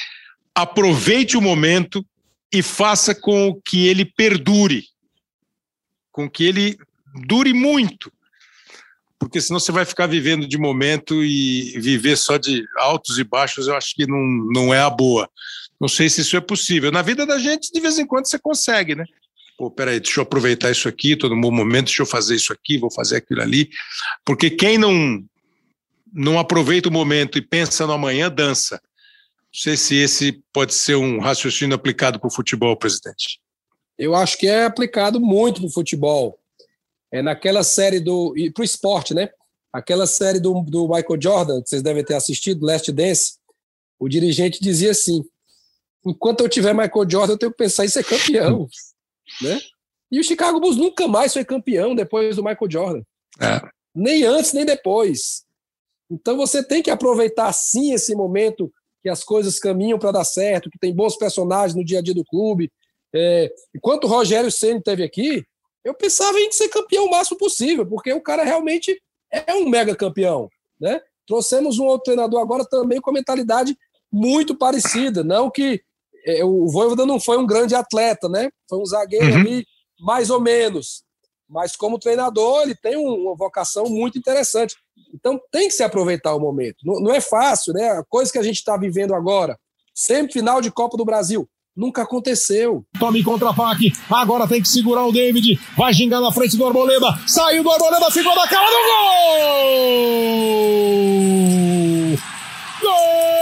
aproveite 0.54 1.36
o 1.36 1.42
momento 1.42 2.04
e 2.52 2.62
faça 2.62 3.14
com 3.14 3.60
que 3.62 3.86
ele 3.86 4.04
perdure, 4.04 4.84
com 6.10 6.28
que 6.28 6.44
ele 6.44 6.78
dure 7.26 7.52
muito. 7.52 8.10
Porque 9.18 9.40
senão 9.40 9.58
você 9.58 9.72
vai 9.72 9.84
ficar 9.84 10.06
vivendo 10.06 10.46
de 10.46 10.56
momento 10.56 11.24
e 11.24 11.78
viver 11.80 12.16
só 12.16 12.38
de 12.38 12.64
altos 12.78 13.18
e 13.18 13.24
baixos, 13.24 13.66
eu 13.66 13.76
acho 13.76 13.94
que 13.94 14.06
não, 14.06 14.22
não 14.52 14.72
é 14.72 14.80
a 14.80 14.88
boa. 14.88 15.28
Não 15.80 15.88
sei 15.88 16.08
se 16.08 16.20
isso 16.20 16.36
é 16.36 16.40
possível. 16.40 16.90
Na 16.90 17.02
vida 17.02 17.26
da 17.26 17.38
gente, 17.38 17.70
de 17.72 17.80
vez 17.80 17.98
em 17.98 18.06
quando, 18.06 18.26
você 18.26 18.38
consegue, 18.38 18.94
né? 18.94 19.04
Pô, 19.58 19.68
peraí, 19.68 19.98
deixa 19.98 20.20
eu 20.20 20.22
aproveitar 20.22 20.70
isso 20.70 20.88
aqui, 20.88 21.16
todo 21.16 21.38
bom 21.38 21.50
momento, 21.50 21.86
deixa 21.86 22.02
eu 22.02 22.06
fazer 22.06 22.36
isso 22.36 22.52
aqui, 22.52 22.78
vou 22.78 22.92
fazer 22.92 23.16
aquilo 23.16 23.42
ali. 23.42 23.68
Porque 24.24 24.48
quem 24.48 24.78
não, 24.78 25.20
não 26.12 26.38
aproveita 26.38 26.88
o 26.88 26.92
momento 26.92 27.36
e 27.36 27.42
pensa 27.42 27.84
no 27.84 27.92
amanhã, 27.92 28.30
dança. 28.30 28.76
Não 28.76 29.60
sei 29.60 29.76
se 29.76 29.96
esse 29.96 30.40
pode 30.52 30.72
ser 30.72 30.94
um 30.94 31.18
raciocínio 31.18 31.74
aplicado 31.74 32.20
para 32.20 32.28
o 32.28 32.32
futebol, 32.32 32.76
presidente. 32.76 33.40
Eu 33.98 34.14
acho 34.14 34.38
que 34.38 34.46
é 34.46 34.64
aplicado 34.64 35.20
muito 35.20 35.60
para 35.60 35.68
o 35.68 35.72
futebol. 35.72 36.38
É 37.10 37.20
naquela 37.20 37.64
série 37.64 37.98
do. 37.98 38.34
e 38.36 38.50
para 38.50 38.62
o 38.62 38.64
esporte, 38.64 39.12
né? 39.12 39.28
Aquela 39.72 40.06
série 40.06 40.38
do, 40.38 40.62
do 40.62 40.86
Michael 40.86 41.20
Jordan, 41.20 41.62
que 41.62 41.68
vocês 41.68 41.82
devem 41.82 42.04
ter 42.04 42.14
assistido, 42.14 42.64
Last 42.64 42.92
Dance, 42.92 43.38
o 43.98 44.08
dirigente 44.08 44.60
dizia 44.60 44.92
assim: 44.92 45.24
enquanto 46.06 46.40
eu 46.40 46.48
tiver 46.48 46.74
Michael 46.74 47.10
Jordan, 47.10 47.32
eu 47.32 47.38
tenho 47.38 47.52
que 47.52 47.58
pensar 47.58 47.86
em 47.86 47.88
ser 47.88 48.04
campeão 48.04 48.68
né? 49.42 49.58
E 50.10 50.18
o 50.18 50.24
Chicago 50.24 50.60
Bulls 50.60 50.76
nunca 50.76 51.06
mais 51.06 51.32
foi 51.32 51.44
campeão 51.44 51.94
depois 51.94 52.36
do 52.36 52.42
Michael 52.42 52.70
Jordan. 52.70 53.02
É. 53.40 53.60
Nem 53.94 54.24
antes, 54.24 54.52
nem 54.52 54.64
depois. 54.64 55.44
Então 56.10 56.36
você 56.36 56.62
tem 56.62 56.82
que 56.82 56.90
aproveitar 56.90 57.52
sim 57.52 57.92
esse 57.92 58.14
momento 58.14 58.72
que 59.02 59.08
as 59.08 59.22
coisas 59.22 59.58
caminham 59.58 59.98
para 59.98 60.12
dar 60.12 60.24
certo, 60.24 60.70
que 60.70 60.78
tem 60.78 60.94
bons 60.94 61.16
personagens 61.16 61.74
no 61.74 61.84
dia 61.84 61.98
a 61.98 62.02
dia 62.02 62.14
do 62.14 62.24
clube. 62.24 62.70
É, 63.14 63.52
enquanto 63.74 64.04
o 64.04 64.08
Rogério 64.08 64.50
Senna 64.50 64.78
esteve 64.78 65.02
aqui, 65.02 65.44
eu 65.84 65.94
pensava 65.94 66.38
em 66.38 66.50
ser 66.50 66.68
campeão 66.68 67.06
o 67.06 67.10
máximo 67.10 67.38
possível, 67.38 67.86
porque 67.86 68.12
o 68.12 68.20
cara 68.20 68.44
realmente 68.44 69.00
é 69.30 69.54
um 69.54 69.68
mega 69.68 69.94
campeão. 69.94 70.48
Né? 70.80 71.00
Trouxemos 71.26 71.78
um 71.78 71.84
outro 71.84 72.04
treinador 72.04 72.40
agora 72.40 72.64
também 72.64 73.00
com 73.00 73.10
a 73.10 73.12
mentalidade 73.12 73.76
muito 74.10 74.56
parecida. 74.56 75.22
Não 75.22 75.50
que 75.50 75.82
é, 76.28 76.44
o 76.44 76.68
Voivoda 76.68 77.06
não 77.06 77.18
foi 77.18 77.38
um 77.38 77.46
grande 77.46 77.74
atleta, 77.74 78.28
né? 78.28 78.50
Foi 78.68 78.78
um 78.78 78.84
zagueiro 78.84 79.32
uhum. 79.32 79.40
ali, 79.40 79.66
mais 79.98 80.28
ou 80.28 80.38
menos. 80.38 81.02
Mas 81.48 81.74
como 81.74 81.98
treinador, 81.98 82.62
ele 82.62 82.74
tem 82.74 82.96
uma 82.96 83.34
vocação 83.34 83.86
muito 83.86 84.18
interessante. 84.18 84.76
Então 85.14 85.40
tem 85.50 85.68
que 85.68 85.74
se 85.74 85.82
aproveitar 85.82 86.34
o 86.34 86.40
momento. 86.40 86.76
Não, 86.84 87.00
não 87.00 87.14
é 87.14 87.20
fácil, 87.22 87.72
né? 87.72 87.88
A 87.92 88.04
coisa 88.04 88.30
que 88.30 88.38
a 88.38 88.42
gente 88.42 88.56
está 88.56 88.76
vivendo 88.76 89.14
agora, 89.14 89.58
sempre 89.94 90.34
final 90.34 90.60
de 90.60 90.70
Copa 90.70 90.98
do 90.98 91.04
Brasil. 91.04 91.48
Nunca 91.74 92.02
aconteceu. 92.02 92.84
Tome 92.98 93.22
contra-ataque. 93.22 93.92
Agora 94.10 94.46
tem 94.46 94.60
que 94.60 94.68
segurar 94.68 95.06
o 95.06 95.12
David. 95.12 95.58
Vai 95.76 95.94
gingar 95.94 96.20
na 96.20 96.32
frente 96.32 96.56
do 96.56 96.66
Arboleda. 96.66 97.06
Saiu 97.26 97.62
do 97.62 97.70
Arboleda, 97.70 98.10
ficou 98.10 98.34
na 98.34 98.48
cara 98.48 98.66
do 98.66 98.76
gol! 98.82 99.38
Gol! 102.82 103.37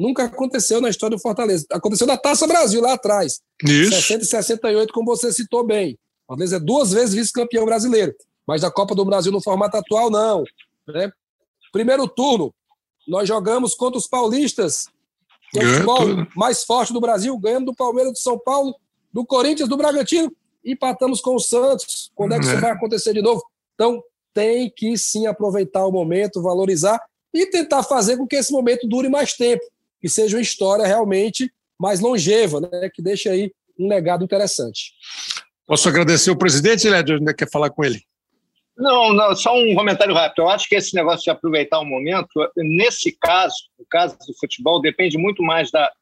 Nunca 0.00 0.24
aconteceu 0.24 0.80
na 0.80 0.88
história 0.88 1.16
do 1.16 1.20
Fortaleza. 1.20 1.66
Aconteceu 1.70 2.06
na 2.06 2.16
Taça 2.16 2.46
Brasil, 2.46 2.80
lá 2.80 2.94
atrás. 2.94 3.40
Isso. 3.62 3.92
60 3.92 4.24
e 4.24 4.26
68, 4.26 4.92
como 4.92 5.06
você 5.06 5.30
citou 5.32 5.64
bem. 5.64 5.98
Fortaleza 6.26 6.56
é 6.56 6.60
duas 6.60 6.90
vezes 6.90 7.14
vice-campeão 7.14 7.66
brasileiro. 7.66 8.14
Mas 8.46 8.62
da 8.62 8.70
Copa 8.70 8.94
do 8.94 9.04
Brasil 9.04 9.30
no 9.30 9.42
formato 9.42 9.76
atual, 9.76 10.10
não. 10.10 10.42
Né? 10.88 11.12
Primeiro 11.70 12.08
turno, 12.08 12.52
nós 13.06 13.28
jogamos 13.28 13.74
contra 13.74 13.98
os 13.98 14.08
paulistas, 14.08 14.86
o 15.54 15.60
futebol 15.60 16.26
mais 16.34 16.64
forte 16.64 16.92
do 16.92 17.00
Brasil, 17.00 17.36
ganhando 17.38 17.66
do 17.66 17.74
Palmeiras, 17.74 18.12
do 18.12 18.18
São 18.18 18.38
Paulo, 18.38 18.74
do 19.12 19.24
Corinthians, 19.26 19.68
do 19.68 19.76
Bragantino, 19.76 20.32
empatamos 20.64 21.20
com 21.20 21.34
o 21.34 21.40
Santos. 21.40 22.10
Quando 22.14 22.32
é 22.32 22.38
que 22.38 22.46
isso 22.46 22.54
é. 22.54 22.60
vai 22.60 22.70
acontecer 22.70 23.12
de 23.12 23.20
novo? 23.20 23.42
Então, 23.74 24.02
tem 24.32 24.72
que 24.74 24.96
sim 24.96 25.26
aproveitar 25.26 25.84
o 25.84 25.92
momento, 25.92 26.42
valorizar 26.42 27.00
e 27.34 27.46
tentar 27.46 27.82
fazer 27.82 28.16
com 28.16 28.26
que 28.26 28.36
esse 28.36 28.52
momento 28.52 28.88
dure 28.88 29.08
mais 29.08 29.34
tempo 29.34 29.64
que 30.00 30.08
seja 30.08 30.36
uma 30.36 30.42
história 30.42 30.86
realmente 30.86 31.52
mais 31.78 32.00
longeva, 32.00 32.60
né, 32.60 32.90
que 32.92 33.02
deixe 33.02 33.28
aí 33.28 33.52
um 33.78 33.88
legado 33.88 34.24
interessante. 34.24 34.92
Posso 35.66 35.88
agradecer 35.88 36.30
o 36.30 36.36
presidente, 36.36 36.88
Lédio, 36.88 37.16
ainda 37.16 37.32
quer 37.32 37.48
falar 37.48 37.70
com 37.70 37.84
ele? 37.84 38.02
Não, 38.76 39.12
não, 39.12 39.36
só 39.36 39.54
um 39.56 39.74
comentário 39.74 40.14
rápido. 40.14 40.42
Eu 40.42 40.48
acho 40.48 40.68
que 40.68 40.74
esse 40.74 40.94
negócio 40.94 41.24
de 41.24 41.30
aproveitar 41.30 41.80
o 41.80 41.84
momento, 41.84 42.28
nesse 42.56 43.12
caso, 43.12 43.54
no 43.78 43.84
caso 43.88 44.16
do 44.26 44.34
futebol, 44.38 44.80
depende 44.80 45.18
muito 45.18 45.42
mais 45.42 45.70
da, 45.70 45.92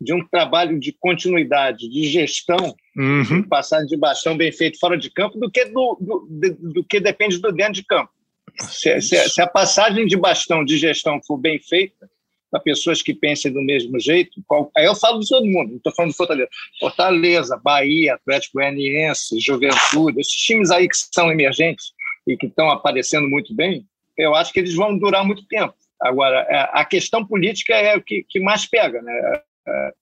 de 0.00 0.12
um 0.12 0.26
trabalho 0.26 0.78
de 0.80 0.92
continuidade, 0.92 1.88
de 1.88 2.04
gestão, 2.04 2.74
uhum. 2.96 3.42
de 3.42 3.48
passagem 3.48 3.86
de 3.86 3.96
bastão 3.96 4.36
bem 4.36 4.50
feito 4.50 4.78
fora 4.78 4.96
de 4.96 5.10
campo, 5.10 5.38
do 5.38 5.50
que, 5.50 5.66
do, 5.66 5.98
do, 6.00 6.26
do, 6.28 6.72
do 6.72 6.84
que 6.84 6.98
depende 6.98 7.38
do 7.38 7.52
dentro 7.52 7.74
de 7.74 7.84
campo. 7.84 8.10
Se, 8.58 9.00
se, 9.00 9.28
se, 9.28 9.40
a 9.40 9.46
passagem 9.46 10.06
de 10.06 10.16
bastão 10.16 10.64
de 10.64 10.76
gestão 10.76 11.20
for 11.26 11.38
bem 11.38 11.58
feita, 11.60 12.10
para 12.52 12.60
pessoas 12.60 13.00
que 13.00 13.14
pensem 13.14 13.50
do 13.50 13.62
mesmo 13.62 13.98
jeito. 13.98 14.42
Qual, 14.46 14.70
aí 14.76 14.84
eu 14.84 14.94
falo 14.94 15.18
de 15.18 15.28
todo 15.28 15.46
mundo, 15.46 15.70
não 15.70 15.76
estou 15.78 15.94
falando 15.94 16.10
de 16.10 16.16
Fortaleza. 16.18 16.50
Fortaleza, 16.78 17.60
Bahia, 17.64 18.14
Atlético 18.14 18.58
Goianiense, 18.58 19.40
Juventude, 19.40 20.20
esses 20.20 20.34
times 20.34 20.70
aí 20.70 20.86
que 20.86 20.96
são 20.96 21.32
emergentes 21.32 21.86
e 22.26 22.36
que 22.36 22.46
estão 22.46 22.70
aparecendo 22.70 23.26
muito 23.26 23.54
bem, 23.54 23.86
eu 24.18 24.34
acho 24.34 24.52
que 24.52 24.60
eles 24.60 24.74
vão 24.74 24.96
durar 24.96 25.24
muito 25.24 25.46
tempo. 25.46 25.74
Agora, 25.98 26.46
é, 26.48 26.68
a 26.72 26.84
questão 26.84 27.24
política 27.24 27.74
é 27.74 27.96
o 27.96 28.02
que, 28.02 28.24
que 28.28 28.38
mais 28.38 28.66
pega, 28.66 29.00
né? 29.00 29.42
É, 29.66 29.92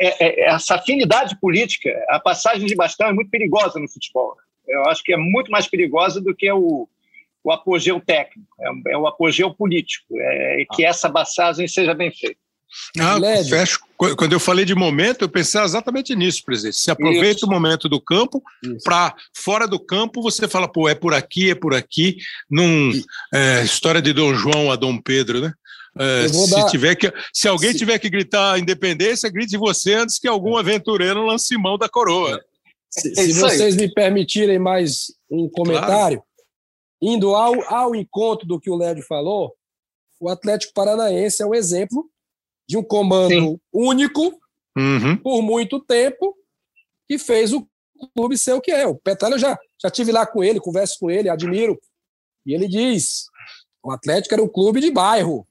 é, 0.00 0.40
essa 0.48 0.74
afinidade 0.74 1.38
política, 1.38 1.90
a 2.08 2.18
passagem 2.18 2.66
de 2.66 2.74
bastão 2.74 3.08
é 3.08 3.12
muito 3.12 3.30
perigosa 3.30 3.78
no 3.78 3.88
futebol. 3.88 4.34
Eu 4.66 4.82
acho 4.86 5.02
que 5.04 5.12
é 5.12 5.16
muito 5.16 5.50
mais 5.50 5.68
perigosa 5.68 6.20
do 6.20 6.34
que 6.34 6.50
o, 6.50 6.88
o 7.44 7.50
apogeu 7.50 8.00
técnico, 8.00 8.48
é, 8.60 8.92
é 8.92 8.96
o 8.96 9.06
apogeu 9.06 9.52
político, 9.52 10.06
é, 10.18 10.64
que 10.72 10.84
essa 10.84 11.10
passagem 11.10 11.66
seja 11.66 11.94
bem 11.94 12.10
feita. 12.10 12.40
Ah, 12.98 13.18
fecho. 13.48 13.80
Quando 13.96 14.32
eu 14.32 14.40
falei 14.40 14.64
de 14.64 14.74
momento, 14.74 15.22
eu 15.22 15.28
pensei 15.28 15.60
exatamente 15.60 16.16
nisso, 16.16 16.42
presidente. 16.44 16.76
Se 16.76 16.90
aproveita 16.90 17.36
isso. 17.36 17.46
o 17.46 17.50
momento 17.50 17.88
do 17.88 18.00
campo 18.00 18.42
para 18.82 19.14
fora 19.36 19.68
do 19.68 19.78
campo 19.78 20.22
você 20.22 20.48
fala, 20.48 20.66
pô, 20.66 20.88
é 20.88 20.94
por 20.94 21.12
aqui, 21.12 21.50
é 21.50 21.54
por 21.54 21.74
aqui. 21.74 22.16
Num 22.50 22.90
é, 23.32 23.62
história 23.62 24.00
de 24.00 24.12
Dom 24.12 24.34
João 24.34 24.72
a 24.72 24.76
Dom 24.76 24.98
Pedro, 24.98 25.40
né? 25.40 25.52
É, 25.98 26.26
se, 26.26 26.50
dar... 26.50 26.70
tiver 26.70 26.94
que, 26.94 27.12
se 27.32 27.46
alguém 27.46 27.72
se... 27.72 27.78
tiver 27.78 27.98
que 27.98 28.08
gritar 28.08 28.58
independência, 28.58 29.30
grite 29.30 29.58
você 29.58 29.94
antes 29.94 30.18
que 30.18 30.26
algum 30.26 30.56
aventureiro 30.56 31.26
lance 31.26 31.54
mão 31.58 31.76
da 31.76 31.88
coroa. 31.88 32.40
Se, 32.88 33.14
se 33.14 33.32
vocês 33.34 33.76
me 33.76 33.92
permitirem 33.92 34.58
mais 34.58 35.12
um 35.30 35.48
comentário. 35.48 36.22
Indo 37.02 37.34
ao, 37.34 37.60
ao 37.74 37.94
encontro 37.96 38.46
do 38.46 38.60
que 38.60 38.70
o 38.70 38.76
Lédio 38.76 39.04
falou, 39.04 39.52
o 40.20 40.28
Atlético 40.28 40.72
Paranaense 40.72 41.42
é 41.42 41.46
um 41.46 41.54
exemplo 41.54 42.08
de 42.68 42.78
um 42.78 42.82
comando 42.82 43.28
Sim. 43.28 43.60
único 43.72 44.40
uhum. 44.78 45.16
por 45.16 45.42
muito 45.42 45.80
tempo 45.80 46.36
que 47.08 47.18
fez 47.18 47.52
o 47.52 47.66
clube 48.14 48.38
ser 48.38 48.52
o 48.52 48.60
que 48.60 48.70
é. 48.70 48.86
O 48.86 48.94
Petralha, 48.94 49.34
eu 49.34 49.38
já, 49.38 49.58
já 49.82 49.90
tive 49.90 50.12
lá 50.12 50.24
com 50.24 50.44
ele, 50.44 50.60
converso 50.60 50.96
com 51.00 51.10
ele, 51.10 51.28
admiro. 51.28 51.76
E 52.46 52.54
ele 52.54 52.68
diz: 52.68 53.26
o 53.82 53.90
Atlético 53.90 54.34
era 54.34 54.42
um 54.42 54.48
clube 54.48 54.80
de 54.80 54.90
bairro. 54.92 55.46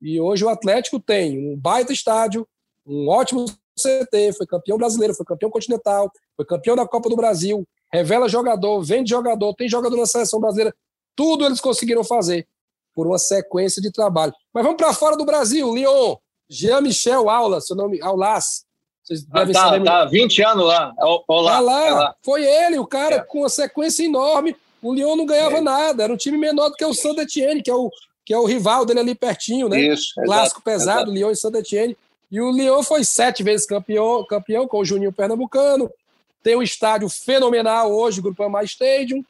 E 0.00 0.20
hoje 0.20 0.44
o 0.44 0.48
Atlético 0.50 1.00
tem 1.00 1.38
um 1.38 1.56
baita 1.58 1.92
estádio, 1.92 2.46
um 2.84 3.08
ótimo 3.08 3.46
CT, 3.74 4.34
foi 4.36 4.46
campeão 4.46 4.76
brasileiro, 4.76 5.14
foi 5.14 5.24
campeão 5.24 5.50
continental, 5.50 6.12
foi 6.36 6.44
campeão 6.44 6.76
da 6.76 6.86
Copa 6.86 7.08
do 7.08 7.16
Brasil, 7.16 7.66
revela 7.92 8.28
jogador, 8.28 8.80
vende 8.82 9.10
jogador, 9.10 9.54
tem 9.54 9.68
jogador 9.68 9.96
na 9.96 10.06
seleção 10.06 10.40
brasileira. 10.40 10.74
Tudo 11.14 11.44
eles 11.44 11.60
conseguiram 11.60 12.02
fazer 12.02 12.46
por 12.94 13.06
uma 13.06 13.18
sequência 13.18 13.82
de 13.82 13.90
trabalho. 13.90 14.32
Mas 14.52 14.64
vamos 14.64 14.76
para 14.76 14.92
fora 14.92 15.16
do 15.16 15.24
Brasil, 15.24 15.72
Lyon. 15.74 16.16
Jean-Michel 16.48 17.30
Aula, 17.30 17.60
seu 17.60 17.74
nome, 17.74 18.00
Aulas. 18.00 18.64
Vocês 19.02 19.26
ah, 19.32 19.46
tá, 19.46 19.52
saber. 19.52 19.84
Tá, 19.84 20.04
20 20.04 20.42
anos 20.42 20.66
lá. 20.66 20.94
É 20.98 21.04
olá, 21.04 21.52
tá 21.52 21.60
lá. 21.60 21.86
É 21.86 21.90
lá. 21.90 22.14
Foi 22.22 22.44
ele, 22.44 22.78
o 22.78 22.86
cara, 22.86 23.16
é. 23.16 23.20
com 23.20 23.40
uma 23.40 23.48
sequência 23.48 24.04
enorme. 24.04 24.54
O 24.80 24.92
Lyon 24.92 25.16
não 25.16 25.26
ganhava 25.26 25.58
é. 25.58 25.60
nada. 25.60 26.04
Era 26.04 26.12
um 26.12 26.16
time 26.16 26.38
menor 26.38 26.68
do 26.68 26.76
que 26.76 26.84
o 26.84 26.94
Saint 26.94 27.18
Etienne, 27.18 27.62
que 27.62 27.70
é 27.70 27.74
o, 27.74 27.90
que 28.24 28.32
é 28.32 28.38
o 28.38 28.44
rival 28.44 28.84
dele 28.84 29.00
ali 29.00 29.14
pertinho, 29.14 29.68
né? 29.68 29.80
Isso. 29.80 30.14
Clássico 30.14 30.60
exato, 30.60 30.62
pesado, 30.62 31.00
exato. 31.00 31.10
Lyon 31.12 31.30
e 31.30 31.36
Saint 31.36 31.54
Etienne. 31.54 31.96
E 32.30 32.40
o 32.40 32.50
Lyon 32.50 32.82
foi 32.82 33.04
sete 33.04 33.42
vezes 33.42 33.66
campeão, 33.66 34.24
campeão 34.26 34.66
com 34.68 34.78
o 34.78 34.84
Juninho 34.84 35.12
Pernambucano. 35.12 35.90
Tem 36.42 36.56
um 36.56 36.62
estádio 36.62 37.08
fenomenal 37.08 37.92
hoje, 37.92 38.20
o 38.20 38.22
Grupo 38.22 38.48
Mais 38.48 38.70
Stadium, 38.70 39.24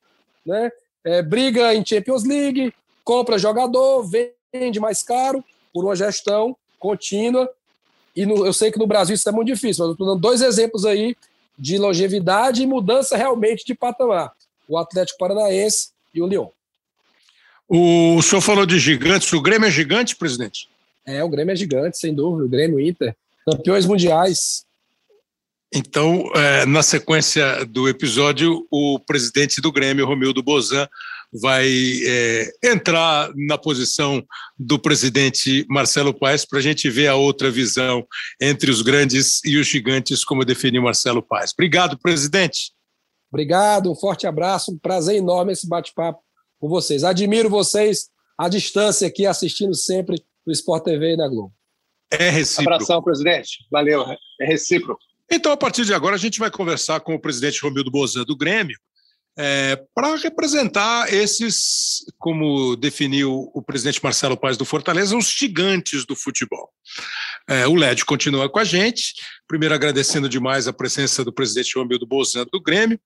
né? 0.45 0.71
É, 1.05 1.21
briga 1.21 1.75
em 1.75 1.85
Champions 1.85 2.25
League, 2.25 2.73
compra 3.05 3.39
jogador, 3.39 4.09
vende 4.53 4.79
mais 4.79 5.03
caro 5.03 5.45
por 5.73 5.85
uma 5.85 5.97
gestão 5.97 6.57
contínua. 6.79 7.51
E 8.15 8.25
no, 8.25 8.47
eu 8.47 8.53
sei 8.53 8.71
que 8.71 8.79
no 8.79 8.87
Brasil 8.87 9.15
isso 9.15 9.29
é 9.29 9.33
muito 9.33 9.49
difícil, 9.49 9.85
mas 9.85 9.89
eu 9.89 9.93
estou 9.93 10.07
dando 10.07 10.21
dois 10.21 10.43
exemplos 10.43 10.85
aí 10.85 11.17
de 11.59 11.79
longevidade 11.79 12.63
e 12.63 12.67
mudança 12.67 13.17
realmente 13.17 13.65
de 13.65 13.75
patamar: 13.75 14.33
o 14.69 14.79
Atlético 14.79 15.19
Paranaense 15.19 15.91
e 16.15 16.23
o 16.23 16.27
Lyon. 16.27 16.49
O 17.69 18.21
senhor 18.23 18.43
falou 18.43 18.67
de 18.67 18.79
gigantes, 18.79 19.33
o 19.33 19.41
Grêmio 19.41 19.67
é 19.67 19.71
gigante, 19.71 20.15
presidente? 20.15 20.69
É, 21.07 21.25
o 21.25 21.29
Grêmio 21.29 21.53
é 21.53 21.57
gigante, 21.57 21.99
sem 21.99 22.15
dúvida. 22.15 22.45
O 22.45 22.49
Grêmio 22.49 22.79
Inter, 22.79 23.17
campeões 23.47 23.87
mundiais. 23.87 24.67
Então, 25.75 26.31
é, 26.35 26.67
na 26.67 26.83
sequência 26.83 27.65
do 27.65 27.89
episódio, 27.89 28.67
o 28.71 28.99
presidente 29.01 29.61
do 29.61 29.73
Grêmio, 29.73 30.07
Romildo 30.07 30.43
Bozan, 30.43 30.87
vai 31.33 31.67
é, 32.07 32.53
entrar 32.63 33.33
na 33.35 33.57
posição 33.57 34.23
do 34.59 34.79
presidente 34.79 35.65
Marcelo 35.71 36.13
Paes 36.13 36.45
para 36.45 36.59
a 36.59 36.63
gente 36.63 36.91
ver 36.91 37.07
a 37.07 37.15
outra 37.15 37.51
visão 37.51 38.07
entre 38.39 38.71
os 38.71 38.83
grandes 38.83 39.41
e 39.45 39.57
os 39.57 39.67
gigantes, 39.67 40.25
como 40.25 40.45
definiu 40.45 40.83
Marcelo 40.83 41.23
Paes. 41.23 41.53
Obrigado, 41.53 41.99
presidente. 41.99 42.73
Obrigado, 43.31 43.91
um 43.91 43.95
forte 43.95 44.27
abraço, 44.27 44.73
um 44.73 44.79
prazer 44.79 45.17
enorme 45.17 45.53
esse 45.53 45.67
bate-papo 45.67 46.21
com 46.61 46.69
vocês. 46.69 47.03
Admiro 47.03 47.49
vocês 47.49 48.11
à 48.37 48.47
distância 48.47 49.09
aqui, 49.09 49.25
assistindo 49.25 49.75
sempre 49.75 50.23
no 50.47 50.53
Sport 50.53 50.85
TV 50.85 51.15
e 51.15 51.17
na 51.17 51.29
Globo. 51.29 51.55
É 52.11 52.29
recíproco. 52.29 52.75
Abração, 52.75 53.03
presidente. 53.03 53.67
Valeu, 53.71 54.05
é 54.39 54.45
recíproco. 54.45 55.01
Então, 55.35 55.51
a 55.51 55.57
partir 55.57 55.87
de 55.87 55.95
agora, 55.95 56.15
a 56.15 56.19
gente 56.19 56.39
vai 56.39 56.51
conversar 56.51 57.01
com 57.01 57.15
o 57.15 57.19
presidente 57.19 57.63
Romildo 57.63 57.91
Bozan 57.91 58.23
do 58.23 58.37
Grêmio, 58.37 58.79
é, 59.35 59.83
para 59.95 60.15
representar 60.17 61.11
esses, 61.11 62.05
como 62.19 62.77
definiu 62.77 63.51
o 63.55 63.63
presidente 63.63 63.99
Marcelo 64.05 64.37
Paes 64.37 64.59
do 64.59 64.67
Fortaleza, 64.67 65.17
os 65.17 65.31
gigantes 65.31 66.05
do 66.05 66.15
futebol. 66.15 66.69
É, 67.49 67.67
o 67.67 67.75
LED 67.75 68.05
continua 68.05 68.47
com 68.51 68.59
a 68.59 68.65
gente, 68.65 69.15
primeiro 69.49 69.75
agradecendo 69.75 70.29
demais 70.29 70.69
a 70.69 70.73
presença 70.73 71.25
do 71.25 71.33
presidente 71.33 71.79
Romildo 71.79 72.07
Bolzano 72.07 72.51
do 72.53 72.61
Grêmio. 72.61 73.01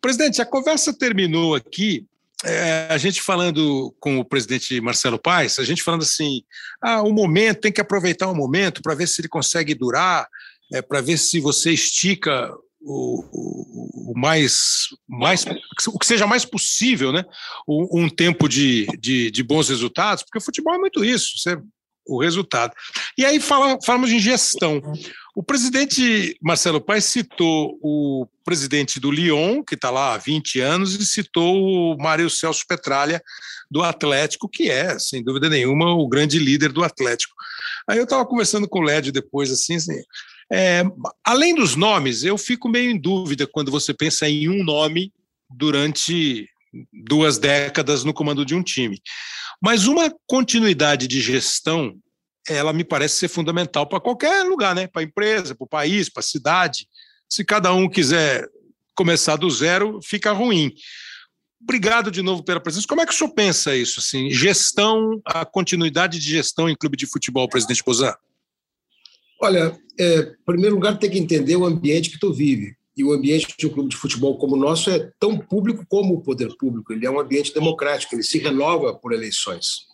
Presidente, 0.00 0.42
a 0.42 0.46
conversa 0.46 0.92
terminou 0.92 1.54
aqui, 1.54 2.04
é, 2.44 2.88
a 2.90 2.98
gente 2.98 3.22
falando 3.22 3.94
com 4.00 4.18
o 4.18 4.24
presidente 4.24 4.80
Marcelo 4.80 5.18
Paes, 5.18 5.60
a 5.60 5.64
gente 5.64 5.84
falando 5.84 6.02
assim, 6.02 6.42
ah, 6.82 7.02
o 7.02 7.12
momento, 7.12 7.60
tem 7.60 7.72
que 7.72 7.80
aproveitar 7.80 8.28
o 8.28 8.34
momento 8.34 8.82
para 8.82 8.96
ver 8.96 9.06
se 9.06 9.20
ele 9.20 9.28
consegue 9.28 9.76
durar, 9.76 10.26
é, 10.72 10.82
para 10.82 11.00
ver 11.00 11.18
se 11.18 11.40
você 11.40 11.72
estica 11.72 12.52
o, 12.80 13.24
o, 13.32 14.12
o, 14.12 14.18
mais, 14.18 14.88
mais 15.08 15.44
o 15.88 15.98
que 15.98 16.06
seja 16.06 16.26
mais 16.26 16.44
possível, 16.44 17.12
né? 17.12 17.24
Um, 17.66 18.04
um 18.04 18.08
tempo 18.08 18.48
de, 18.48 18.86
de, 18.98 19.30
de, 19.30 19.42
bons 19.42 19.68
resultados, 19.68 20.22
porque 20.22 20.38
o 20.38 20.42
futebol 20.42 20.74
é 20.74 20.78
muito 20.78 21.04
isso, 21.04 21.38
você, 21.38 21.58
o 22.06 22.20
resultado. 22.20 22.72
E 23.16 23.24
aí 23.24 23.38
fala, 23.38 23.78
falamos 23.84 24.10
em 24.10 24.18
gestão. 24.18 24.80
O 25.36 25.42
presidente 25.42 26.36
Marcelo 26.42 26.80
Paes 26.80 27.04
citou 27.04 27.78
o 27.82 28.26
presidente 28.44 28.98
do 28.98 29.10
Lyon, 29.10 29.62
que 29.62 29.74
está 29.74 29.90
lá 29.90 30.14
há 30.14 30.18
20 30.18 30.60
anos, 30.60 30.94
e 30.94 31.06
citou 31.06 31.94
o 31.94 31.98
Mário 31.98 32.30
Celso 32.30 32.64
Petralha, 32.66 33.22
do 33.70 33.82
Atlético, 33.82 34.48
que 34.48 34.70
é, 34.70 34.98
sem 34.98 35.22
dúvida 35.22 35.50
nenhuma, 35.50 35.92
o 35.92 36.08
grande 36.08 36.38
líder 36.38 36.72
do 36.72 36.82
Atlético. 36.82 37.34
Aí 37.86 37.98
eu 37.98 38.04
estava 38.04 38.24
conversando 38.24 38.66
com 38.66 38.80
o 38.80 38.82
Lédio 38.82 39.12
depois, 39.12 39.52
assim, 39.52 39.76
assim 39.76 40.02
é, 40.50 40.82
além 41.24 41.54
dos 41.54 41.76
nomes, 41.76 42.24
eu 42.24 42.38
fico 42.38 42.68
meio 42.68 42.90
em 42.90 42.98
dúvida 42.98 43.46
quando 43.46 43.70
você 43.70 43.92
pensa 43.92 44.28
em 44.28 44.48
um 44.48 44.64
nome 44.64 45.12
durante 45.50 46.48
duas 46.92 47.38
décadas 47.38 48.04
no 48.04 48.14
comando 48.14 48.44
de 48.44 48.54
um 48.54 48.62
time. 48.62 49.00
Mas 49.60 49.86
uma 49.86 50.12
continuidade 50.26 51.06
de 51.06 51.20
gestão, 51.20 51.94
ela 52.48 52.72
me 52.72 52.84
parece 52.84 53.16
ser 53.16 53.28
fundamental 53.28 53.86
para 53.86 54.00
qualquer 54.00 54.42
lugar, 54.44 54.74
né? 54.74 54.86
Para 54.86 55.02
a 55.02 55.04
empresa, 55.04 55.54
para 55.54 55.64
o 55.64 55.68
país, 55.68 56.08
para 56.08 56.20
a 56.20 56.24
cidade. 56.24 56.88
Se 57.28 57.44
cada 57.44 57.72
um 57.72 57.88
quiser 57.88 58.48
começar 58.94 59.36
do 59.36 59.50
zero, 59.50 60.00
fica 60.02 60.32
ruim. 60.32 60.72
Obrigado 61.60 62.10
de 62.10 62.22
novo 62.22 62.44
pela 62.44 62.60
presença. 62.60 62.86
Como 62.88 63.00
é 63.00 63.06
que 63.06 63.12
o 63.12 63.16
senhor 63.16 63.30
pensa 63.30 63.76
isso? 63.76 64.00
Assim, 64.00 64.30
gestão, 64.30 65.20
a 65.24 65.44
continuidade 65.44 66.18
de 66.18 66.30
gestão 66.30 66.68
em 66.68 66.76
clube 66.76 66.96
de 66.96 67.06
futebol, 67.06 67.48
presidente 67.48 67.82
Bozan? 67.84 68.14
Olha, 69.40 69.78
é, 69.98 70.18
em 70.20 70.44
primeiro 70.44 70.74
lugar, 70.74 70.98
tem 70.98 71.10
que 71.10 71.18
entender 71.18 71.56
o 71.56 71.64
ambiente 71.64 72.10
que 72.10 72.18
tu 72.18 72.32
vive. 72.32 72.76
E 72.96 73.04
o 73.04 73.12
ambiente 73.12 73.54
de 73.56 73.66
um 73.66 73.70
clube 73.70 73.90
de 73.90 73.96
futebol 73.96 74.36
como 74.38 74.56
o 74.56 74.58
nosso 74.58 74.90
é 74.90 75.10
tão 75.20 75.38
público 75.38 75.84
como 75.88 76.14
o 76.14 76.20
poder 76.20 76.48
público. 76.58 76.92
Ele 76.92 77.06
é 77.06 77.10
um 77.10 77.20
ambiente 77.20 77.54
democrático, 77.54 78.14
ele 78.14 78.24
se 78.24 78.38
renova 78.38 78.92
por 78.92 79.12
eleições. 79.12 79.86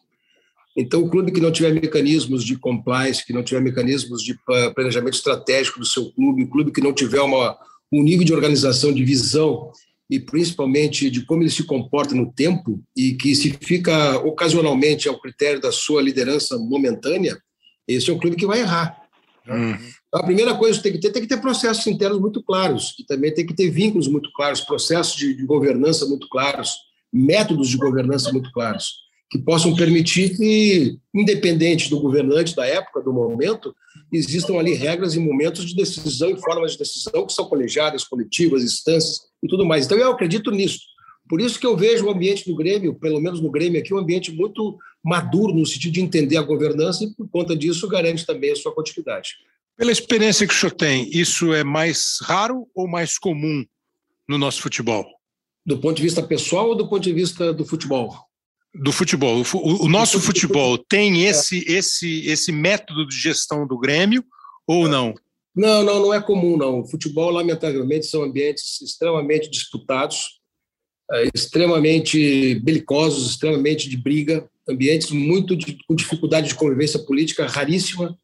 Então, 0.76 1.02
o 1.02 1.08
clube 1.08 1.30
que 1.30 1.40
não 1.40 1.52
tiver 1.52 1.72
mecanismos 1.72 2.42
de 2.42 2.56
compliance, 2.56 3.24
que 3.24 3.32
não 3.32 3.44
tiver 3.44 3.60
mecanismos 3.60 4.22
de 4.22 4.34
planejamento 4.74 5.14
estratégico 5.14 5.78
do 5.78 5.86
seu 5.86 6.10
clube, 6.12 6.44
o 6.44 6.48
clube 6.48 6.72
que 6.72 6.80
não 6.80 6.92
tiver 6.92 7.20
uma, 7.20 7.56
um 7.92 8.02
nível 8.02 8.24
de 8.24 8.34
organização, 8.34 8.92
de 8.92 9.04
visão 9.04 9.70
e 10.10 10.18
principalmente 10.18 11.10
de 11.10 11.24
como 11.24 11.42
ele 11.42 11.50
se 11.50 11.64
comporta 11.64 12.14
no 12.14 12.32
tempo 12.32 12.82
e 12.96 13.14
que 13.14 13.34
se 13.34 13.56
fica 13.60 14.18
ocasionalmente 14.18 15.08
ao 15.08 15.20
critério 15.20 15.60
da 15.60 15.70
sua 15.70 16.02
liderança 16.02 16.58
momentânea, 16.58 17.38
esse 17.86 18.10
é 18.10 18.12
um 18.12 18.18
clube 18.18 18.36
que 18.36 18.46
vai 18.46 18.60
errar. 18.60 19.03
Então, 19.46 20.20
a 20.20 20.22
primeira 20.22 20.54
coisa 20.54 20.78
que 20.78 20.82
tem 20.82 20.92
que 20.92 20.98
ter 20.98 21.10
tem 21.10 21.22
que 21.22 21.28
ter 21.28 21.40
processos 21.40 21.86
internos 21.86 22.20
muito 22.20 22.42
claros, 22.42 22.94
e 22.98 23.04
também 23.04 23.32
tem 23.32 23.46
que 23.46 23.54
ter 23.54 23.70
vínculos 23.70 24.08
muito 24.08 24.30
claros, 24.32 24.60
processos 24.60 25.16
de, 25.16 25.34
de 25.34 25.44
governança 25.44 26.06
muito 26.06 26.28
claros, 26.28 26.74
métodos 27.12 27.68
de 27.68 27.76
governança 27.76 28.32
muito 28.32 28.50
claros, 28.52 29.04
que 29.30 29.38
possam 29.38 29.74
permitir 29.74 30.36
que, 30.36 30.98
independente 31.14 31.90
do 31.90 32.00
governante 32.00 32.56
da 32.56 32.66
época, 32.66 33.00
do 33.00 33.12
momento, 33.12 33.74
existam 34.12 34.54
ali 34.54 34.74
regras 34.74 35.14
e 35.14 35.20
momentos 35.20 35.64
de 35.66 35.74
decisão 35.74 36.30
e 36.30 36.40
formas 36.40 36.72
de 36.72 36.78
decisão 36.78 37.26
que 37.26 37.32
são 37.32 37.44
colegiadas, 37.44 38.04
coletivas, 38.04 38.62
instâncias 38.62 39.20
e 39.42 39.48
tudo 39.48 39.66
mais. 39.66 39.86
Então, 39.86 39.98
eu 39.98 40.10
acredito 40.10 40.50
nisso. 40.50 40.80
Por 41.28 41.40
isso 41.40 41.58
que 41.58 41.66
eu 41.66 41.76
vejo 41.76 42.06
o 42.06 42.10
ambiente 42.10 42.44
do 42.46 42.54
Grêmio, 42.54 42.94
pelo 42.94 43.20
menos 43.20 43.40
no 43.40 43.50
Grêmio 43.50 43.80
aqui, 43.80 43.94
um 43.94 43.98
ambiente 43.98 44.30
muito 44.30 44.78
maduro 45.02 45.54
no 45.54 45.64
sentido 45.64 45.92
de 45.92 46.00
entender 46.00 46.36
a 46.36 46.42
governança 46.42 47.04
e, 47.04 47.10
por 47.10 47.28
conta 47.28 47.56
disso, 47.56 47.88
garante 47.88 48.26
também 48.26 48.52
a 48.52 48.56
sua 48.56 48.74
continuidade. 48.74 49.34
Pela 49.76 49.90
experiência 49.90 50.46
que 50.46 50.54
o 50.54 50.56
senhor 50.56 50.72
tem, 50.72 51.10
isso 51.12 51.52
é 51.52 51.64
mais 51.64 52.18
raro 52.22 52.68
ou 52.74 52.86
mais 52.86 53.18
comum 53.18 53.64
no 54.28 54.38
nosso 54.38 54.62
futebol? 54.62 55.04
Do 55.66 55.78
ponto 55.78 55.96
de 55.96 56.02
vista 56.02 56.22
pessoal 56.22 56.68
ou 56.68 56.74
do 56.74 56.88
ponto 56.88 57.02
de 57.02 57.12
vista 57.12 57.52
do 57.52 57.64
futebol? 57.64 58.14
Do 58.74 58.92
futebol. 58.92 59.42
O, 59.54 59.84
o 59.84 59.88
nosso 59.88 60.20
futebol 60.20 60.76
tem 60.76 61.24
esse, 61.24 61.64
esse, 61.66 62.26
esse 62.26 62.52
método 62.52 63.06
de 63.06 63.16
gestão 63.16 63.66
do 63.66 63.78
Grêmio 63.78 64.24
ou 64.66 64.88
não? 64.88 65.14
Não, 65.54 65.82
não, 65.82 66.00
não 66.00 66.14
é 66.14 66.20
comum, 66.20 66.56
não. 66.56 66.80
O 66.80 66.86
futebol, 66.86 67.30
lamentavelmente, 67.30 68.06
são 68.06 68.24
ambientes 68.24 68.80
extremamente 68.82 69.48
disputados, 69.48 70.40
é, 70.40 70.43
extremamente 71.34 72.54
belicosos, 72.60 73.30
extremamente 73.30 73.88
de 73.88 73.96
briga, 73.96 74.48
ambientes 74.68 75.10
muito 75.10 75.54
de, 75.54 75.78
com 75.86 75.94
dificuldade 75.94 76.48
de 76.48 76.54
convivência 76.54 76.98
política 76.98 77.46
raríssima. 77.46 78.16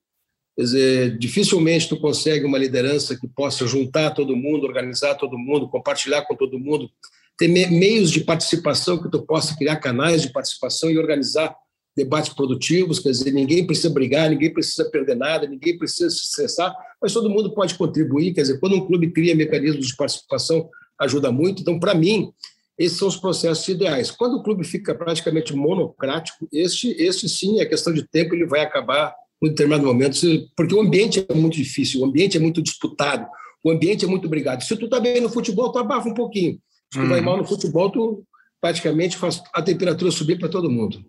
Quer 0.56 0.62
dizer, 0.62 1.18
dificilmente 1.18 1.88
tu 1.88 1.98
consegue 1.98 2.44
uma 2.44 2.58
liderança 2.58 3.18
que 3.18 3.28
possa 3.28 3.66
juntar 3.66 4.10
todo 4.10 4.36
mundo, 4.36 4.66
organizar 4.66 5.14
todo 5.14 5.38
mundo, 5.38 5.68
compartilhar 5.68 6.22
com 6.22 6.34
todo 6.34 6.58
mundo, 6.58 6.90
ter 7.38 7.48
me 7.48 7.66
meios 7.66 8.10
de 8.10 8.20
participação 8.20 9.02
que 9.02 9.10
tu 9.10 9.22
possa 9.22 9.56
criar 9.56 9.76
canais 9.76 10.22
de 10.22 10.32
participação 10.32 10.90
e 10.90 10.98
organizar 10.98 11.54
debates 11.96 12.32
produtivos, 12.32 12.98
quer 12.98 13.10
dizer, 13.10 13.32
ninguém 13.32 13.66
precisa 13.66 13.90
brigar, 13.90 14.30
ninguém 14.30 14.52
precisa 14.52 14.88
perder 14.90 15.16
nada, 15.16 15.46
ninguém 15.46 15.76
precisa 15.76 16.08
se 16.08 16.24
estressar, 16.24 16.74
mas 17.00 17.12
todo 17.12 17.28
mundo 17.28 17.52
pode 17.52 17.74
contribuir, 17.74 18.32
quer 18.32 18.42
dizer, 18.42 18.60
quando 18.60 18.76
um 18.76 18.86
clube 18.86 19.10
cria 19.10 19.34
mecanismos 19.34 19.88
de 19.88 19.96
participação, 19.96 20.68
ajuda 20.98 21.32
muito. 21.32 21.62
Então, 21.62 21.80
para 21.80 21.94
mim, 21.94 22.32
esses 22.80 22.96
são 22.96 23.08
os 23.08 23.16
processos 23.18 23.68
ideais. 23.68 24.10
Quando 24.10 24.38
o 24.38 24.42
clube 24.42 24.64
fica 24.64 24.94
praticamente 24.94 25.54
monocrático, 25.54 26.48
este, 26.50 26.90
este 26.92 27.28
sim, 27.28 27.60
é 27.60 27.66
questão 27.66 27.92
de 27.92 28.08
tempo, 28.08 28.34
ele 28.34 28.46
vai 28.46 28.62
acabar 28.62 29.14
em 29.42 29.50
determinado 29.50 29.84
momento, 29.84 30.18
porque 30.56 30.74
o 30.74 30.80
ambiente 30.80 31.26
é 31.28 31.34
muito 31.34 31.56
difícil, 31.56 32.00
o 32.00 32.06
ambiente 32.06 32.38
é 32.38 32.40
muito 32.40 32.62
disputado, 32.62 33.26
o 33.62 33.70
ambiente 33.70 34.06
é 34.06 34.08
muito 34.08 34.26
brigado. 34.30 34.64
Se 34.64 34.74
tu 34.76 34.86
está 34.86 34.98
bem 34.98 35.20
no 35.20 35.28
futebol, 35.28 35.70
tu 35.70 35.78
abafa 35.78 36.08
um 36.08 36.14
pouquinho. 36.14 36.58
Se 36.90 36.98
tu 36.98 37.04
hum. 37.04 37.08
vai 37.10 37.20
mal 37.20 37.36
no 37.36 37.44
futebol, 37.44 37.90
tu 37.90 38.24
praticamente 38.58 39.14
faz 39.14 39.42
a 39.54 39.60
temperatura 39.60 40.10
subir 40.10 40.38
para 40.38 40.48
todo 40.48 40.70
mundo. 40.70 41.04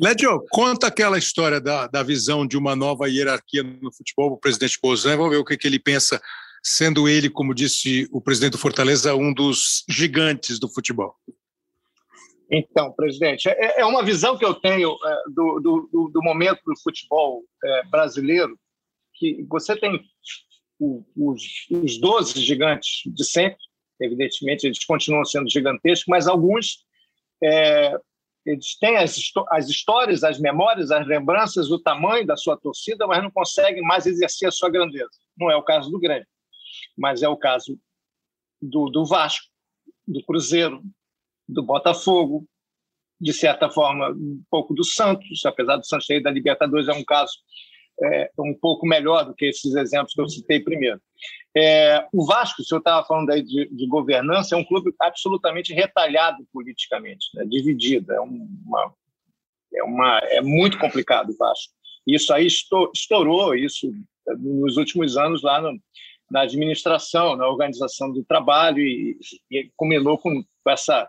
Lédio, 0.00 0.42
conta 0.50 0.86
aquela 0.86 1.18
história 1.18 1.60
da, 1.60 1.86
da 1.86 2.02
visão 2.02 2.46
de 2.46 2.56
uma 2.56 2.74
nova 2.74 3.10
hierarquia 3.10 3.62
no 3.62 3.92
futebol, 3.92 4.32
o 4.32 4.38
presidente 4.38 4.78
Bozan, 4.82 5.18
vamos 5.18 5.32
ver 5.32 5.38
o 5.38 5.44
que, 5.44 5.56
que 5.56 5.66
ele 5.66 5.78
pensa 5.78 6.18
sendo 6.62 7.08
ele, 7.08 7.30
como 7.30 7.54
disse 7.54 8.08
o 8.12 8.20
presidente 8.20 8.52
do 8.52 8.58
Fortaleza, 8.58 9.14
um 9.14 9.32
dos 9.32 9.84
gigantes 9.88 10.58
do 10.58 10.68
futebol? 10.68 11.14
Então, 12.50 12.92
presidente, 12.92 13.48
é, 13.48 13.80
é 13.80 13.84
uma 13.84 14.02
visão 14.02 14.38
que 14.38 14.44
eu 14.44 14.54
tenho 14.54 14.96
é, 15.04 15.22
do, 15.28 15.60
do, 15.60 16.10
do 16.12 16.22
momento 16.22 16.60
do 16.64 16.78
futebol 16.80 17.42
é, 17.62 17.82
brasileiro, 17.88 18.58
que 19.14 19.44
você 19.48 19.76
tem 19.76 20.00
os, 20.80 21.66
os 21.70 22.00
12 22.00 22.40
gigantes 22.40 23.02
de 23.06 23.24
sempre, 23.24 23.58
evidentemente 24.00 24.66
eles 24.66 24.82
continuam 24.84 25.24
sendo 25.24 25.50
gigantescos, 25.50 26.06
mas 26.08 26.26
alguns 26.26 26.86
é, 27.42 27.92
eles 28.46 28.78
têm 28.78 28.96
as, 28.96 29.18
as 29.50 29.68
histórias, 29.68 30.24
as 30.24 30.40
memórias, 30.40 30.90
as 30.90 31.06
lembranças, 31.06 31.70
o 31.70 31.78
tamanho 31.78 32.26
da 32.26 32.36
sua 32.36 32.56
torcida, 32.56 33.06
mas 33.06 33.22
não 33.22 33.30
conseguem 33.30 33.82
mais 33.82 34.06
exercer 34.06 34.48
a 34.48 34.52
sua 34.52 34.70
grandeza. 34.70 35.10
Não 35.36 35.50
é 35.50 35.56
o 35.56 35.62
caso 35.62 35.90
do 35.90 35.98
Grêmio 35.98 36.26
mas 36.96 37.22
é 37.22 37.28
o 37.28 37.36
caso 37.36 37.78
do, 38.60 38.90
do 38.90 39.04
Vasco, 39.04 39.46
do 40.06 40.22
Cruzeiro, 40.24 40.82
do 41.48 41.62
Botafogo, 41.62 42.46
de 43.20 43.32
certa 43.32 43.68
forma, 43.68 44.10
um 44.10 44.42
pouco 44.50 44.74
do 44.74 44.84
Santos, 44.84 45.44
apesar 45.44 45.76
do 45.76 45.86
Santos 45.86 46.06
sair 46.06 46.22
da 46.22 46.30
Libertadores, 46.30 46.88
é 46.88 46.92
um 46.92 47.04
caso 47.04 47.32
é, 48.00 48.30
um 48.38 48.54
pouco 48.54 48.86
melhor 48.86 49.24
do 49.24 49.34
que 49.34 49.46
esses 49.46 49.74
exemplos 49.74 50.14
que 50.14 50.20
eu 50.20 50.28
citei 50.28 50.60
primeiro. 50.60 51.00
É, 51.56 52.06
o 52.12 52.24
Vasco, 52.24 52.62
o 52.62 52.64
senhor 52.64 52.78
estava 52.78 53.04
falando 53.04 53.30
aí 53.30 53.42
de, 53.42 53.68
de, 53.70 53.86
governança, 53.88 54.54
é 54.54 54.58
um 54.58 54.64
clube 54.64 54.94
absolutamente 55.00 55.72
retalhado 55.72 56.46
politicamente, 56.52 57.26
né, 57.34 57.44
dividido. 57.46 58.12
É, 58.12 58.20
uma, 58.20 58.94
é, 59.74 59.82
uma, 59.82 60.18
é 60.18 60.40
muito 60.40 60.78
complicado 60.78 61.30
o 61.30 61.36
Vasco. 61.36 61.72
Isso 62.06 62.32
aí 62.32 62.46
estourou, 62.46 63.54
isso 63.54 63.92
nos 64.38 64.76
últimos 64.76 65.16
anos 65.16 65.42
lá 65.42 65.60
no, 65.60 65.78
na 66.30 66.42
administração, 66.42 67.36
na 67.36 67.48
organização 67.48 68.12
do 68.12 68.24
trabalho 68.24 68.80
e, 68.80 69.18
e 69.50 69.70
culminou 69.76 70.18
com, 70.18 70.44
essa 70.66 71.08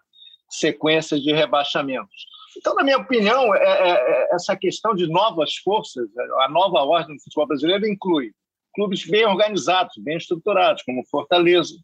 sequência 0.50 1.20
de 1.20 1.32
rebaixamentos. 1.32 2.26
Então, 2.58 2.74
na 2.76 2.84
minha 2.84 2.98
opinião, 2.98 3.54
é, 3.54 3.64
é, 3.64 3.92
é, 3.92 4.36
essa 4.36 4.56
questão 4.56 4.96
de 4.96 5.08
novas 5.08 5.56
forças, 5.58 6.10
a 6.40 6.50
nova 6.50 6.80
ordem 6.80 7.16
do 7.16 7.22
futebol 7.22 7.48
brasileiro 7.48 7.88
inclui 7.88 8.32
clubes 8.74 9.06
bem 9.06 9.26
organizados, 9.26 9.96
bem 9.98 10.18
estruturados, 10.18 10.84
como 10.84 11.06
Fortaleza, 11.06 11.76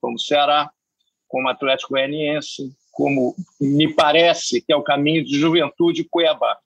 como 0.00 0.18
Ceará, 0.18 0.70
como 1.28 1.48
Atlético 1.48 1.94
Goianiense, 1.94 2.70
como 2.92 3.34
me 3.60 3.92
parece 3.92 4.60
que 4.60 4.72
é 4.72 4.76
o 4.76 4.82
caminho 4.82 5.24
de 5.24 5.38
Juventude 5.38 6.04
Cuiabá. 6.04 6.56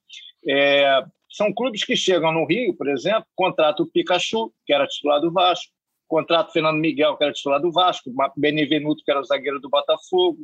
É, 0.46 1.02
são 1.30 1.52
clubes 1.52 1.84
que 1.84 1.96
chegam 1.96 2.32
no 2.32 2.46
Rio, 2.46 2.74
por 2.74 2.88
exemplo, 2.88 3.26
contratam 3.34 3.86
o 3.86 3.88
Pikachu, 3.88 4.52
que 4.66 4.72
era 4.72 4.86
titular 4.86 5.20
do 5.20 5.32
Vasco, 5.32 5.72
contrato 6.08 6.52
Fernando 6.52 6.78
Miguel, 6.78 7.16
que 7.16 7.24
era 7.24 7.32
titular 7.32 7.60
do 7.60 7.70
Vasco, 7.70 8.10
Benevenuto, 8.36 9.04
que 9.04 9.10
era 9.10 9.22
zagueiro 9.22 9.60
do 9.60 9.68
Botafogo. 9.68 10.38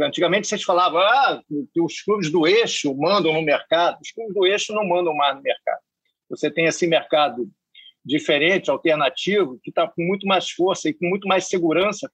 Antigamente 0.00 0.48
vocês 0.48 0.62
falavam 0.62 1.00
ah, 1.00 1.42
que 1.72 1.80
os 1.80 2.00
clubes 2.02 2.30
do 2.30 2.46
eixo 2.46 2.94
mandam 2.96 3.32
no 3.32 3.42
mercado. 3.42 3.98
Os 4.00 4.10
clubes 4.12 4.34
do 4.34 4.46
eixo 4.46 4.72
não 4.72 4.86
mandam 4.86 5.14
mais 5.14 5.36
no 5.36 5.42
mercado. 5.42 5.80
Você 6.30 6.50
tem 6.50 6.66
esse 6.66 6.86
mercado 6.86 7.48
diferente, 8.04 8.70
alternativo, 8.70 9.58
que 9.62 9.70
está 9.70 9.86
com 9.86 10.02
muito 10.02 10.26
mais 10.26 10.50
força 10.50 10.88
e 10.88 10.94
com 10.94 11.06
muito 11.06 11.28
mais 11.28 11.46
segurança 11.48 12.10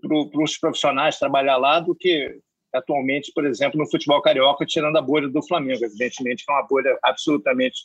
para 0.00 0.42
os 0.42 0.56
profissionais 0.58 1.18
trabalhar 1.18 1.58
lá 1.58 1.78
do 1.78 1.94
que 1.94 2.38
atualmente, 2.72 3.32
por 3.34 3.44
exemplo, 3.44 3.78
no 3.78 3.90
futebol 3.90 4.22
carioca, 4.22 4.64
tirando 4.64 4.96
a 4.96 5.02
bolha 5.02 5.28
do 5.28 5.46
Flamengo, 5.46 5.84
evidentemente, 5.84 6.44
que 6.44 6.52
é 6.52 6.54
uma 6.54 6.66
bolha 6.66 6.98
absolutamente 7.02 7.82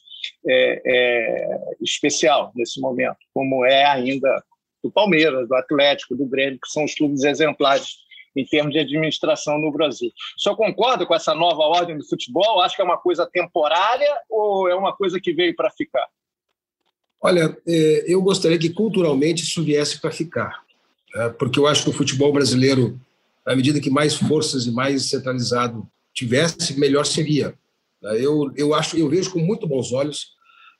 é, 0.47 0.81
é, 0.85 1.59
especial 1.81 2.51
nesse 2.55 2.79
momento, 2.79 3.17
como 3.33 3.65
é 3.65 3.85
ainda 3.85 4.43
do 4.83 4.91
Palmeiras, 4.91 5.47
do 5.47 5.55
Atlético, 5.55 6.15
do 6.15 6.25
Grêmio, 6.25 6.59
que 6.59 6.71
são 6.71 6.83
os 6.83 6.95
clubes 6.95 7.23
exemplares 7.23 7.97
em 8.35 8.45
termos 8.45 8.71
de 8.71 8.79
administração 8.79 9.57
no 9.57 9.71
Brasil. 9.71 10.11
O 10.37 10.41
senhor 10.41 10.55
concorda 10.55 11.05
com 11.05 11.15
essa 11.15 11.33
nova 11.33 11.63
ordem 11.63 11.97
do 11.97 12.07
futebol? 12.07 12.61
Acho 12.61 12.75
que 12.75 12.81
é 12.81 12.85
uma 12.85 12.97
coisa 12.97 13.25
temporária 13.25 14.15
ou 14.29 14.69
é 14.69 14.75
uma 14.75 14.95
coisa 14.95 15.19
que 15.19 15.33
veio 15.33 15.55
para 15.55 15.71
ficar? 15.71 16.07
Olha, 17.19 17.57
é, 17.67 18.05
eu 18.07 18.21
gostaria 18.21 18.59
que 18.59 18.69
culturalmente 18.69 19.43
isso 19.43 19.63
viesse 19.63 19.99
para 19.99 20.11
ficar, 20.11 20.63
né? 21.15 21.29
porque 21.29 21.59
eu 21.59 21.65
acho 21.65 21.83
que 21.83 21.89
o 21.89 21.93
futebol 21.93 22.31
brasileiro 22.31 22.99
à 23.47 23.55
medida 23.55 23.79
que 23.79 23.89
mais 23.89 24.15
forças 24.15 24.65
e 24.65 24.71
mais 24.71 25.09
centralizado 25.09 25.87
tivesse, 26.13 26.77
melhor 26.77 27.05
seria. 27.05 27.57
Eu, 28.01 28.51
eu 28.55 28.73
acho, 28.73 28.97
eu 28.97 29.09
vejo 29.09 29.31
com 29.31 29.39
muito 29.39 29.65
bons 29.65 29.93
olhos 29.93 30.27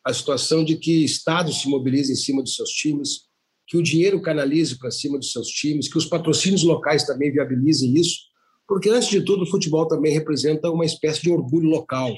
a 0.03 0.13
situação 0.13 0.63
de 0.63 0.76
que 0.76 1.03
estados 1.03 1.61
se 1.61 1.70
mobilizem 1.70 2.13
em 2.13 2.18
cima 2.18 2.43
dos 2.43 2.55
seus 2.55 2.70
times, 2.70 3.28
que 3.68 3.78
o 3.78 3.84
dinheiro 3.84 4.22
canalize 4.22 4.78
para 4.78 4.91
cima 4.91 5.18
dos 5.18 5.32
seus 5.32 5.47
times, 5.47 5.88
que 5.88 5.97
os 5.97 6.05
patrocínios 6.05 6.63
locais 6.63 7.05
também 7.05 7.32
viabilizem 7.32 7.93
isso, 7.95 8.20
porque 8.68 8.89
antes 8.89 9.09
de 9.09 9.22
tudo 9.22 9.43
o 9.43 9.49
futebol 9.49 9.88
também 9.88 10.13
representa 10.13 10.70
uma 10.70 10.86
espécie 10.86 11.22
de 11.22 11.30
orgulho 11.30 11.70
local, 11.70 12.13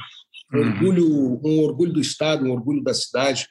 um 0.53 0.57
uhum. 0.57 0.67
orgulho, 0.67 1.41
um 1.43 1.63
orgulho 1.63 1.93
do 1.93 2.01
estado, 2.01 2.45
um 2.45 2.51
orgulho 2.51 2.83
da 2.83 2.93
cidade. 2.93 3.47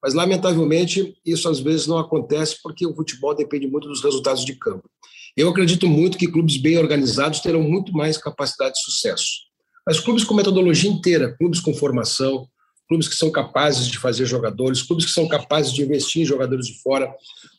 Mas 0.00 0.14
lamentavelmente 0.14 1.16
isso 1.24 1.48
às 1.48 1.58
vezes 1.58 1.88
não 1.88 1.98
acontece 1.98 2.56
porque 2.62 2.86
o 2.86 2.94
futebol 2.94 3.34
depende 3.34 3.66
muito 3.66 3.88
dos 3.88 4.02
resultados 4.02 4.44
de 4.44 4.54
campo. 4.54 4.88
Eu 5.36 5.50
acredito 5.50 5.86
muito 5.86 6.16
que 6.16 6.26
clubes 6.26 6.56
bem 6.56 6.78
organizados 6.78 7.40
terão 7.40 7.62
muito 7.62 7.92
mais 7.92 8.16
capacidade 8.16 8.74
de 8.74 8.80
sucesso. 8.80 9.46
Mas 9.86 10.00
clubes 10.00 10.24
com 10.24 10.34
metodologia 10.34 10.90
inteira, 10.90 11.36
clubes 11.36 11.60
com 11.60 11.74
formação, 11.74 12.48
clubes 12.88 13.06
que 13.06 13.14
são 13.14 13.30
capazes 13.30 13.86
de 13.86 13.98
fazer 13.98 14.24
jogadores, 14.24 14.82
clubes 14.82 15.04
que 15.04 15.12
são 15.12 15.28
capazes 15.28 15.72
de 15.72 15.82
investir 15.82 16.22
em 16.22 16.24
jogadores 16.24 16.66
de 16.66 16.80
fora, 16.80 17.12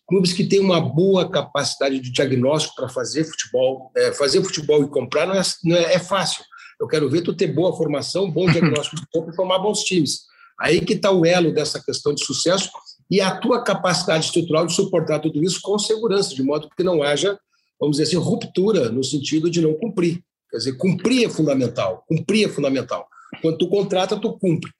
clubes 0.07 0.33
que 0.33 0.43
têm 0.43 0.59
uma 0.59 0.81
boa 0.81 1.29
capacidade 1.29 1.99
de 1.99 2.11
diagnóstico 2.11 2.75
para 2.75 2.89
fazer 2.89 3.25
futebol. 3.25 3.91
É, 3.95 4.11
fazer 4.11 4.41
futebol 4.43 4.83
e 4.83 4.89
comprar 4.89 5.27
não 5.27 5.35
é, 5.35 5.41
não 5.63 5.75
é, 5.75 5.93
é, 5.93 5.99
fácil. 5.99 6.43
Eu 6.81 6.87
quero 6.87 7.09
ver 7.09 7.21
tu 7.21 7.33
ter 7.33 7.47
boa 7.47 7.75
formação, 7.75 8.31
bom 8.31 8.49
diagnóstico 8.51 8.95
de 8.95 9.07
campo 9.13 9.29
e 9.29 9.35
formar 9.35 9.59
bons 9.59 9.83
times. 9.83 10.21
Aí 10.59 10.81
que 10.81 10.93
está 10.93 11.11
o 11.11 11.23
elo 11.25 11.53
dessa 11.53 11.79
questão 11.83 12.15
de 12.15 12.25
sucesso 12.25 12.71
e 13.11 13.21
a 13.21 13.35
tua 13.37 13.63
capacidade 13.63 14.25
estrutural 14.25 14.65
de 14.65 14.73
suportar 14.73 15.19
tudo 15.19 15.43
isso 15.43 15.59
com 15.61 15.77
segurança, 15.77 16.33
de 16.33 16.41
modo 16.41 16.69
que 16.75 16.83
não 16.83 17.03
haja 17.03 17.37
vamos 17.79 17.97
dizer 17.97 18.03
assim, 18.03 18.17
ruptura 18.17 18.89
no 18.89 19.03
sentido 19.03 19.49
de 19.49 19.61
não 19.61 19.73
cumprir. 19.73 20.21
Quer 20.49 20.57
dizer, 20.57 20.77
cumprir 20.77 21.25
é 21.25 21.29
fundamental, 21.29 22.03
cumprir 22.07 22.45
é 22.45 22.49
fundamental. 22.49 23.07
Quando 23.41 23.57
tu 23.57 23.67
contrata, 23.67 24.17
tu 24.17 24.37
cumpre. 24.37 24.71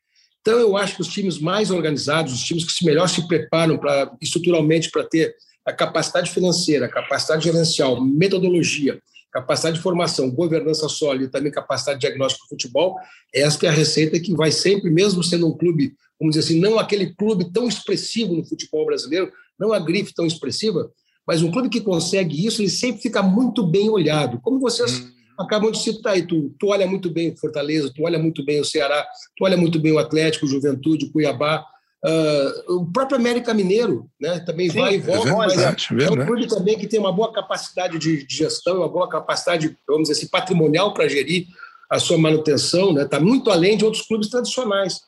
Então, 0.41 0.57
eu 0.59 0.77
acho 0.77 0.95
que 0.95 1.01
os 1.01 1.09
times 1.09 1.39
mais 1.39 1.71
organizados, 1.71 2.33
os 2.33 2.43
times 2.43 2.63
que 2.63 2.85
melhor 2.85 3.09
se 3.09 3.27
preparam 3.27 3.77
para 3.77 4.15
estruturalmente 4.21 4.89
para 4.89 5.03
ter 5.03 5.35
a 5.65 5.73
capacidade 5.73 6.31
financeira, 6.31 6.87
capacidade 6.87 7.43
gerencial, 7.43 8.01
metodologia, 8.01 9.01
capacidade 9.33 9.75
de 9.75 9.83
formação, 9.83 10.31
governança 10.31 10.87
sólida 10.87 11.29
também 11.29 11.51
capacidade 11.51 11.99
de 11.99 12.07
diagnóstico 12.07 12.45
do 12.45 12.49
futebol, 12.49 12.95
esta 13.33 13.65
é 13.65 13.69
a 13.69 13.73
receita 13.73 14.17
que 14.19 14.33
vai 14.33 14.51
sempre, 14.51 14.89
mesmo 14.89 15.21
sendo 15.21 15.47
um 15.47 15.57
clube, 15.57 15.93
vamos 16.17 16.35
dizer 16.35 16.47
assim, 16.47 16.59
não 16.61 16.79
aquele 16.79 17.13
clube 17.13 17.51
tão 17.51 17.67
expressivo 17.67 18.33
no 18.33 18.45
futebol 18.45 18.85
brasileiro, 18.85 19.29
não 19.59 19.73
a 19.73 19.79
grife 19.79 20.13
tão 20.13 20.25
expressiva, 20.25 20.89
Mas 21.27 21.41
um 21.41 21.51
clube 21.51 21.69
que 21.69 21.81
consegue 21.81 22.45
isso, 22.45 22.61
ele 22.61 22.69
sempre 22.69 23.01
fica 23.01 23.21
muito 23.21 23.65
bem 23.65 23.89
olhado. 23.89 24.39
Como 24.41 24.59
vocês 24.59 24.99
hum. 24.99 25.11
acabam 25.37 25.71
de 25.71 25.79
citar 25.79 26.13
aí, 26.13 26.25
tu, 26.25 26.55
tu 26.57 26.67
olha 26.67 26.87
muito 26.87 27.09
bem 27.09 27.31
o 27.31 27.37
Fortaleza, 27.37 27.91
tu 27.93 28.03
olha 28.03 28.17
muito 28.17 28.45
bem 28.45 28.61
o 28.61 28.65
Ceará, 28.65 29.05
tu 29.35 29.43
olha 29.43 29.57
muito 29.57 29.79
bem 29.79 29.91
o 29.91 29.99
Atlético, 29.99 30.45
o 30.45 30.49
Juventude, 30.49 31.05
o 31.05 31.11
Cuiabá, 31.11 31.65
Uh, 32.05 32.75
o 32.75 32.85
próprio 32.85 33.17
América 33.17 33.55
Mineiro 33.55 34.07
né, 34.21 34.39
também 34.41 34.69
Sim, 34.69 34.79
vai 34.79 34.93
e 34.93 34.97
volta, 34.99 35.29
é 35.29 35.47
verdade, 35.47 35.87
mas 35.91 36.03
é, 36.03 36.07
é, 36.07 36.11
um 36.11 36.25
clube 36.27 36.47
também 36.47 36.77
que 36.77 36.85
tem 36.85 36.99
uma 36.99 37.11
boa 37.11 37.33
capacidade 37.33 37.97
de, 37.97 38.23
de 38.23 38.35
gestão, 38.35 38.77
uma 38.77 38.87
boa 38.87 39.09
capacidade, 39.09 39.75
vamos 39.87 40.03
dizer 40.07 40.13
assim, 40.13 40.29
patrimonial 40.29 40.93
para 40.93 41.07
gerir 41.07 41.47
a 41.89 41.99
sua 41.99 42.17
manutenção, 42.17 42.89
está 42.89 43.01
né, 43.01 43.05
tá 43.07 43.19
muito 43.19 43.49
além 43.49 43.75
de 43.75 43.83
outros 43.83 44.05
clubes 44.05 44.29
tradicionais. 44.29 45.01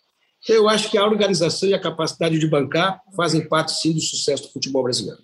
Então, 0.44 0.56
eu 0.56 0.68
acho 0.68 0.90
que 0.90 0.98
a 0.98 1.06
organização 1.06 1.70
e 1.70 1.74
a 1.76 1.80
capacidade 1.80 2.40
de 2.40 2.48
bancar 2.48 3.00
fazem 3.16 3.48
parte, 3.48 3.74
sim, 3.74 3.94
do 3.94 4.02
sucesso 4.02 4.44
do 4.44 4.50
futebol 4.50 4.84
brasileiro. 4.84 5.22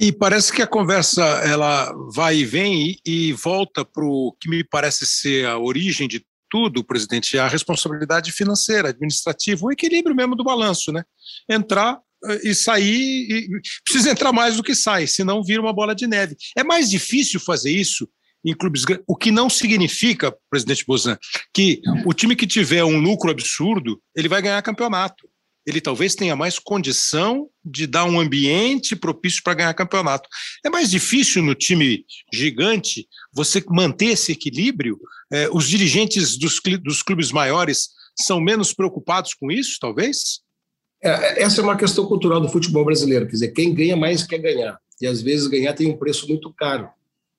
E 0.00 0.10
parece 0.10 0.50
que 0.50 0.62
a 0.62 0.66
conversa 0.66 1.22
ela 1.44 1.92
vai 2.14 2.38
e 2.38 2.44
vem 2.44 2.98
e, 3.04 3.28
e 3.28 3.32
volta 3.34 3.84
para 3.84 4.02
o 4.02 4.34
que 4.40 4.48
me 4.48 4.64
parece 4.64 5.06
ser 5.06 5.46
a 5.46 5.58
origem 5.58 6.08
de 6.08 6.24
tudo, 6.50 6.82
presidente, 6.82 7.36
é 7.36 7.40
a 7.40 7.46
responsabilidade 7.46 8.32
financeira, 8.32 8.88
administrativa, 8.88 9.64
o 9.64 9.70
equilíbrio 9.70 10.16
mesmo 10.16 10.34
do 10.34 10.42
balanço, 10.42 10.90
né? 10.90 11.04
Entrar 11.48 12.00
eh, 12.24 12.40
e 12.44 12.54
sair, 12.54 13.30
e 13.30 13.60
precisa 13.84 14.10
entrar 14.10 14.32
mais 14.32 14.56
do 14.56 14.62
que 14.62 14.74
sai, 14.74 15.06
senão 15.06 15.44
vira 15.44 15.60
uma 15.60 15.72
bola 15.72 15.94
de 15.94 16.06
neve. 16.06 16.34
É 16.56 16.64
mais 16.64 16.90
difícil 16.90 17.38
fazer 17.38 17.70
isso 17.70 18.08
em 18.44 18.54
clubes 18.54 18.84
grandes, 18.84 19.04
o 19.06 19.14
que 19.14 19.30
não 19.30 19.48
significa, 19.48 20.34
presidente 20.50 20.84
Bozan, 20.86 21.16
que 21.54 21.80
o 22.06 22.12
time 22.12 22.34
que 22.34 22.46
tiver 22.46 22.82
um 22.82 22.98
lucro 22.98 23.30
absurdo, 23.30 24.00
ele 24.16 24.28
vai 24.28 24.42
ganhar 24.42 24.62
campeonato. 24.62 25.29
Ele 25.66 25.80
talvez 25.80 26.14
tenha 26.14 26.34
mais 26.34 26.58
condição 26.58 27.48
de 27.64 27.86
dar 27.86 28.04
um 28.04 28.18
ambiente 28.18 28.96
propício 28.96 29.42
para 29.42 29.54
ganhar 29.54 29.74
campeonato. 29.74 30.28
É 30.64 30.70
mais 30.70 30.90
difícil 30.90 31.42
no 31.42 31.54
time 31.54 32.04
gigante 32.32 33.06
você 33.32 33.62
manter 33.68 34.06
esse 34.06 34.32
equilíbrio 34.32 34.98
é, 35.32 35.48
os 35.52 35.68
dirigentes 35.68 36.36
dos, 36.36 36.60
dos 36.82 37.02
clubes 37.02 37.30
maiores 37.30 37.90
são 38.18 38.40
menos 38.40 38.74
preocupados 38.74 39.32
com 39.32 39.50
isso, 39.50 39.78
talvez? 39.80 40.40
É, 41.02 41.42
essa 41.42 41.60
é 41.60 41.64
uma 41.64 41.76
questão 41.76 42.06
cultural 42.06 42.40
do 42.40 42.48
futebol 42.48 42.84
brasileiro. 42.84 43.26
Quer 43.26 43.32
dizer, 43.32 43.48
quem 43.48 43.72
ganha 43.72 43.96
mais 43.96 44.24
quer 44.24 44.38
ganhar. 44.38 44.78
E 45.00 45.06
às 45.06 45.22
vezes 45.22 45.46
ganhar 45.46 45.72
tem 45.72 45.86
um 45.86 45.96
preço 45.96 46.28
muito 46.28 46.52
caro. 46.52 46.88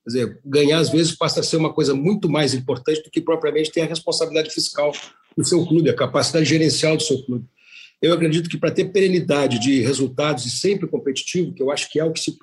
Quer 0.04 0.10
dizer, 0.10 0.40
ganhar 0.46 0.80
às 0.80 0.90
vezes 0.90 1.12
passa 1.12 1.42
a 1.42 1.44
ser 1.44 1.58
uma 1.58 1.72
coisa 1.72 1.94
muito 1.94 2.30
mais 2.30 2.54
importante 2.54 3.04
do 3.04 3.12
que 3.12 3.22
propriamente 3.22 3.72
ter 3.72 3.82
a 3.82 3.86
responsabilidade 3.86 4.50
fiscal 4.50 4.92
do 5.38 5.44
seu 5.44 5.66
clube, 5.66 5.90
a 5.90 5.96
capacidade 5.96 6.46
gerencial 6.46 6.96
do 6.96 7.04
seu 7.04 7.22
clube. 7.24 7.46
Eu 8.02 8.14
acredito 8.14 8.50
que 8.50 8.58
para 8.58 8.72
ter 8.72 8.86
perenidade 8.86 9.60
de 9.60 9.82
resultados 9.82 10.46
e 10.46 10.50
sempre 10.50 10.88
competitivo, 10.88 11.54
que 11.54 11.62
eu 11.62 11.72
acho 11.72 11.90
que 11.92 12.00
é 12.00 12.04
o 12.04 12.12
que 12.12 12.20
se 12.20 12.38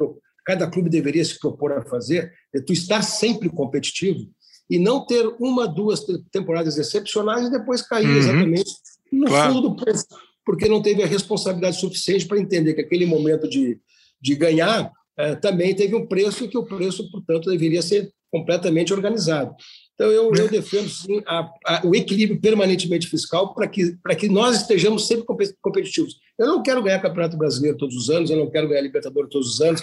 cada 0.44 0.66
clube 0.70 0.88
deveria 0.88 1.24
se 1.24 1.38
propor 1.38 1.72
a 1.72 1.82
fazer, 1.82 2.32
é 2.54 2.60
tu 2.60 2.72
estar 2.72 3.02
sempre 3.02 3.48
competitivo, 3.48 4.30
e 4.70 4.78
não 4.78 5.04
ter 5.04 5.26
uma, 5.40 5.66
duas 5.66 6.04
temporadas 6.30 6.76
excepcionais 6.76 7.46
e 7.46 7.50
depois 7.50 7.82
cair 7.82 8.06
uhum. 8.06 8.16
exatamente 8.16 8.70
no 9.10 9.26
claro. 9.26 9.54
fundo 9.54 9.68
do 9.68 9.76
poço, 9.76 10.06
porque 10.44 10.68
não 10.68 10.82
teve 10.82 11.02
a 11.02 11.06
responsabilidade 11.06 11.80
suficiente 11.80 12.26
para 12.26 12.38
entender 12.38 12.74
que 12.74 12.82
aquele 12.82 13.06
momento 13.06 13.48
de, 13.48 13.78
de 14.20 14.34
ganhar 14.34 14.92
é, 15.16 15.34
também 15.34 15.74
teve 15.74 15.94
um 15.94 16.06
preço 16.06 16.44
e 16.44 16.48
que 16.48 16.58
o 16.58 16.64
preço, 16.64 17.10
portanto, 17.10 17.50
deveria 17.50 17.82
ser 17.82 18.12
completamente 18.30 18.92
organizado. 18.92 19.54
Então, 19.98 20.12
eu, 20.12 20.32
eu 20.32 20.48
defendo, 20.48 20.88
sim, 20.88 21.20
a, 21.26 21.50
a, 21.66 21.82
o 21.84 21.92
equilíbrio 21.92 22.40
permanentemente 22.40 23.08
fiscal 23.08 23.52
para 23.52 23.66
que, 23.66 23.98
que 24.16 24.28
nós 24.28 24.60
estejamos 24.60 25.08
sempre 25.08 25.26
competitivos. 25.60 26.20
Eu 26.38 26.46
não 26.46 26.62
quero 26.62 26.80
ganhar 26.80 27.02
Campeonato 27.02 27.36
Brasileiro 27.36 27.76
todos 27.76 27.96
os 27.96 28.08
anos, 28.08 28.30
eu 28.30 28.36
não 28.36 28.48
quero 28.48 28.68
ganhar 28.68 28.80
Libertadores 28.80 29.28
todos 29.28 29.54
os 29.54 29.60
anos. 29.60 29.82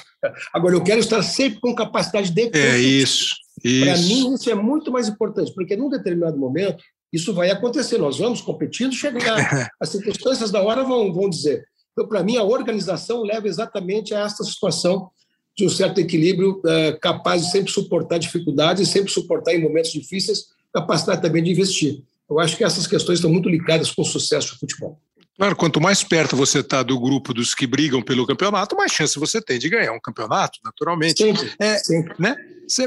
Agora, 0.54 0.74
eu 0.74 0.82
quero 0.82 1.02
estar 1.02 1.22
sempre 1.22 1.60
com 1.60 1.76
capacidade 1.76 2.32
de. 2.32 2.50
É 2.58 2.80
isso. 2.80 3.36
Para 3.62 3.98
mim, 3.98 4.34
isso 4.34 4.50
é 4.50 4.56
muito 4.56 4.90
mais 4.90 5.10
importante, 5.10 5.54
porque 5.54 5.76
num 5.76 5.90
determinado 5.90 6.38
momento 6.38 6.82
isso 7.12 7.34
vai 7.34 7.52
acontecer. 7.52 7.98
Nós 7.98 8.18
vamos 8.18 8.40
competindo, 8.40 8.94
chegar. 8.94 9.70
As 9.82 9.90
circunstâncias 9.90 10.50
da 10.50 10.62
hora 10.62 10.86
vão, 10.86 11.12
vão 11.12 11.30
dizer. 11.30 11.66
Então, 11.92 12.08
para 12.08 12.24
mim, 12.24 12.38
a 12.38 12.44
organização 12.44 13.22
leva 13.22 13.48
exatamente 13.48 14.14
a 14.14 14.22
essa 14.22 14.44
situação 14.46 15.10
de 15.56 15.66
um 15.66 15.70
certo 15.70 16.00
equilíbrio 16.00 16.60
uh, 16.60 17.00
capaz 17.00 17.46
de 17.46 17.52
sempre 17.52 17.72
suportar 17.72 18.18
dificuldades, 18.18 18.90
sempre 18.90 19.12
suportar 19.12 19.54
em 19.54 19.62
momentos 19.62 19.92
difíceis, 19.92 20.48
capacidade 20.74 21.22
também 21.22 21.42
de 21.42 21.52
investir. 21.52 22.04
Eu 22.30 22.40
acho 22.40 22.58
que 22.58 22.64
essas 22.64 22.86
questões 22.86 23.20
estão 23.20 23.32
muito 23.32 23.48
ligadas 23.48 23.92
com 23.92 24.02
o 24.02 24.06
sucesso 24.06 24.54
do 24.54 24.60
futebol. 24.60 25.00
Claro, 25.38 25.56
quanto 25.56 25.82
mais 25.82 26.04
perto 26.04 26.36
você 26.36 26.60
está 26.60 26.82
do 26.82 27.00
grupo 27.00 27.34
dos 27.34 27.54
que 27.54 27.68
brigam 27.68 28.02
pelo 28.02 28.26
campeonato, 28.26 28.76
mais 28.76 28.92
chance 28.92 29.20
você 29.20 29.42
tem 29.42 29.60
de 29.60 29.70
ganhar 29.70 29.92
um 29.92 30.00
campeonato, 30.00 30.60
naturalmente. 30.64 31.22
Sempre, 31.22 31.54
é, 31.60 31.78
sempre. 31.78 32.16
Né? 32.18 32.36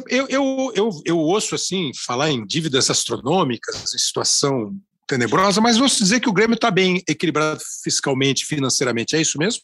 Eu, 0.08 0.26
eu, 0.28 0.72
eu, 0.74 0.90
eu 1.04 1.18
ouço 1.18 1.54
assim 1.54 1.92
falar 1.94 2.30
em 2.30 2.46
dívidas 2.46 2.90
astronômicas, 2.90 3.94
em 3.94 3.98
situação 3.98 4.74
tenebrosa, 5.06 5.60
mas 5.60 5.76
vou 5.76 5.86
dizer 5.86 6.20
que 6.20 6.28
o 6.28 6.32
Grêmio 6.32 6.54
está 6.54 6.70
bem 6.70 7.02
equilibrado 7.08 7.60
fiscalmente, 7.82 8.44
financeiramente. 8.44 9.14
É 9.14 9.20
isso 9.20 9.38
mesmo? 9.38 9.62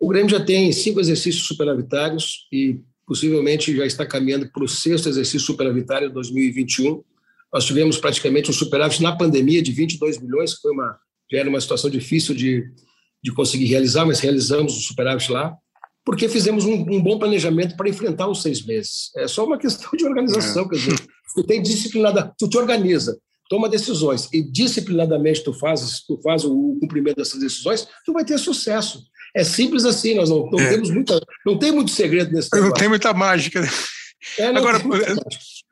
O 0.00 0.08
Grêmio 0.08 0.30
já 0.30 0.44
tem 0.44 0.70
cinco 0.72 1.00
exercícios 1.00 1.46
superavitários 1.46 2.46
e 2.52 2.80
possivelmente 3.06 3.74
já 3.76 3.86
está 3.86 4.06
caminhando 4.06 4.50
para 4.52 4.62
o 4.62 4.68
sexto 4.68 5.08
exercício 5.08 5.40
superavitário 5.40 6.08
de 6.08 6.14
2021. 6.14 7.02
Nós 7.52 7.64
tivemos 7.64 7.98
praticamente 7.98 8.50
um 8.50 8.54
superávit 8.54 9.02
na 9.02 9.16
pandemia 9.16 9.62
de 9.62 9.72
22 9.72 10.20
milhões, 10.20 10.54
que 10.54 10.60
foi 10.60 10.72
uma, 10.72 10.98
já 11.32 11.38
era 11.38 11.48
uma 11.48 11.60
situação 11.60 11.90
difícil 11.90 12.34
de, 12.34 12.64
de 13.22 13.32
conseguir 13.32 13.64
realizar, 13.64 14.04
mas 14.04 14.20
realizamos 14.20 14.76
o 14.76 14.80
superávit 14.80 15.32
lá, 15.32 15.56
porque 16.04 16.28
fizemos 16.28 16.64
um, 16.64 16.74
um 16.74 17.02
bom 17.02 17.18
planejamento 17.18 17.76
para 17.76 17.88
enfrentar 17.88 18.28
os 18.28 18.42
seis 18.42 18.64
meses. 18.64 19.10
É 19.16 19.26
só 19.26 19.44
uma 19.44 19.58
questão 19.58 19.90
de 19.96 20.04
organização, 20.04 20.64
é. 20.64 20.68
quer 20.68 20.76
dizer, 20.76 21.06
tu 21.34 21.44
tem 21.44 21.62
disciplinada, 21.62 22.32
tu 22.38 22.48
te 22.48 22.56
organiza, 22.56 23.18
toma 23.48 23.68
decisões 23.68 24.28
e 24.32 24.42
disciplinadamente 24.42 25.42
tu 25.42 25.52
fazes, 25.52 26.04
tu 26.06 26.20
faz 26.22 26.44
o 26.44 26.76
cumprimento 26.80 27.16
dessas 27.16 27.40
decisões, 27.40 27.88
tu 28.04 28.12
vai 28.12 28.24
ter 28.24 28.38
sucesso. 28.38 29.02
É 29.34 29.44
simples 29.44 29.84
assim, 29.84 30.14
nós 30.14 30.30
não, 30.30 30.50
não 30.50 30.58
é. 30.58 30.70
temos 30.70 30.90
muita, 30.90 31.20
não 31.44 31.58
tem 31.58 31.72
muito 31.72 31.90
segredo 31.90 32.32
nesse 32.32 32.48
Não 32.52 32.72
tem 32.72 32.88
muita 32.88 33.12
mágica. 33.12 33.60
Né? 33.60 33.68
É, 34.38 34.46
Agora, 34.46 34.78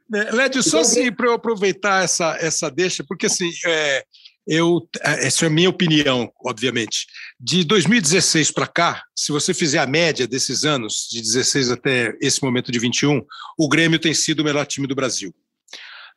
né, 0.08 0.30
Lédio, 0.32 0.62
só 0.62 0.68
então, 0.68 0.80
assim, 0.80 1.12
para 1.12 1.26
eu 1.26 1.32
aproveitar 1.32 2.04
essa, 2.04 2.36
essa 2.40 2.70
deixa, 2.70 3.04
porque 3.04 3.26
assim, 3.26 3.50
é, 3.66 4.04
eu, 4.46 4.88
essa 5.02 5.44
é 5.44 5.48
a 5.48 5.50
minha 5.50 5.68
opinião, 5.68 6.30
obviamente. 6.44 7.06
De 7.38 7.64
2016 7.64 8.52
para 8.52 8.66
cá, 8.66 9.02
se 9.14 9.32
você 9.32 9.52
fizer 9.52 9.80
a 9.80 9.86
média 9.86 10.26
desses 10.26 10.64
anos, 10.64 11.08
de 11.10 11.20
16 11.20 11.72
até 11.72 12.16
esse 12.20 12.42
momento 12.42 12.70
de 12.70 12.78
21, 12.78 13.20
o 13.58 13.68
Grêmio 13.68 13.98
tem 13.98 14.14
sido 14.14 14.40
o 14.40 14.44
melhor 14.44 14.64
time 14.64 14.86
do 14.86 14.94
Brasil. 14.94 15.34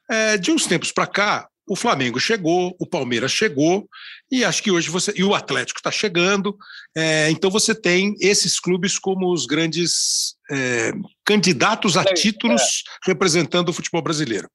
É, 0.08 0.38
de 0.38 0.52
uns 0.52 0.68
tempos 0.68 0.92
para 0.92 1.08
cá, 1.08 1.48
o 1.70 1.76
Flamengo 1.76 2.20
chegou, 2.20 2.76
o 2.80 2.86
Palmeiras 2.86 3.32
chegou, 3.32 3.88
e 4.32 4.44
acho 4.44 4.64
que 4.64 4.72
hoje 4.72 4.90
você. 4.90 5.14
E 5.16 5.24
o 5.24 5.36
Atlético 5.36 5.80
está 5.80 5.92
chegando. 5.92 6.58
É, 6.98 7.30
então 7.30 7.52
você 7.52 7.76
tem 7.76 8.16
esses 8.20 8.60
clubes 8.60 8.98
como 8.98 9.32
os 9.32 9.46
grandes 9.46 10.36
é, 10.50 10.92
candidatos 11.24 11.96
a 11.96 12.04
títulos 12.04 12.62
é. 12.62 13.10
representando 13.12 13.70
o 13.70 13.74
futebol 13.74 14.02
brasileiro. 14.02 14.50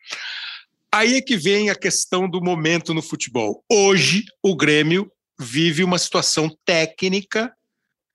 Aí 0.93 1.15
é 1.15 1.23
que 1.23 1.37
vem 1.37 1.71
a 1.71 1.77
questão 1.77 2.29
do 2.29 2.43
momento 2.43 2.93
no 2.93 3.03
futebol. 3.03 3.65
Hoje, 3.71 4.25
o 4.43 4.57
Grêmio 4.57 5.11
vive 5.39 5.85
uma 5.85 5.99
situação 5.99 6.51
técnica 6.65 7.53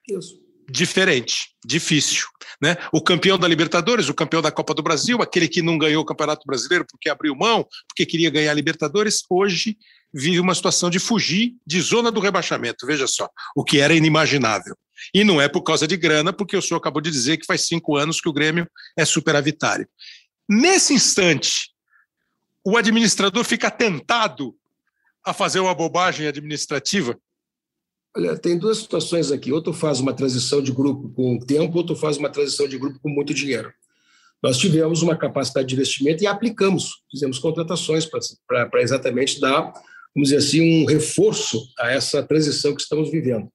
Isso 0.07 0.48
diferente, 0.69 1.49
difícil. 1.65 2.27
Né? 2.61 2.75
O 2.91 3.01
campeão 3.01 3.37
da 3.37 3.47
Libertadores, 3.47 4.09
o 4.09 4.13
campeão 4.13 4.41
da 4.41 4.51
Copa 4.51 4.73
do 4.73 4.83
Brasil, 4.83 5.21
aquele 5.21 5.47
que 5.47 5.61
não 5.61 5.77
ganhou 5.77 6.03
o 6.03 6.05
Campeonato 6.05 6.45
Brasileiro 6.45 6.85
porque 6.89 7.09
abriu 7.09 7.35
mão, 7.35 7.65
porque 7.87 8.05
queria 8.05 8.29
ganhar 8.29 8.51
a 8.51 8.53
Libertadores, 8.55 9.23
hoje 9.29 9.77
vive 10.13 10.39
uma 10.39 10.55
situação 10.55 10.89
de 10.89 10.99
fugir 10.99 11.53
de 11.65 11.79
zona 11.81 12.11
do 12.11 12.19
rebaixamento. 12.19 12.85
Veja 12.85 13.07
só, 13.07 13.29
o 13.55 13.63
que 13.63 13.79
era 13.79 13.93
inimaginável. 13.93 14.75
E 15.13 15.23
não 15.23 15.39
é 15.39 15.47
por 15.47 15.61
causa 15.61 15.87
de 15.87 15.95
grana, 15.95 16.33
porque 16.33 16.57
o 16.57 16.61
senhor 16.61 16.79
acabou 16.79 17.01
de 17.01 17.11
dizer 17.11 17.37
que 17.37 17.45
faz 17.45 17.67
cinco 17.67 17.95
anos 17.95 18.19
que 18.19 18.27
o 18.27 18.33
Grêmio 18.33 18.67
é 18.97 19.05
superavitário. 19.05 19.87
Nesse 20.47 20.93
instante, 20.93 21.71
o 22.65 22.75
administrador 22.75 23.43
fica 23.43 23.71
tentado 23.71 24.55
a 25.25 25.33
fazer 25.33 25.59
uma 25.59 25.75
bobagem 25.75 26.27
administrativa 26.27 27.17
Olha, 28.15 28.37
tem 28.37 28.57
duas 28.57 28.79
situações 28.79 29.31
aqui. 29.31 29.51
Ou 29.51 29.61
tu 29.61 29.73
faz 29.73 29.99
uma 29.99 30.13
transição 30.13 30.61
de 30.61 30.71
grupo 30.71 31.09
com 31.09 31.39
tempo, 31.39 31.77
ou 31.77 31.85
tu 31.85 31.95
faz 31.95 32.17
uma 32.17 32.29
transição 32.29 32.67
de 32.67 32.77
grupo 32.77 32.99
com 32.99 33.09
muito 33.09 33.33
dinheiro. 33.33 33.71
Nós 34.41 34.57
tivemos 34.57 35.01
uma 35.01 35.17
capacidade 35.17 35.67
de 35.67 35.75
investimento 35.75 36.23
e 36.23 36.27
aplicamos, 36.27 37.03
fizemos 37.11 37.39
contratações 37.39 38.05
para 38.05 38.81
exatamente 38.81 39.39
dar, 39.39 39.73
vamos 40.15 40.29
dizer 40.29 40.37
assim, 40.37 40.81
um 40.81 40.85
reforço 40.85 41.61
a 41.77 41.91
essa 41.91 42.23
transição 42.23 42.73
que 42.73 42.81
estamos 42.81 43.11
vivendo. 43.11 43.49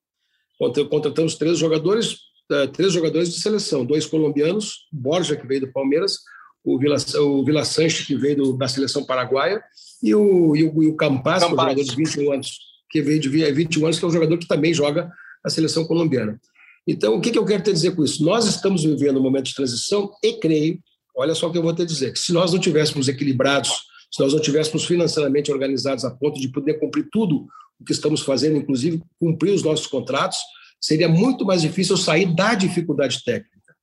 Contratamos 0.90 1.36
três 1.36 1.58
jogadores, 1.58 2.18
eh, 2.52 2.66
três 2.66 2.92
jogadores 2.92 3.32
de 3.32 3.40
seleção, 3.40 3.84
dois 3.84 4.04
colombianos, 4.04 4.86
Borja, 4.92 5.36
que 5.36 5.46
veio 5.46 5.62
do 5.62 5.72
Palmeiras, 5.72 6.18
o 6.62 6.78
Vila, 6.78 6.96
o 7.16 7.44
Vila 7.44 7.64
Sanches, 7.64 8.06
que 8.06 8.14
veio 8.14 8.36
do, 8.36 8.52
da 8.56 8.68
seleção 8.68 9.06
paraguaia, 9.06 9.62
e 10.02 10.14
o, 10.14 10.54
e 10.54 10.64
o, 10.64 10.82
e 10.82 10.86
o 10.86 10.96
Campas, 10.96 11.42
Campas. 11.42 11.58
jogador 11.58 11.82
de 11.82 11.96
21 11.96 12.32
anos 12.32 12.73
que 12.94 13.02
veio 13.02 13.18
de 13.18 13.28
21 13.28 13.86
anos, 13.86 13.98
que 13.98 14.04
é 14.04 14.08
um 14.08 14.12
jogador 14.12 14.38
que 14.38 14.46
também 14.46 14.72
joga 14.72 15.10
a 15.44 15.50
seleção 15.50 15.84
colombiana. 15.84 16.40
Então, 16.86 17.16
o 17.16 17.20
que, 17.20 17.32
que 17.32 17.38
eu 17.38 17.44
quero 17.44 17.60
te 17.60 17.72
dizer 17.72 17.96
com 17.96 18.04
isso? 18.04 18.24
Nós 18.24 18.46
estamos 18.46 18.84
vivendo 18.84 19.18
um 19.18 19.22
momento 19.22 19.46
de 19.46 19.54
transição 19.54 20.12
e 20.22 20.34
creio, 20.34 20.78
olha 21.16 21.34
só 21.34 21.48
o 21.48 21.50
que 21.50 21.58
eu 21.58 21.62
vou 21.62 21.74
te 21.74 21.84
dizer, 21.84 22.12
que 22.12 22.20
se 22.20 22.32
nós 22.32 22.52
não 22.52 22.60
tivéssemos 22.60 23.08
equilibrados, 23.08 23.70
se 24.12 24.22
nós 24.22 24.32
não 24.32 24.40
tivéssemos 24.40 24.84
financeiramente 24.84 25.50
organizados 25.50 26.04
a 26.04 26.10
ponto 26.12 26.40
de 26.40 26.46
poder 26.50 26.74
cumprir 26.74 27.08
tudo 27.10 27.48
o 27.80 27.84
que 27.84 27.90
estamos 27.90 28.20
fazendo, 28.20 28.58
inclusive 28.58 29.02
cumprir 29.18 29.52
os 29.52 29.64
nossos 29.64 29.88
contratos, 29.88 30.38
seria 30.80 31.08
muito 31.08 31.44
mais 31.44 31.62
difícil 31.62 31.96
sair 31.96 32.32
da 32.32 32.54
dificuldade 32.54 33.24
técnica. 33.24 33.74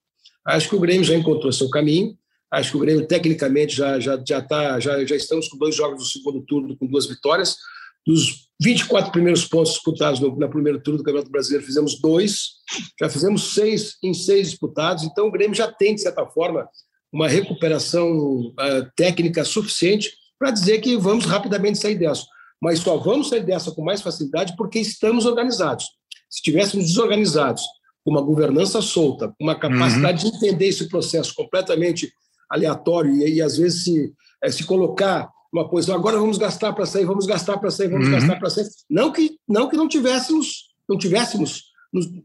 Acho 0.48 0.70
que 0.70 0.76
o 0.78 0.80
Grêmio 0.80 1.04
já 1.04 1.16
encontrou 1.16 1.52
seu 1.52 1.70
caminho, 1.70 2.16
acho 2.50 2.72
que 2.72 2.78
o 2.78 2.80
Grêmio 2.80 3.06
tecnicamente 3.06 3.76
já 3.76 4.00
já 4.00 4.18
já 4.26 4.42
tá, 4.42 4.80
já, 4.80 5.04
já 5.04 5.18
estamos 5.18 5.50
com 5.50 5.58
dois 5.58 5.76
jogos 5.76 6.02
do 6.02 6.10
segundo 6.10 6.42
turno 6.46 6.78
com 6.78 6.88
duas 6.88 7.08
vitórias, 7.08 7.58
dos 8.06 8.50
24 8.62 9.12
primeiros 9.12 9.46
pontos 9.46 9.74
disputados 9.74 10.20
no, 10.20 10.36
no 10.36 10.50
primeiro 10.50 10.82
turno 10.82 11.00
do 11.00 11.04
Campeonato 11.04 11.32
Brasileiro, 11.32 11.66
fizemos 11.66 12.00
dois, 12.00 12.52
já 13.00 13.10
fizemos 13.10 13.54
seis 13.54 13.96
em 14.04 14.14
seis 14.14 14.52
disputados, 14.52 15.04
então 15.04 15.28
o 15.28 15.32
Grêmio 15.32 15.56
já 15.56 15.72
tem, 15.72 15.96
de 15.96 16.02
certa 16.02 16.26
forma, 16.28 16.68
uma 17.12 17.28
recuperação 17.28 18.12
uh, 18.12 18.92
técnica 18.96 19.44
suficiente 19.44 20.12
para 20.40 20.52
dizer 20.52 20.80
que 20.80 20.96
vamos 20.98 21.26
rapidamente 21.26 21.78
sair 21.78 21.96
dessa. 21.96 22.26
Mas 22.62 22.80
só 22.80 22.98
vamos 22.98 23.30
sair 23.30 23.44
dessa 23.44 23.72
com 23.72 23.84
mais 23.84 24.02
facilidade 24.02 24.56
porque 24.56 24.80
estamos 24.80 25.26
organizados. 25.26 25.86
Se 26.30 26.38
estivéssemos 26.38 26.86
desorganizados, 26.86 27.64
com 28.04 28.12
uma 28.12 28.22
governança 28.22 28.82
solta, 28.82 29.28
com 29.30 29.44
uma 29.44 29.56
capacidade 29.56 30.26
uhum. 30.26 30.32
de 30.32 30.38
entender 30.38 30.68
esse 30.68 30.88
processo 30.88 31.34
completamente 31.36 32.12
aleatório 32.50 33.12
e, 33.16 33.36
e 33.36 33.42
às 33.42 33.58
vezes 33.58 33.84
se, 33.84 34.14
é, 34.44 34.52
se 34.52 34.64
colocar 34.64 35.30
uma 35.52 35.70
posição, 35.70 35.96
agora 35.96 36.18
vamos 36.18 36.38
gastar 36.38 36.74
para 36.74 36.86
sair, 36.86 37.06
vamos 37.06 37.26
gastar 37.26 37.58
para 37.58 37.70
sair, 37.70 37.90
vamos 37.90 38.08
uhum. 38.08 38.14
gastar 38.14 38.40
para 38.40 38.50
sair. 38.50 38.68
Não 38.90 39.12
que 39.12 39.38
não 39.48 39.70
que 39.70 39.76
não 39.76 39.88
tivéssemos, 39.88 40.72
não 40.88 40.98
tivéssemos, 40.98 41.72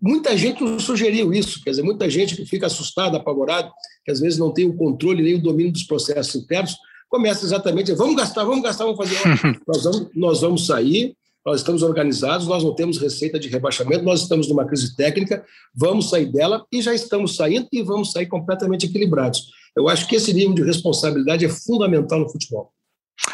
muita 0.00 0.36
gente 0.36 0.62
nos 0.62 0.84
sugeriu 0.84 1.32
isso, 1.32 1.60
quer 1.62 1.70
dizer, 1.70 1.82
muita 1.82 2.08
gente 2.08 2.36
que 2.36 2.46
fica 2.46 2.66
assustada, 2.66 3.16
apavorada, 3.16 3.70
que 4.04 4.12
às 4.12 4.20
vezes 4.20 4.38
não 4.38 4.52
tem 4.52 4.64
o 4.64 4.76
controle 4.76 5.22
nem 5.22 5.34
o 5.34 5.42
domínio 5.42 5.72
dos 5.72 5.82
processos 5.82 6.34
internos, 6.36 6.76
começa 7.08 7.44
exatamente, 7.44 7.92
vamos 7.94 8.16
gastar, 8.16 8.44
vamos 8.44 8.62
gastar, 8.62 8.84
vamos 8.84 8.98
fazer. 8.98 9.18
nós, 9.66 9.82
vamos, 9.82 10.08
nós 10.14 10.40
vamos 10.40 10.66
sair, 10.66 11.16
nós 11.44 11.60
estamos 11.60 11.82
organizados, 11.82 12.46
nós 12.46 12.62
não 12.62 12.74
temos 12.74 12.98
receita 12.98 13.38
de 13.38 13.48
rebaixamento, 13.48 14.04
nós 14.04 14.22
estamos 14.22 14.48
numa 14.48 14.64
crise 14.64 14.94
técnica, 14.94 15.44
vamos 15.74 16.10
sair 16.10 16.26
dela 16.26 16.64
e 16.70 16.80
já 16.80 16.94
estamos 16.94 17.34
saindo 17.36 17.68
e 17.72 17.82
vamos 17.82 18.12
sair 18.12 18.26
completamente 18.26 18.86
equilibrados. 18.86 19.48
Eu 19.76 19.88
acho 19.88 20.06
que 20.08 20.16
esse 20.16 20.32
nível 20.32 20.54
de 20.54 20.62
responsabilidade 20.62 21.44
é 21.44 21.48
fundamental 21.48 22.20
no 22.20 22.28
futebol. 22.28 22.72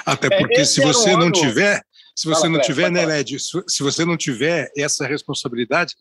Até 0.05 0.29
é, 0.29 0.39
porque 0.39 0.61
é, 0.61 0.65
se 0.65 0.81
você 0.81 1.17
não 1.17 1.31
tiver, 1.31 1.83
se 2.15 2.27
você 2.27 2.43
Fala, 2.43 2.53
não 2.53 2.61
tiver, 2.61 2.91
né, 2.91 3.07
Led, 3.07 3.39
se 3.39 3.83
você 3.83 4.05
não 4.05 4.17
tiver 4.17 4.71
essa 4.77 5.07
responsabilidade, 5.07 5.95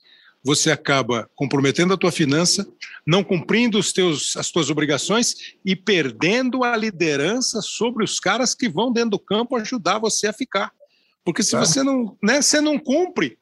você 0.44 0.72
acaba 0.72 1.30
comprometendo 1.36 1.94
a 1.94 1.98
tua 1.98 2.12
finança, 2.12 2.68
não 3.06 3.24
cumprindo 3.24 3.78
os 3.78 3.94
teus, 3.94 4.36
as 4.36 4.50
tuas 4.50 4.70
obrigações 4.70 5.36
e 5.64 5.76
perdendo 5.76 6.64
a 6.64 6.76
liderança 6.76 7.62
sobre 7.62 8.04
os 8.04 8.20
caras 8.20 8.56
que 8.56 8.68
vão 8.68 8.92
dentro 8.92 9.12
do 9.12 9.20
campo 9.20 9.56
ajudar 9.56 10.00
você 10.00 10.28
a 10.28 10.34
ficar. 10.34 10.72
Porque 11.24 11.44
se 11.44 11.52
tá. 11.52 11.60
você 11.60 11.84
não, 11.84 12.18
né, 12.24 12.42
você 12.42 12.60
não 12.60 12.80
cumpre, 12.80 13.38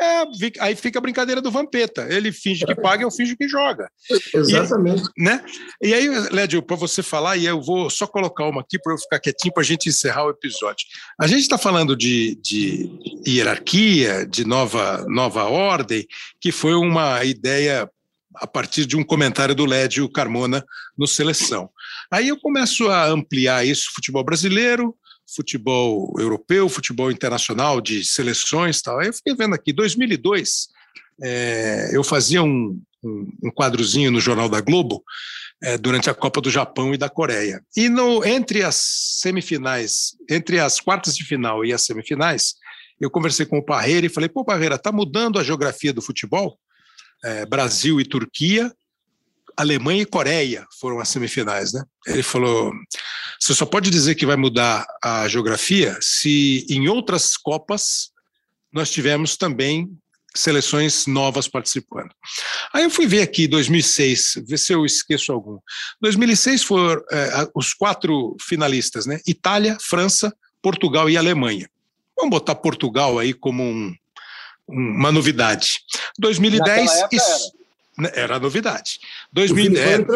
é, 0.00 0.24
aí 0.60 0.74
fica 0.74 0.98
a 0.98 1.02
brincadeira 1.02 1.42
do 1.42 1.50
Vampeta. 1.50 2.06
Ele 2.08 2.32
finge 2.32 2.64
que 2.64 2.74
paga, 2.74 3.02
eu 3.02 3.10
finge 3.10 3.36
que 3.36 3.46
joga. 3.46 3.90
Exatamente. 4.34 5.02
E, 5.16 5.22
né? 5.22 5.44
e 5.82 5.92
aí, 5.92 6.08
Lédio, 6.30 6.62
para 6.62 6.76
você 6.76 7.02
falar, 7.02 7.36
e 7.36 7.44
eu 7.44 7.60
vou 7.60 7.90
só 7.90 8.06
colocar 8.06 8.46
uma 8.46 8.62
aqui 8.62 8.78
para 8.78 8.94
eu 8.94 8.98
ficar 8.98 9.20
quietinho 9.20 9.52
para 9.52 9.62
a 9.62 9.66
gente 9.66 9.88
encerrar 9.88 10.24
o 10.24 10.30
episódio. 10.30 10.86
A 11.20 11.26
gente 11.26 11.40
está 11.40 11.58
falando 11.58 11.94
de, 11.94 12.38
de 12.42 12.90
hierarquia, 13.26 14.26
de 14.26 14.46
nova, 14.46 15.04
nova 15.06 15.44
ordem, 15.44 16.06
que 16.40 16.50
foi 16.50 16.74
uma 16.74 17.22
ideia 17.24 17.88
a 18.36 18.46
partir 18.46 18.86
de 18.86 18.96
um 18.96 19.04
comentário 19.04 19.54
do 19.54 19.66
Lédio 19.66 20.08
Carmona 20.08 20.64
no 20.96 21.06
Seleção. 21.06 21.68
Aí 22.10 22.28
eu 22.28 22.38
começo 22.38 22.88
a 22.88 23.06
ampliar 23.06 23.66
isso, 23.66 23.92
futebol 23.94 24.24
brasileiro, 24.24 24.94
futebol 25.34 26.14
europeu, 26.18 26.68
futebol 26.68 27.10
internacional, 27.10 27.80
de 27.80 28.04
seleções 28.04 28.82
tal. 28.82 28.98
Aí 28.98 29.08
eu 29.08 29.12
fiquei 29.12 29.34
vendo 29.34 29.54
aqui, 29.54 29.72
2002, 29.72 30.68
é, 31.22 31.90
eu 31.92 32.02
fazia 32.02 32.42
um, 32.42 32.80
um, 33.02 33.32
um, 33.44 33.50
quadrozinho 33.50 34.10
no 34.10 34.20
Jornal 34.20 34.48
da 34.48 34.60
Globo 34.60 35.02
é, 35.62 35.76
durante 35.76 36.08
a 36.08 36.14
Copa 36.14 36.40
do 36.40 36.50
Japão 36.50 36.94
e 36.94 36.98
da 36.98 37.08
Coreia. 37.08 37.62
E 37.76 37.88
no, 37.88 38.24
entre 38.24 38.62
as 38.62 38.76
semifinais, 39.20 40.16
entre 40.28 40.58
as 40.58 40.80
quartas 40.80 41.14
de 41.14 41.24
final 41.24 41.64
e 41.64 41.72
as 41.72 41.82
semifinais, 41.82 42.54
eu 43.00 43.10
conversei 43.10 43.46
com 43.46 43.58
o 43.58 43.64
Parreira 43.64 44.06
e 44.06 44.10
falei, 44.10 44.28
pô, 44.28 44.44
Parreira, 44.44 44.74
está 44.74 44.92
mudando 44.92 45.38
a 45.38 45.44
geografia 45.44 45.92
do 45.92 46.02
futebol? 46.02 46.58
É, 47.22 47.44
Brasil 47.46 48.00
e 48.00 48.04
Turquia, 48.04 48.72
Alemanha 49.56 50.02
e 50.02 50.06
Coreia 50.06 50.66
foram 50.78 51.00
as 51.00 51.08
semifinais, 51.08 51.72
né? 51.72 51.84
Ele 52.06 52.22
falou: 52.22 52.72
você 53.40 53.54
só 53.54 53.64
pode 53.64 53.90
dizer 53.90 54.14
que 54.14 54.26
vai 54.26 54.36
mudar 54.36 54.86
a 55.02 55.26
geografia 55.26 55.96
se 56.00 56.66
em 56.68 56.88
outras 56.88 57.36
Copas 57.36 58.10
nós 58.72 58.90
tivemos 58.90 59.36
também 59.36 59.90
seleções 60.34 61.06
novas 61.06 61.48
participando. 61.48 62.10
Aí 62.72 62.84
eu 62.84 62.90
fui 62.90 63.06
ver 63.06 63.22
aqui 63.22 63.48
2006, 63.48 64.44
ver 64.46 64.58
se 64.58 64.72
eu 64.72 64.84
esqueço 64.84 65.32
algum. 65.32 65.58
2006 66.00 66.62
foram 66.62 67.02
é, 67.10 67.48
os 67.54 67.74
quatro 67.74 68.36
finalistas, 68.40 69.06
né? 69.06 69.20
Itália, 69.26 69.76
França, 69.80 70.32
Portugal 70.62 71.10
e 71.10 71.16
Alemanha. 71.16 71.68
Vamos 72.16 72.30
botar 72.30 72.54
Portugal 72.54 73.18
aí 73.18 73.32
como 73.32 73.64
um, 73.64 73.94
uma 74.68 75.10
novidade. 75.10 75.80
2010 76.18 77.06
isso, 77.10 77.52
né, 77.98 78.12
era 78.14 78.38
novidade. 78.38 79.00
2010. 79.32 80.06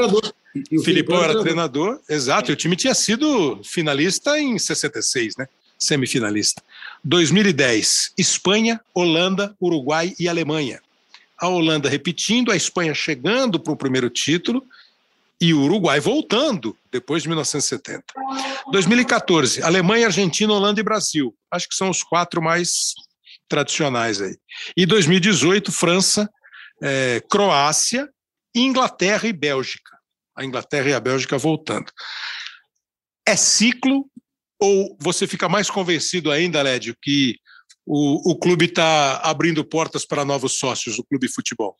O 0.72 0.82
Filipão 0.82 1.22
era, 1.22 1.40
treinador, 1.40 2.00
exato. 2.08 2.50
E 2.50 2.54
o 2.54 2.56
time 2.56 2.76
tinha 2.76 2.94
sido 2.94 3.60
finalista 3.64 4.38
em 4.38 4.58
66, 4.58 5.36
né? 5.36 5.48
Semifinalista. 5.78 6.62
2010, 7.02 8.12
Espanha, 8.16 8.80
Holanda, 8.94 9.54
Uruguai 9.60 10.14
e 10.18 10.28
Alemanha. 10.28 10.80
A 11.36 11.48
Holanda 11.48 11.88
repetindo, 11.88 12.52
a 12.52 12.56
Espanha 12.56 12.94
chegando 12.94 13.58
para 13.58 13.72
o 13.72 13.76
primeiro 13.76 14.08
título 14.08 14.64
e 15.40 15.52
o 15.52 15.62
Uruguai 15.62 15.98
voltando 16.00 16.76
depois 16.90 17.24
de 17.24 17.28
1970. 17.28 18.04
2014, 18.70 19.62
Alemanha, 19.62 20.06
Argentina, 20.06 20.52
Holanda 20.52 20.80
e 20.80 20.84
Brasil. 20.84 21.34
Acho 21.50 21.68
que 21.68 21.74
são 21.74 21.90
os 21.90 22.02
quatro 22.02 22.40
mais 22.40 22.94
tradicionais 23.48 24.20
aí. 24.20 24.36
E 24.76 24.86
2018, 24.86 25.72
França, 25.72 26.30
é, 26.82 27.20
Croácia, 27.28 28.08
Inglaterra 28.54 29.28
e 29.28 29.32
Bélgica. 29.32 29.93
A 30.36 30.44
Inglaterra 30.44 30.90
e 30.90 30.94
a 30.94 31.00
Bélgica 31.00 31.38
voltando. 31.38 31.90
É 33.26 33.36
ciclo 33.36 34.06
ou 34.60 34.96
você 35.00 35.26
fica 35.26 35.48
mais 35.48 35.70
convencido 35.70 36.30
ainda, 36.30 36.62
Lédio, 36.62 36.96
que 37.02 37.36
o, 37.86 38.32
o 38.32 38.38
clube 38.38 38.66
está 38.66 39.18
abrindo 39.18 39.64
portas 39.64 40.06
para 40.06 40.24
novos 40.24 40.58
sócios, 40.58 40.98
o 40.98 41.04
clube 41.04 41.28
futebol? 41.28 41.76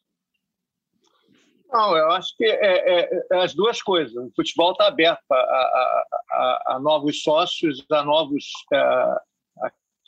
Não, 1.72 1.96
eu 1.96 2.11
acho 2.12 2.36
que 2.36 2.44
é, 2.44 3.00
é, 3.00 3.26
é 3.32 3.42
as 3.42 3.55
duas 3.55 3.82
coisas. 3.82 4.14
O 4.14 4.30
futebol 4.36 4.72
está 4.72 4.86
aberto 4.86 5.24
a, 5.32 5.36
a, 5.36 6.05
a, 6.30 6.62
a, 6.74 6.78
novos 6.78 7.22
sócios, 7.22 7.84
a 7.90 8.05
novos, 8.05 8.44
é, 8.72 8.76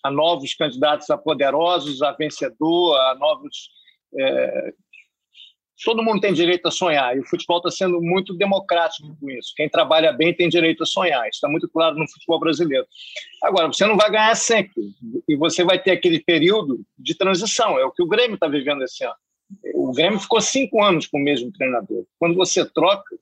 a 0.05 0.11
novos 0.11 0.55
candidatos 0.55 1.11
a 1.11 1.18
poderosos, 1.18 2.03
a 2.03 2.12
vencedor, 2.12 2.97
a 3.01 3.14
novos 3.16 3.70
é, 4.16 4.74
todo 5.85 6.03
mundo 6.03 6.20
tem 6.20 6.33
direito 6.33 6.66
a 6.66 6.70
sonhar, 6.70 7.16
e 7.16 7.20
o 7.20 7.27
futebol 7.27 7.59
está 7.59 7.70
sendo 7.70 8.01
muito 8.01 8.35
democrático 8.35 9.16
com 9.20 9.31
isso. 9.31 9.53
Quem 9.57 9.68
trabalha 9.68 10.12
bem 10.12 10.35
tem 10.35 10.49
direito 10.49 10.83
a 10.83 10.87
sonhar, 10.87 11.20
isso 11.22 11.37
está 11.37 11.49
muito 11.49 11.68
claro 11.68 11.97
no 11.97 12.09
futebol 12.09 12.41
brasileiro. 12.41 12.87
Agora, 13.43 13.66
você 13.66 13.87
não 13.87 13.97
vai 13.97 14.11
ganhar 14.11 14.35
sempre, 14.35 14.83
e 15.29 15.37
você 15.37 15.64
vai 15.64 15.79
ter 15.79 15.93
aquele 15.93 16.20
período 16.20 16.81
de 16.99 17.14
transição, 17.14 17.79
é 17.79 17.85
o 17.85 17.93
que 17.93 18.03
o 18.03 18.09
Grêmio 18.09 18.35
está 18.35 18.49
vivendo 18.49 18.83
esse 18.83 19.05
ano. 19.05 19.14
O 19.74 19.93
Grêmio 19.93 20.18
ficou 20.18 20.41
cinco 20.41 20.83
anos 20.83 21.07
com 21.07 21.18
o 21.18 21.22
mesmo 21.22 21.53
treinador. 21.53 22.05
Quando 22.18 22.35
você 22.35 22.64
troca, 22.64 23.14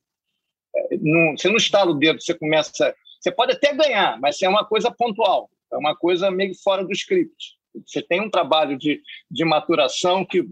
é, 0.75 0.97
não, 1.01 1.37
você 1.37 1.49
não 1.49 1.57
estala 1.57 1.91
o 1.91 1.95
dedo, 1.95 2.23
você 2.23 2.35
começa. 2.35 2.95
Você 3.21 3.31
pode 3.31 3.53
até 3.53 3.75
ganhar, 3.75 4.19
mas 4.21 4.41
é 4.41 4.49
uma 4.49 4.65
coisa 4.65 4.91
pontual, 4.91 5.51
é 5.73 5.77
uma 5.77 5.95
coisa 5.95 6.31
meio 6.31 6.55
fora 6.63 6.85
do 6.85 6.93
script. 6.93 7.57
Você 7.85 8.01
tem 8.01 8.21
um 8.21 8.31
trabalho 8.31 8.79
de, 8.79 9.03
de 9.31 9.45
maturação 9.45 10.25
que 10.25 10.49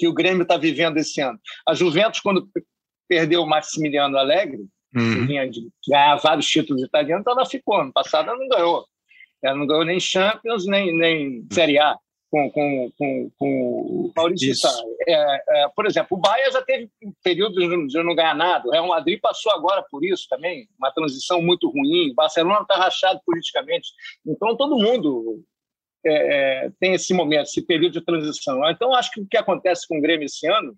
que 0.00 0.08
o 0.08 0.14
Grêmio 0.14 0.44
está 0.44 0.56
vivendo 0.56 0.96
esse 0.96 1.20
ano. 1.20 1.38
A 1.68 1.74
Juventus, 1.74 2.20
quando 2.20 2.48
perdeu 3.06 3.42
o 3.42 3.46
Maximiliano 3.46 4.16
Alegre, 4.16 4.62
uhum. 4.96 5.14
que 5.14 5.26
vinha 5.26 5.46
de 5.46 5.60
ganhar 5.86 6.16
vários 6.16 6.46
títulos 6.46 6.82
italianos, 6.82 7.26
ela 7.26 7.44
ficou. 7.44 7.84
No 7.84 7.92
passado 7.92 8.30
ela 8.30 8.38
não 8.38 8.48
ganhou. 8.48 8.86
Ela 9.44 9.58
não 9.58 9.66
ganhou 9.66 9.84
nem 9.84 10.00
Champions, 10.00 10.64
nem, 10.66 10.96
nem 10.96 11.46
Série 11.52 11.78
A 11.78 11.98
com, 12.30 12.50
com, 12.50 12.92
com, 12.96 13.30
com 13.36 13.50
o 13.50 14.12
Maurício 14.16 14.70
é, 15.06 15.14
é, 15.64 15.68
Por 15.74 15.84
exemplo, 15.84 16.16
o 16.16 16.20
Bahia 16.20 16.50
já 16.50 16.62
teve 16.62 16.88
períodos 17.22 17.92
de 17.92 18.02
não 18.02 18.14
ganhar 18.14 18.34
nada. 18.34 18.66
O 18.66 18.70
Real 18.70 18.86
Madrid 18.86 19.20
passou 19.20 19.52
agora 19.52 19.84
por 19.90 20.02
isso 20.02 20.26
também, 20.30 20.66
uma 20.78 20.90
transição 20.92 21.42
muito 21.42 21.68
ruim. 21.68 22.10
O 22.12 22.14
Barcelona 22.14 22.62
está 22.62 22.76
rachado 22.76 23.20
politicamente. 23.26 23.90
Então, 24.24 24.56
todo 24.56 24.78
mundo 24.78 25.44
é, 26.04 26.64
é, 26.66 26.70
tem 26.80 26.94
esse 26.94 27.12
momento, 27.12 27.44
esse 27.44 27.64
período 27.64 27.92
de 27.92 28.04
transição. 28.04 28.68
Então, 28.70 28.94
acho 28.94 29.10
que 29.10 29.20
o 29.20 29.26
que 29.26 29.36
acontece 29.36 29.86
com 29.86 29.98
o 29.98 30.00
Grêmio 30.00 30.24
esse 30.24 30.46
ano 30.46 30.76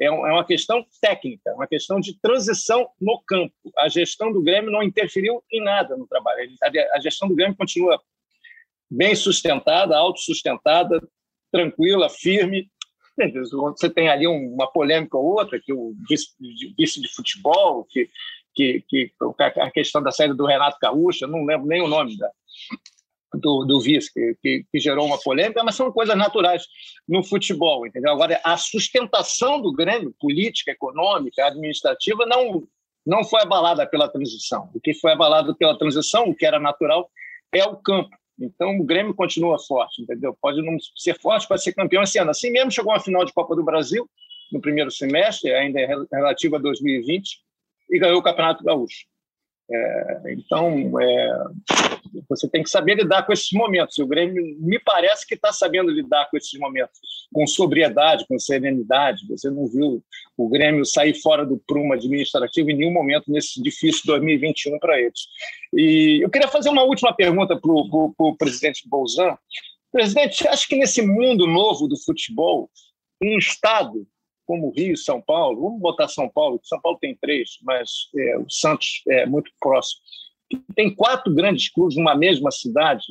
é, 0.00 0.06
é 0.06 0.10
uma 0.10 0.44
questão 0.44 0.84
técnica, 1.00 1.54
uma 1.54 1.66
questão 1.66 2.00
de 2.00 2.18
transição 2.20 2.88
no 3.00 3.22
campo. 3.26 3.54
A 3.78 3.88
gestão 3.88 4.32
do 4.32 4.42
Grêmio 4.42 4.70
não 4.70 4.82
interferiu 4.82 5.42
em 5.50 5.62
nada 5.62 5.96
no 5.96 6.06
trabalho. 6.06 6.50
A 6.92 7.00
gestão 7.00 7.28
do 7.28 7.34
Grêmio 7.34 7.56
continua 7.56 8.00
bem 8.90 9.14
sustentada, 9.14 9.96
autossustentada, 9.96 11.00
tranquila, 11.50 12.08
firme. 12.08 12.68
Você 13.76 13.88
tem 13.88 14.08
ali 14.08 14.26
uma 14.26 14.70
polêmica 14.70 15.16
ou 15.16 15.38
outra, 15.38 15.60
que 15.62 15.72
o 15.72 15.94
vice, 16.08 17.00
de 17.00 17.14
futebol, 17.14 17.86
que, 17.88 18.10
que, 18.54 18.84
que 18.88 19.12
a 19.38 19.70
questão 19.70 20.02
da 20.02 20.10
saída 20.10 20.34
do 20.34 20.44
Renato 20.44 20.76
Gaúcho, 20.80 21.24
eu 21.24 21.28
não 21.28 21.44
lembro 21.44 21.66
nem 21.66 21.80
o 21.80 21.88
nome 21.88 22.18
da, 22.18 22.30
do, 23.34 23.64
do 23.64 23.80
vice, 23.80 24.12
que, 24.12 24.36
que, 24.40 24.64
que, 24.70 24.78
gerou 24.78 25.06
uma 25.06 25.18
polêmica, 25.18 25.62
mas 25.64 25.74
são 25.74 25.90
coisas 25.92 26.16
naturais 26.16 26.64
no 27.08 27.22
futebol, 27.22 27.86
entendeu? 27.86 28.12
Agora, 28.12 28.40
a 28.44 28.56
sustentação 28.56 29.60
do 29.60 29.72
Grêmio, 29.72 30.14
política, 30.20 30.70
econômica, 30.70 31.46
administrativa, 31.46 32.24
não, 32.26 32.66
não 33.04 33.24
foi 33.24 33.42
abalada 33.42 33.86
pela 33.86 34.08
transição. 34.08 34.70
O 34.74 34.80
que 34.80 34.94
foi 34.94 35.12
abalado 35.12 35.54
pela 35.56 35.78
transição, 35.78 36.24
o 36.24 36.34
que 36.34 36.46
era 36.46 36.58
natural, 36.58 37.10
é 37.52 37.64
o 37.64 37.76
campo. 37.76 38.16
Então, 38.38 38.78
o 38.78 38.84
Grêmio 38.84 39.14
continua 39.14 39.58
forte, 39.58 40.02
entendeu? 40.02 40.36
Pode 40.40 40.62
não 40.62 40.76
ser 40.94 41.18
forte, 41.18 41.48
pode 41.48 41.62
ser 41.62 41.72
campeão 41.72 42.02
esse 42.02 42.18
ano. 42.18 42.30
Assim 42.30 42.50
mesmo, 42.50 42.70
chegou 42.70 42.92
à 42.92 43.00
final 43.00 43.24
de 43.24 43.32
Copa 43.32 43.56
do 43.56 43.64
Brasil, 43.64 44.08
no 44.52 44.60
primeiro 44.60 44.90
semestre, 44.90 45.52
ainda 45.52 45.80
é 45.80 45.86
relativo 46.12 46.56
a 46.56 46.58
2020, 46.58 47.40
e 47.90 47.98
ganhou 47.98 48.18
o 48.18 48.22
Campeonato 48.22 48.62
Gaúcho. 48.62 49.06
É, 49.68 50.22
então, 50.32 51.00
é, 51.00 51.44
você 52.28 52.48
tem 52.48 52.62
que 52.62 52.70
saber 52.70 52.94
lidar 52.94 53.24
com 53.24 53.32
esses 53.32 53.50
momentos. 53.52 53.98
O 53.98 54.06
Grêmio 54.06 54.56
me 54.58 54.78
parece 54.78 55.26
que 55.26 55.34
está 55.34 55.52
sabendo 55.52 55.90
lidar 55.90 56.28
com 56.30 56.36
esses 56.36 56.58
momentos, 56.58 56.98
com 57.32 57.46
sobriedade, 57.46 58.26
com 58.26 58.38
serenidade. 58.38 59.26
Você 59.28 59.50
não 59.50 59.66
viu 59.66 60.02
o 60.36 60.48
Grêmio 60.48 60.84
sair 60.84 61.14
fora 61.14 61.44
do 61.44 61.58
prumo 61.66 61.92
administrativo 61.92 62.70
em 62.70 62.76
nenhum 62.76 62.92
momento 62.92 63.30
nesse 63.30 63.62
difícil 63.62 64.02
2021 64.06 64.78
para 64.78 65.00
eles. 65.00 65.20
E 65.74 66.20
eu 66.22 66.30
queria 66.30 66.48
fazer 66.48 66.68
uma 66.68 66.82
última 66.82 67.12
pergunta 67.14 67.58
para 67.58 67.70
o 67.72 68.36
presidente 68.36 68.88
Bolzan. 68.88 69.36
Presidente, 69.92 70.46
acha 70.46 70.66
que 70.68 70.76
nesse 70.76 71.02
mundo 71.02 71.46
novo 71.46 71.88
do 71.88 71.96
futebol, 71.96 72.70
um 73.22 73.38
Estado 73.38 74.06
como 74.46 74.70
Rio 74.70 74.94
e 74.94 74.96
São 74.96 75.20
Paulo, 75.20 75.60
vamos 75.60 75.80
botar 75.80 76.08
São 76.08 76.28
Paulo, 76.28 76.60
São 76.62 76.80
Paulo 76.80 76.98
tem 77.00 77.16
três, 77.16 77.58
mas 77.62 78.08
é, 78.16 78.38
o 78.38 78.48
Santos 78.48 79.02
é 79.08 79.26
muito 79.26 79.50
próximo. 79.60 80.00
Tem 80.74 80.94
quatro 80.94 81.34
grandes 81.34 81.68
clubes 81.68 81.96
numa 81.96 82.14
mesma 82.14 82.50
cidade, 82.50 83.04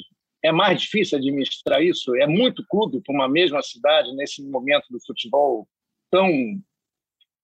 é 0.43 0.51
mais 0.51 0.81
difícil 0.81 1.17
administrar 1.17 1.81
isso? 1.81 2.15
É 2.15 2.27
muito 2.27 2.65
clube 2.67 3.01
para 3.01 3.13
uma 3.13 3.27
mesma 3.27 3.61
cidade 3.61 4.15
nesse 4.15 4.43
momento 4.43 4.86
do 4.91 5.03
futebol 5.03 5.67
tão 6.11 6.29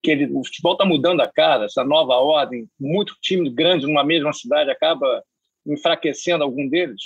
que 0.03 0.11
ele, 0.11 0.25
o 0.33 0.43
futebol 0.43 0.73
está 0.73 0.85
mudando 0.85 1.21
a 1.21 1.27
cara, 1.27 1.65
essa 1.65 1.83
nova 1.83 2.13
ordem, 2.13 2.67
muito 2.79 3.15
time 3.21 3.49
grande 3.49 3.85
numa 3.85 4.03
mesma 4.03 4.33
cidade 4.33 4.71
acaba 4.71 5.23
enfraquecendo 5.65 6.43
algum 6.43 6.67
deles? 6.67 7.01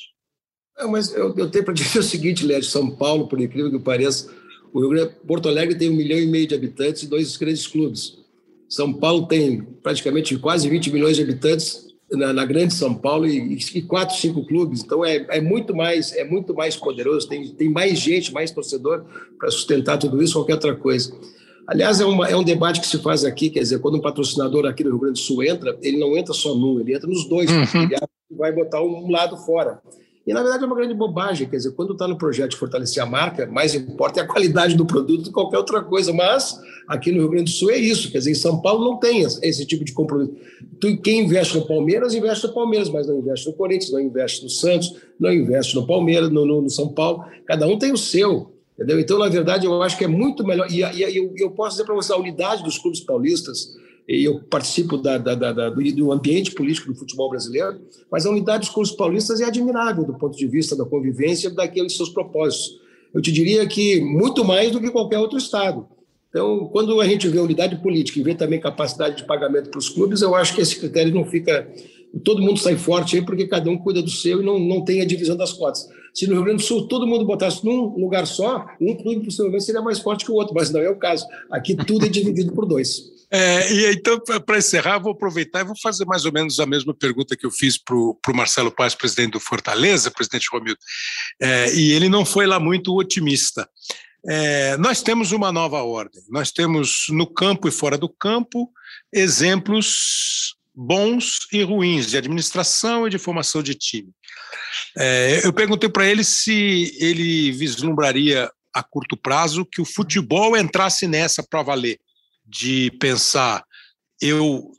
Não, 0.77 0.91
mas 0.91 1.13
eu, 1.13 1.36
eu 1.38 1.49
tenho 1.49 1.65
para 1.65 1.73
dizer 1.73 1.99
o 1.99 2.03
seguinte, 2.03 2.45
Léo, 2.45 2.63
São 2.63 2.89
Paulo, 2.95 3.27
por 3.27 3.39
incrível 3.39 3.71
que 3.71 3.79
pareça, 3.79 4.33
o 4.73 4.79
Rio 4.79 4.89
Grande, 4.89 5.15
Porto 5.25 5.49
Alegre 5.49 5.77
tem 5.77 5.89
um 5.89 5.95
milhão 5.95 6.19
e 6.19 6.25
meio 6.25 6.47
de 6.47 6.55
habitantes 6.55 7.03
e 7.03 7.07
dois 7.07 7.36
grandes 7.38 7.67
clubes. 7.67 8.17
São 8.67 8.93
Paulo 8.93 9.27
tem 9.27 9.61
praticamente 9.61 10.38
quase 10.38 10.67
20 10.69 10.91
milhões 10.91 11.15
de 11.15 11.23
habitantes 11.23 11.84
na, 12.12 12.34
na 12.34 12.45
grande 12.45 12.74
São 12.74 12.93
Paulo 12.93 13.28
e, 13.28 13.58
e, 13.74 13.82
quatro, 13.82 14.16
cinco 14.16 14.45
clubes. 14.45 14.82
Então 14.84 15.03
é, 15.03 15.26
é 15.30 15.41
muito 15.41 15.76
mais 15.76 16.14
é 16.14 16.24
muito 16.24 16.53
mais 16.53 16.76
poderoso. 16.76 17.28
Tem, 17.28 17.47
tem 17.49 17.70
mais 17.70 17.99
gente, 17.99 18.34
mais 18.34 18.51
torcedor 18.51 19.06
para 19.39 19.51
sustentar 19.51 19.97
tudo 19.97 20.22
isso, 20.22 20.34
qualquer 20.34 20.53
outra 20.53 20.76
coisa. 20.76 21.14
Aliás, 21.68 21.99
é, 21.99 22.06
uma, 22.06 22.30
é 22.30 22.36
um 22.36 22.43
debate 22.43 22.80
que 22.80 22.86
se 22.86 22.99
faz 22.99 23.26
aqui, 23.26 23.49
quer 23.49 23.60
dizer, 23.60 23.80
quando 23.80 23.97
um 23.97 24.01
patrocinador 24.01 24.66
aqui 24.68 24.84
do 24.84 24.91
Rio 24.91 24.99
Grande 24.99 25.20
do 25.20 25.26
Sul 25.26 25.43
entra, 25.43 25.76
ele 25.82 25.97
não 25.97 26.16
entra 26.16 26.34
só 26.34 26.53
num, 26.53 26.80
ele 26.80 26.93
entra 26.93 27.08
nos 27.08 27.28
dois, 27.28 27.49
uhum. 27.49 27.84
ele 27.84 27.97
vai 28.38 28.51
botar 28.51 28.84
um 28.84 29.10
lado 29.10 29.36
fora. 29.38 29.82
E, 30.26 30.34
na 30.34 30.41
verdade, 30.41 30.63
é 30.63 30.67
uma 30.67 30.76
grande 30.76 30.95
bobagem. 30.95 31.47
Quer 31.47 31.57
dizer, 31.57 31.71
quando 31.73 31.93
está 31.93 32.07
no 32.07 32.17
projeto 32.17 32.51
de 32.51 32.57
fortalecer 32.57 33.01
a 33.01 33.05
marca, 33.05 33.45
mais 33.45 33.76
importa 33.76 34.19
é 34.19 34.23
a 34.23 34.28
qualidade 34.28 34.76
do 34.76 34.86
produto 34.86 35.21
do 35.21 35.30
que 35.30 35.34
qualquer 35.34 35.57
outra 35.57 35.84
coisa. 35.84 36.11
Mas 36.11 36.59
aqui 36.88 37.11
no 37.11 37.19
Rio 37.19 37.30
Grande 37.30 37.51
do 37.51 37.55
Sul 37.55 37.69
é 37.69 37.78
isso. 37.78 38.11
Quer 38.11 38.17
dizer, 38.17 38.32
em 38.32 38.36
São 38.36 38.59
Paulo 38.59 38.84
não 38.84 38.97
tem 38.97 39.21
esse 39.21 39.65
tipo 39.67 39.86
de 39.86 39.93
compromisso. 39.93 40.34
Quem 41.03 41.26
investe 41.26 41.55
no 41.55 41.67
Palmeiras, 41.67 42.15
investe 42.15 42.47
no 42.47 42.53
Palmeiras, 42.53 42.89
mas 42.89 43.05
não 43.05 43.19
investe 43.19 43.47
no 43.47 43.53
Corinthians, 43.53 43.91
não 43.91 43.99
investe 43.99 44.43
no 44.43 44.49
Santos, 44.49 44.95
não 45.19 45.32
investe 45.32 45.76
no 45.76 45.86
Palmeiras, 45.86 46.32
no, 46.32 46.43
no, 46.43 46.61
no 46.61 46.69
São 46.71 46.89
Paulo. 46.89 47.23
Cada 47.45 47.67
um 47.67 47.78
tem 47.78 47.91
o 47.91 47.97
seu. 47.97 48.51
Entendeu? 48.73 48.99
Então, 48.99 49.19
na 49.19 49.30
verdade, 49.30 49.67
eu 49.67 49.82
acho 49.84 49.95
que 49.95 50.05
é 50.05 50.07
muito 50.07 50.43
melhor. 50.43 50.67
E, 50.71 50.82
e 50.82 51.17
eu, 51.17 51.34
eu 51.38 51.51
posso 51.51 51.71
dizer 51.71 51.86
para 51.86 51.93
você, 51.93 52.11
a 52.11 52.17
unidade 52.17 52.63
dos 52.63 52.80
clubes 52.80 52.99
paulistas 52.99 53.76
eu 54.08 54.39
participo 54.43 54.97
da, 54.97 55.18
da, 55.18 55.34
da, 55.34 55.70
do 55.70 56.12
ambiente 56.12 56.51
político 56.51 56.91
do 56.91 56.95
futebol 56.95 57.30
brasileiro, 57.30 57.80
mas 58.12 58.26
a 58.26 58.30
unidade 58.30 58.66
dos 58.66 58.70
clubes 58.70 58.91
paulistas 58.91 59.41
é 59.41 59.45
admirável 59.45 60.03
do 60.03 60.14
ponto 60.14 60.38
de 60.38 60.45
vista 60.47 60.76
da 60.76 60.86
convivência 60.86 61.49
daqueles 61.49 61.97
seus 61.97 62.10
propósitos. 62.10 62.80
Eu 63.14 63.22
te 63.22 63.32
diria 63.32 63.66
que 63.66 63.99
muito 64.01 64.45
mais 64.45 64.72
do 64.72 64.80
que 64.80 64.91
qualquer 64.91 65.18
outro 65.18 65.38
Estado. 65.38 65.88
Então, 66.30 66.68
quando 66.68 66.99
a 66.99 67.08
gente 67.08 67.28
vê 67.30 67.39
unidade 67.39 67.78
política 67.78 68.20
e 68.20 68.24
vê 68.24 68.36
também 68.36 68.60
capacidade 68.60 69.18
de 69.18 69.24
pagamento 69.24 69.70
para 69.70 69.80
os 69.80 69.88
clubes, 69.88 70.22
eu 70.22 70.36
acho 70.36 70.53
que 70.53 70.62
esse 70.62 70.78
critério 70.78 71.14
não 71.14 71.24
fica. 71.24 71.68
Todo 72.24 72.41
mundo 72.41 72.60
sai 72.60 72.76
forte 72.76 73.16
aí 73.16 73.26
porque 73.26 73.47
cada 73.47 73.70
um 73.70 73.78
cuida 73.78 74.01
do 74.01 74.10
seu 74.10 74.41
e 74.41 74.45
não, 74.45 74.60
não 74.60 74.84
tem 74.84 75.01
a 75.01 75.06
divisão 75.06 75.36
das 75.36 75.53
cotas. 75.53 75.89
Se 76.14 76.28
no 76.28 76.34
Rio 76.34 76.43
Grande 76.43 76.62
do 76.62 76.68
Sul 76.68 76.88
todo 76.88 77.08
mundo 77.08 77.26
botasse 77.26 77.66
num 77.66 77.97
lugar 77.97 78.28
só, 78.28 78.66
um 78.80 78.95
clube 78.95 79.26
possivelmente 79.26 79.64
seria 79.64 79.82
mais 79.82 79.99
forte 79.99 80.26
que 80.26 80.32
o 80.32 80.36
outro, 80.36 80.53
mas 80.53 80.72
não 80.72 80.82
é 80.82 80.89
o 80.89 80.97
caso. 80.97 81.26
Aqui 81.49 81.74
tudo 81.74 82.06
é 82.06 82.10
dividido 82.10 82.51
por 82.51 82.66
dois. 82.66 83.14
É, 83.32 83.71
e 83.71 83.93
então, 83.93 84.19
para 84.45 84.57
encerrar, 84.57 84.99
vou 84.99 85.11
aproveitar 85.11 85.61
e 85.61 85.65
vou 85.65 85.76
fazer 85.82 86.05
mais 86.05 86.26
ou 86.26 86.32
menos 86.32 86.59
a 86.59 86.65
mesma 86.65 86.93
pergunta 86.93 87.36
que 87.36 87.45
eu 87.45 87.51
fiz 87.51 87.78
para 87.78 87.95
o 87.95 88.19
Marcelo 88.34 88.71
Paz, 88.71 88.93
presidente 88.93 89.32
do 89.32 89.39
Fortaleza, 89.39 90.11
presidente 90.11 90.47
Romildo, 90.51 90.80
é, 91.41 91.73
e 91.73 91.91
ele 91.91 92.09
não 92.09 92.26
foi 92.26 92.45
lá 92.45 92.59
muito 92.59 92.95
otimista. 92.95 93.67
É, 94.28 94.78
nós 94.78 95.01
temos 95.01 95.32
uma 95.32 95.51
nova 95.51 95.84
ordem, 95.84 96.21
nós 96.30 96.51
temos 96.51 97.05
no 97.09 97.28
campo 97.28 97.67
e 97.67 97.71
fora 97.71 97.97
do 97.97 98.09
campo 98.09 98.71
exemplos 99.13 100.55
bons 100.73 101.47
e 101.53 101.61
ruins 101.63 102.09
de 102.09 102.17
administração 102.17 103.07
e 103.07 103.09
de 103.09 103.17
formação 103.17 103.61
de 103.61 103.76
time. 103.76 104.09
É, 104.97 105.41
eu 105.43 105.53
perguntei 105.53 105.89
para 105.89 106.07
ele 106.07 106.23
se 106.23 106.97
ele 106.99 107.51
vislumbraria 107.51 108.51
a 108.73 108.84
curto 108.84 109.15
prazo 109.15 109.65
que 109.65 109.80
o 109.80 109.86
futebol 109.86 110.57
entrasse 110.57 111.07
nessa 111.07 111.41
para 111.41 111.63
valer 111.63 111.99
de 112.45 112.91
pensar 112.99 113.63
eu 114.21 114.71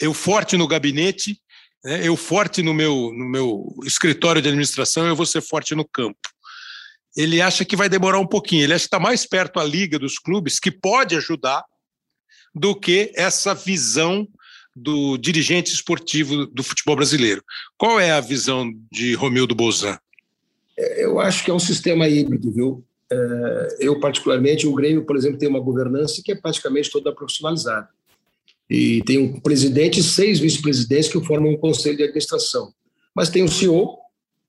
eu 0.00 0.12
forte 0.12 0.56
no 0.56 0.68
gabinete, 0.68 1.40
né, 1.84 2.06
eu 2.06 2.16
forte 2.16 2.62
no 2.62 2.74
meu 2.74 3.12
no 3.14 3.28
meu 3.28 3.64
escritório 3.84 4.42
de 4.42 4.48
administração, 4.48 5.06
eu 5.06 5.16
vou 5.16 5.26
ser 5.26 5.40
forte 5.40 5.74
no 5.74 5.86
campo. 5.86 6.18
Ele 7.16 7.40
acha 7.40 7.64
que 7.64 7.76
vai 7.76 7.88
demorar 7.88 8.18
um 8.18 8.26
pouquinho. 8.26 8.62
Ele 8.62 8.72
acha 8.72 8.82
que 8.82 8.86
está 8.86 9.00
mais 9.00 9.26
perto 9.26 9.58
a 9.58 9.64
liga 9.64 9.98
dos 9.98 10.18
clubes 10.18 10.60
que 10.60 10.70
pode 10.70 11.16
ajudar 11.16 11.64
do 12.54 12.74
que 12.74 13.12
essa 13.16 13.54
visão 13.54 14.28
do 14.74 15.16
dirigente 15.18 15.72
esportivo 15.72 16.46
do 16.46 16.62
futebol 16.62 16.96
brasileiro. 16.96 17.42
Qual 17.76 17.98
é 17.98 18.12
a 18.12 18.20
visão 18.20 18.70
de 18.90 19.14
Romildo 19.14 19.54
Bolzan? 19.54 19.98
É, 20.78 21.04
eu 21.04 21.20
acho 21.20 21.44
que 21.44 21.50
é 21.50 21.54
um 21.54 21.58
sistema 21.58 22.08
híbrido, 22.08 22.52
viu? 22.52 22.84
É, 23.12 23.76
eu, 23.80 23.98
particularmente, 23.98 24.66
o 24.66 24.74
Grêmio, 24.74 25.04
por 25.04 25.16
exemplo, 25.16 25.38
tem 25.38 25.48
uma 25.48 25.60
governança 25.60 26.22
que 26.24 26.32
é 26.32 26.34
praticamente 26.34 26.90
toda 26.90 27.14
profissionalizada. 27.14 27.88
E 28.68 29.02
tem 29.02 29.18
um 29.18 29.40
presidente 29.40 29.98
e 29.98 30.02
seis 30.02 30.38
vice-presidentes 30.38 31.08
que 31.08 31.24
formam 31.24 31.52
um 31.52 31.56
conselho 31.56 31.96
de 31.96 32.04
administração. 32.04 32.72
Mas 33.14 33.28
tem 33.28 33.42
o 33.42 33.48
CEO 33.48 33.98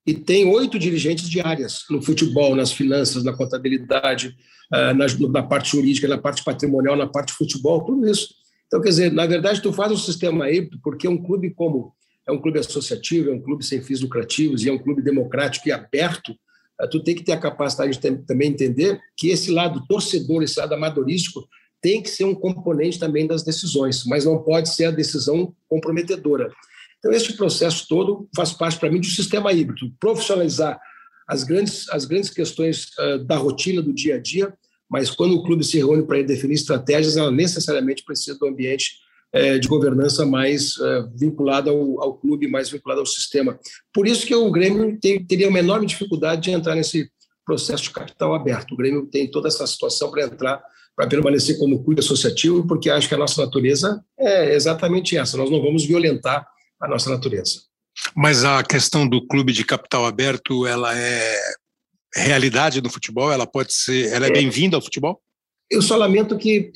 e 0.06 0.14
tem 0.14 0.46
oito 0.46 0.78
dirigentes 0.78 1.28
de 1.28 1.40
áreas 1.40 1.84
no 1.90 2.00
futebol, 2.00 2.54
nas 2.54 2.72
finanças, 2.72 3.24
na 3.24 3.32
contabilidade, 3.32 4.36
é, 4.72 4.94
na, 4.94 5.42
parte 5.42 5.70
jurídica, 5.72 6.06
na 6.06 6.18
parte 6.18 6.44
patrimonial, 6.44 6.96
na 6.96 7.06
parte 7.06 7.32
futebol, 7.32 7.84
tudo 7.84 8.08
isso. 8.08 8.34
Então, 8.68 8.80
quer 8.80 8.88
dizer, 8.88 9.12
na 9.12 9.26
verdade, 9.26 9.60
tu 9.60 9.72
faz 9.72 9.90
um 9.90 9.96
sistema 9.96 10.50
híbrido 10.50 10.78
porque 10.82 11.06
um 11.06 11.20
clube 11.20 11.50
como 11.50 11.92
é 12.26 12.30
um 12.32 12.40
clube 12.40 12.58
associativo, 12.58 13.30
é 13.30 13.34
um 13.34 13.40
clube 13.40 13.64
sem 13.64 13.82
fins 13.82 14.00
lucrativos 14.00 14.64
e 14.64 14.68
é 14.68 14.72
um 14.72 14.78
clube 14.78 15.02
democrático 15.02 15.68
e 15.68 15.72
aberto, 15.72 16.34
tu 16.90 17.02
tem 17.02 17.14
que 17.14 17.22
ter 17.22 17.32
a 17.32 17.40
capacidade 17.40 17.98
de 17.98 18.18
também 18.26 18.48
entender 18.48 19.00
que 19.16 19.28
esse 19.28 19.50
lado 19.50 19.84
torcedor, 19.86 20.42
esse 20.42 20.58
lado 20.58 20.74
amadorístico, 20.74 21.46
tem 21.80 22.02
que 22.02 22.08
ser 22.08 22.24
um 22.24 22.34
componente 22.34 22.98
também 22.98 23.26
das 23.26 23.42
decisões, 23.42 24.04
mas 24.06 24.24
não 24.24 24.42
pode 24.42 24.72
ser 24.72 24.86
a 24.86 24.90
decisão 24.90 25.54
comprometedora. 25.68 26.52
Então, 26.98 27.10
esse 27.10 27.32
processo 27.36 27.86
todo 27.88 28.28
faz 28.34 28.52
parte, 28.52 28.78
para 28.78 28.90
mim, 28.90 29.00
de 29.00 29.08
um 29.08 29.10
sistema 29.10 29.52
híbrido, 29.52 29.92
profissionalizar 29.98 30.80
as 31.26 31.42
grandes, 31.42 31.88
as 31.88 32.04
grandes 32.04 32.30
questões 32.30 32.90
uh, 32.98 33.18
da 33.24 33.36
rotina, 33.36 33.82
do 33.82 33.92
dia 33.92 34.14
a 34.14 34.18
dia, 34.18 34.54
mas 34.88 35.10
quando 35.10 35.34
o 35.34 35.42
clube 35.42 35.64
se 35.64 35.78
reúne 35.78 36.06
para 36.06 36.22
definir 36.22 36.54
estratégias, 36.54 37.16
ela 37.16 37.30
necessariamente 37.30 38.04
precisa 38.04 38.38
do 38.38 38.46
ambiente 38.46 39.01
é, 39.32 39.58
de 39.58 39.66
governança 39.66 40.26
mais 40.26 40.78
é, 40.78 41.04
vinculada 41.14 41.70
ao, 41.70 42.02
ao, 42.02 42.14
clube, 42.14 42.46
mais 42.46 42.68
vinculada 42.68 43.00
ao 43.00 43.06
sistema. 43.06 43.58
Por 43.92 44.06
isso 44.06 44.26
que 44.26 44.34
o 44.34 44.50
Grêmio 44.50 44.98
tem, 45.00 45.24
teria 45.24 45.48
uma 45.48 45.58
enorme 45.58 45.86
dificuldade 45.86 46.42
de 46.42 46.50
entrar 46.50 46.74
nesse 46.74 47.10
processo 47.44 47.84
de 47.84 47.90
capital 47.90 48.34
aberto. 48.34 48.72
O 48.72 48.76
Grêmio 48.76 49.06
tem 49.06 49.30
toda 49.30 49.48
essa 49.48 49.66
situação 49.66 50.10
para 50.10 50.24
entrar, 50.24 50.62
para 50.94 51.08
permanecer 51.08 51.58
como 51.58 51.82
clube 51.82 52.00
associativo, 52.00 52.66
porque 52.66 52.90
acho 52.90 53.08
que 53.08 53.14
a 53.14 53.18
nossa 53.18 53.42
natureza 53.42 54.04
é 54.18 54.54
exatamente 54.54 55.16
essa. 55.16 55.36
Nós 55.36 55.50
não 55.50 55.62
vamos 55.62 55.84
violentar 55.84 56.46
a 56.80 56.88
nossa 56.88 57.10
natureza. 57.10 57.62
Mas 58.14 58.44
a 58.44 58.62
questão 58.62 59.06
do 59.06 59.26
clube 59.26 59.52
de 59.52 59.64
capital 59.64 60.06
aberto, 60.06 60.66
ela 60.66 60.96
é 60.96 61.36
realidade 62.14 62.82
no 62.82 62.90
futebol? 62.90 63.32
Ela 63.32 63.46
pode 63.46 63.72
ser, 63.72 64.12
ela 64.12 64.26
é, 64.26 64.28
é. 64.28 64.32
bem-vinda 64.32 64.76
ao 64.76 64.82
futebol? 64.82 65.20
Eu 65.72 65.80
só 65.80 65.96
lamento 65.96 66.36
que 66.36 66.70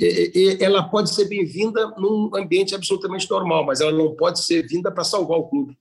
ela 0.59 0.82
pode 0.84 1.14
ser 1.14 1.26
bem-vinda 1.26 1.94
num 1.99 2.30
ambiente 2.34 2.74
absolutamente 2.74 3.30
normal, 3.30 3.66
mas 3.66 3.82
ela 3.82 3.92
não 3.92 4.16
pode 4.16 4.42
ser 4.42 4.66
vinda 4.66 4.90
para 4.90 5.05
salvar 5.05 5.38
o 5.38 5.49
clube. 5.49 5.76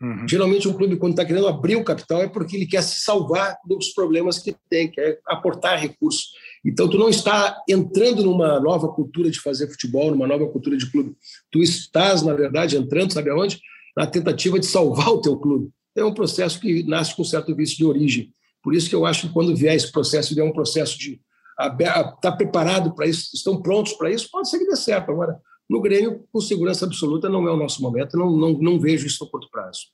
Uhum. 0.00 0.28
Geralmente, 0.28 0.68
um 0.68 0.72
clube, 0.72 0.96
quando 0.96 1.12
está 1.12 1.24
querendo 1.24 1.48
abrir 1.48 1.74
o 1.74 1.84
capital, 1.84 2.22
é 2.22 2.28
porque 2.28 2.56
ele 2.56 2.66
quer 2.66 2.82
se 2.82 3.00
salvar 3.04 3.56
dos 3.64 3.88
problemas 3.88 4.38
que 4.38 4.54
tem, 4.70 4.88
quer 4.88 5.18
aportar 5.26 5.80
recursos. 5.80 6.28
Então, 6.64 6.88
tu 6.88 6.96
não 6.96 7.08
está 7.08 7.60
entrando 7.68 8.22
numa 8.22 8.60
nova 8.60 8.88
cultura 8.88 9.28
de 9.28 9.40
fazer 9.40 9.68
futebol, 9.68 10.12
numa 10.12 10.26
nova 10.28 10.46
cultura 10.46 10.76
de 10.76 10.88
clube. 10.88 11.16
Tu 11.50 11.60
estás, 11.60 12.22
na 12.22 12.32
verdade, 12.32 12.76
entrando, 12.76 13.12
sabe 13.12 13.30
aonde? 13.30 13.60
Na 13.96 14.06
tentativa 14.06 14.58
de 14.58 14.66
salvar 14.66 15.08
o 15.08 15.20
teu 15.20 15.36
clube. 15.36 15.68
É 15.96 16.04
um 16.04 16.14
processo 16.14 16.60
que 16.60 16.84
nasce 16.84 17.14
com 17.14 17.22
um 17.22 17.24
certo 17.24 17.54
vício 17.56 17.76
de 17.76 17.84
origem. 17.84 18.32
Por 18.62 18.72
isso 18.72 18.88
que 18.88 18.94
eu 18.94 19.04
acho 19.04 19.26
que 19.26 19.32
quando 19.32 19.54
vier 19.56 19.74
esse 19.74 19.90
processo, 19.90 20.32
vier 20.32 20.46
um 20.46 20.52
processo 20.52 20.96
de 20.96 21.20
estar 21.68 22.16
tá 22.20 22.32
preparado 22.32 22.94
para 22.94 23.06
isso, 23.06 23.30
estão 23.34 23.60
prontos 23.60 23.92
para 23.94 24.10
isso, 24.10 24.28
pode 24.30 24.48
ser 24.48 24.58
que 24.58 24.66
dê 24.66 24.76
certo. 24.76 25.10
Agora, 25.10 25.40
no 25.68 25.80
Grêmio, 25.80 26.24
com 26.32 26.40
segurança 26.40 26.84
absoluta, 26.84 27.28
não 27.28 27.46
é 27.46 27.52
o 27.52 27.56
nosso 27.56 27.80
momento, 27.82 28.16
não, 28.16 28.30
não, 28.30 28.52
não 28.52 28.80
vejo 28.80 29.06
isso 29.06 29.24
no 29.24 29.30
curto 29.30 29.48
prazo. 29.50 29.86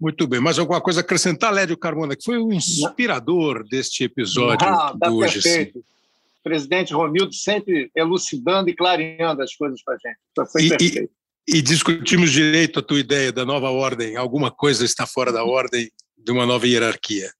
Muito 0.00 0.26
bem, 0.26 0.40
mais 0.40 0.58
alguma 0.58 0.80
coisa 0.80 1.00
a 1.00 1.02
acrescentar, 1.02 1.52
Lédio 1.52 1.76
Carmona, 1.76 2.16
que 2.16 2.24
foi 2.24 2.36
o 2.36 2.52
inspirador 2.52 3.62
deste 3.68 4.02
episódio 4.04 4.66
ah, 4.66 4.96
tá 4.98 5.08
do 5.08 5.18
Hoje 5.18 5.34
perfeito. 5.34 5.78
Sim. 5.78 5.84
Presidente 6.42 6.92
Romildo 6.92 7.32
sempre 7.32 7.88
elucidando 7.94 8.68
e 8.68 8.74
clareando 8.74 9.40
as 9.42 9.54
coisas 9.54 9.80
para 9.84 9.94
a 9.94 9.98
gente. 9.98 10.50
Foi 10.50 10.64
e, 10.64 10.68
perfeito. 10.70 11.12
E, 11.46 11.58
e 11.58 11.62
discutimos 11.62 12.32
direito 12.32 12.80
a 12.80 12.82
tua 12.82 12.98
ideia 12.98 13.30
da 13.30 13.46
nova 13.46 13.70
ordem. 13.70 14.16
Alguma 14.16 14.50
coisa 14.50 14.84
está 14.84 15.06
fora 15.06 15.32
da 15.32 15.44
ordem 15.44 15.88
de 16.18 16.32
uma 16.32 16.44
nova 16.44 16.66
hierarquia. 16.66 17.30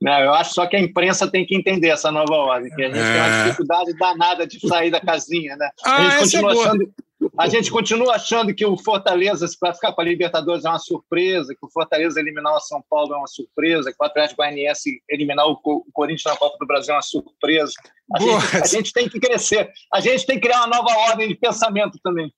Não, 0.00 0.18
eu 0.20 0.34
acho 0.34 0.54
só 0.54 0.66
que 0.66 0.76
a 0.76 0.80
imprensa 0.80 1.30
tem 1.30 1.46
que 1.46 1.56
entender 1.56 1.88
essa 1.88 2.12
nova 2.12 2.34
ordem, 2.34 2.70
que 2.74 2.82
a 2.82 2.88
gente 2.88 2.98
é. 2.98 3.02
tem 3.02 3.20
uma 3.20 3.26
é. 3.26 3.44
dificuldade 3.44 3.98
danada 3.98 4.46
de 4.46 4.60
sair 4.68 4.90
da 4.90 5.00
casinha, 5.00 5.56
né? 5.56 5.70
Ah, 5.84 5.96
a 5.96 6.24
gente 6.24 6.42
continua 6.42 6.52
é 6.52 6.58
achando. 6.58 6.94
A 7.38 7.48
gente 7.48 7.70
continua 7.70 8.14
achando 8.14 8.54
que 8.54 8.64
o 8.64 8.76
Fortaleza, 8.76 9.46
para 9.58 9.74
ficar 9.74 9.92
com 9.92 10.00
a 10.02 10.04
Libertadores, 10.04 10.64
é 10.64 10.68
uma 10.68 10.78
surpresa, 10.78 11.54
que 11.54 11.66
o 11.66 11.70
Fortaleza 11.70 12.20
eliminar 12.20 12.54
o 12.54 12.60
São 12.60 12.82
Paulo 12.88 13.14
é 13.14 13.16
uma 13.16 13.26
surpresa, 13.26 13.90
que 13.90 13.96
o 13.98 14.04
Atlético 14.04 14.42
Goianiense 14.42 15.02
eliminar 15.08 15.46
o 15.46 15.56
Corinthians 15.92 16.34
na 16.34 16.36
Copa 16.36 16.56
do 16.60 16.66
Brasil 16.66 16.92
é 16.92 16.96
uma 16.96 17.02
surpresa. 17.02 17.72
A 18.14 18.20
gente, 18.20 18.56
a 18.56 18.66
gente, 18.66 18.92
tem 18.92 19.08
que 19.08 19.18
crescer, 19.18 19.68
a 19.92 20.00
gente 20.00 20.24
tem 20.24 20.36
que 20.36 20.46
criar 20.46 20.58
uma 20.58 20.76
nova 20.76 20.96
ordem 21.10 21.26
de 21.26 21.34
pensamento 21.34 21.98
também. 22.00 22.32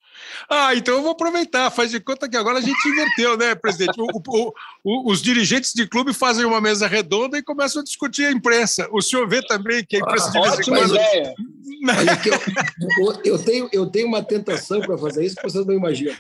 Ah, 0.49 0.75
então 0.75 0.95
eu 0.95 1.03
vou 1.03 1.11
aproveitar. 1.11 1.71
Faz 1.71 1.91
de 1.91 2.01
conta 2.01 2.27
que 2.27 2.39
agora 2.39 2.59
a 2.59 2.63
gente 2.63 2.89
inverteu, 2.89 3.37
né, 3.37 3.55
presidente? 3.55 4.01
O, 4.01 4.07
o, 4.07 4.53
o, 4.83 5.13
os 5.13 5.21
dirigentes 5.21 5.75
de 5.75 5.87
clube 5.87 6.15
fazem 6.15 6.47
uma 6.47 6.59
mesa 6.61 6.87
redonda 6.87 7.37
e 7.37 7.43
começam 7.43 7.83
a 7.83 7.85
discutir 7.85 8.25
a 8.25 8.33
imprensa. 8.33 8.89
O 8.91 9.03
senhor 9.03 9.29
vê 9.29 9.43
também 9.47 9.85
que 9.85 9.97
a 9.97 9.99
imprensa 10.01 10.31
ah, 10.31 10.33
de 10.33 10.41
vez 10.41 10.69
em 10.69 10.71
quando. 10.71 10.95
Ideia. 10.95 11.35
Eu, 12.99 13.21
eu, 13.25 13.45
tenho, 13.45 13.69
eu 13.71 13.87
tenho 13.87 14.09
uma 14.09 14.23
tentação 14.23 14.81
para 14.81 14.97
fazer 14.97 15.27
isso 15.27 15.37
que 15.37 15.43
vocês 15.43 15.67
não 15.67 15.75
imaginam. 15.75 16.17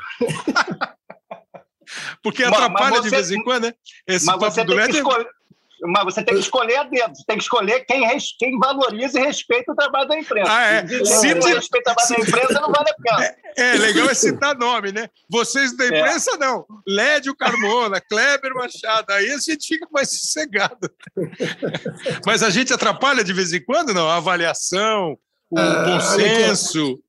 Porque 2.22 2.44
atrapalha 2.44 2.72
mas, 2.72 2.90
mas 2.90 2.98
você, 2.98 3.02
de 3.02 3.10
vez 3.10 3.30
em 3.30 3.42
quando, 3.42 3.64
né? 3.64 3.74
Esse 4.06 4.26
mas 4.26 4.38
papo 4.38 4.64
do 4.64 4.74
Lédio. 4.74 4.96
Escolher 4.98 5.37
mas 5.82 6.04
você 6.04 6.22
tem 6.22 6.34
que 6.34 6.40
escolher 6.40 6.76
a 6.76 6.84
dedo, 6.84 7.14
você 7.14 7.24
tem 7.26 7.36
que 7.36 7.42
escolher 7.42 7.80
quem, 7.80 8.02
quem 8.38 8.58
valoriza 8.58 9.20
e 9.20 9.24
respeita 9.24 9.72
o 9.72 9.76
trabalho 9.76 10.08
da 10.08 10.18
imprensa. 10.18 10.52
Ah, 10.52 10.64
é. 10.64 10.86
Se 11.04 11.34
não 11.34 11.46
respeita 11.46 11.90
o 11.90 11.94
trabalho 11.94 12.08
da 12.08 12.20
imprensa, 12.20 12.60
não 12.60 12.72
vale 12.72 12.90
a 12.90 12.94
pena. 13.02 13.36
É, 13.56 13.74
é 13.74 13.78
legal 13.78 14.08
é 14.08 14.14
citar 14.14 14.56
nome, 14.56 14.92
né? 14.92 15.08
Vocês 15.28 15.76
da 15.76 15.84
é. 15.84 15.88
imprensa, 15.88 16.32
é. 16.34 16.38
não. 16.38 16.66
Lédio 16.86 17.36
Carmona, 17.36 18.00
Kleber 18.00 18.54
Machado, 18.54 19.12
aí 19.12 19.30
a 19.30 19.38
gente 19.38 19.66
fica 19.66 19.86
mais 19.92 20.10
sossegado. 20.10 20.90
Mas 22.26 22.42
a 22.42 22.50
gente 22.50 22.72
atrapalha 22.72 23.22
de 23.22 23.32
vez 23.32 23.52
em 23.52 23.64
quando, 23.64 23.94
não? 23.94 24.08
A 24.08 24.16
avaliação, 24.16 25.18
o 25.50 25.58
ah, 25.58 25.84
bom 25.84 26.00
senso 26.00 27.00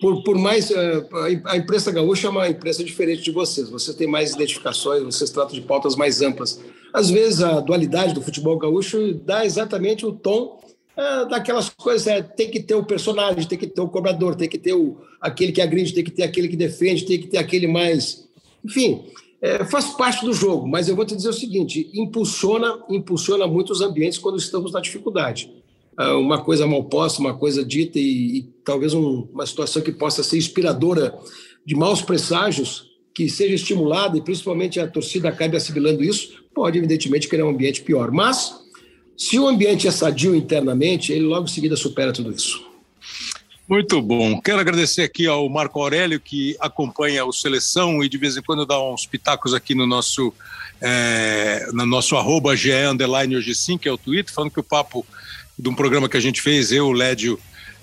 por, 0.00 0.22
por 0.22 0.36
mais. 0.36 0.70
Eh, 0.70 1.06
a 1.44 1.56
imprensa 1.56 1.90
gaúcha 1.90 2.26
é 2.26 2.30
uma 2.30 2.48
imprensa 2.48 2.84
diferente 2.84 3.22
de 3.22 3.30
vocês. 3.30 3.68
Vocês 3.68 3.96
têm 3.96 4.06
mais 4.06 4.34
identificações, 4.34 5.02
vocês 5.02 5.30
tratam 5.30 5.54
de 5.54 5.60
pautas 5.60 5.96
mais 5.96 6.22
amplas. 6.22 6.60
Às 6.92 7.10
vezes, 7.10 7.42
a 7.42 7.60
dualidade 7.60 8.14
do 8.14 8.22
futebol 8.22 8.58
gaúcho 8.58 9.14
dá 9.14 9.44
exatamente 9.44 10.06
o 10.06 10.12
tom 10.12 10.60
é, 10.96 11.26
daquelas 11.26 11.68
coisas. 11.68 12.06
É, 12.06 12.22
tem 12.22 12.50
que 12.50 12.60
ter 12.60 12.74
o 12.74 12.84
personagem, 12.84 13.46
tem 13.46 13.58
que 13.58 13.66
ter 13.66 13.80
o 13.80 13.88
cobrador, 13.88 14.34
tem 14.34 14.48
que 14.48 14.58
ter 14.58 14.72
o, 14.72 14.98
aquele 15.20 15.52
que 15.52 15.60
agride, 15.60 15.94
tem 15.94 16.04
que 16.04 16.10
ter 16.10 16.22
aquele 16.22 16.48
que 16.48 16.56
defende, 16.56 17.04
tem 17.04 17.20
que 17.20 17.28
ter 17.28 17.38
aquele 17.38 17.66
mais. 17.66 18.28
Enfim, 18.64 19.04
é, 19.40 19.64
faz 19.64 19.90
parte 19.90 20.24
do 20.24 20.32
jogo. 20.32 20.66
Mas 20.66 20.88
eu 20.88 20.96
vou 20.96 21.04
te 21.04 21.14
dizer 21.14 21.28
o 21.28 21.34
seguinte: 21.34 21.90
impulsiona, 21.94 22.82
impulsiona 22.88 23.46
muito 23.46 23.72
os 23.72 23.80
ambientes 23.80 24.18
quando 24.18 24.38
estamos 24.38 24.72
na 24.72 24.80
dificuldade. 24.80 25.52
Ah, 25.98 26.16
uma 26.16 26.40
coisa 26.40 26.64
mal 26.64 26.84
posta, 26.84 27.20
uma 27.20 27.36
coisa 27.36 27.64
dita 27.64 27.98
e, 27.98 28.38
e 28.38 28.42
talvez 28.64 28.94
um, 28.94 29.28
uma 29.32 29.44
situação 29.44 29.82
que 29.82 29.90
possa 29.90 30.22
ser 30.22 30.38
inspiradora 30.38 31.18
de 31.66 31.74
maus 31.74 32.00
presságios, 32.00 32.86
que 33.12 33.28
seja 33.28 33.56
estimulada 33.56 34.16
e 34.16 34.22
principalmente 34.22 34.78
a 34.78 34.86
torcida 34.86 35.28
acabe 35.28 35.56
assimilando 35.56 36.04
isso, 36.04 36.44
pode 36.54 36.78
evidentemente 36.78 37.26
criar 37.26 37.46
um 37.46 37.50
ambiente 37.50 37.82
pior. 37.82 38.12
Mas 38.12 38.54
se 39.16 39.40
o 39.40 39.48
ambiente 39.48 39.88
é 39.88 39.90
sadio 39.90 40.36
internamente, 40.36 41.12
ele 41.12 41.24
logo 41.24 41.46
em 41.46 41.50
seguida 41.50 41.74
supera 41.74 42.12
tudo 42.12 42.30
isso. 42.30 42.64
Muito 43.68 44.00
bom. 44.00 44.40
Quero 44.40 44.60
agradecer 44.60 45.02
aqui 45.02 45.26
ao 45.26 45.48
Marco 45.48 45.82
Aurélio, 45.82 46.20
que 46.20 46.56
acompanha 46.60 47.24
o 47.24 47.32
Seleção 47.32 48.04
e 48.04 48.08
de 48.08 48.16
vez 48.16 48.36
em 48.36 48.40
quando 48.40 48.64
dá 48.64 48.80
uns 48.80 49.04
pitacos 49.04 49.52
aqui 49.52 49.74
no 49.74 49.84
nosso, 49.84 50.32
é, 50.80 51.68
no 51.72 51.84
nosso 51.84 52.16
arroba 52.16 52.54
GE 52.54 52.72
Underline 52.72 53.36
hoje 53.36 53.52
sim, 53.52 53.76
que 53.76 53.88
é 53.88 53.92
o 53.92 53.98
Twitter, 53.98 54.32
falando 54.32 54.52
que 54.52 54.60
o 54.60 54.64
papo 54.64 55.04
de 55.58 55.68
um 55.68 55.74
programa 55.74 56.08
que 56.08 56.16
a 56.16 56.20
gente 56.20 56.40
fez, 56.40 56.70
eu, 56.70 56.86
o 56.86 56.92
Lédio, 56.92 57.38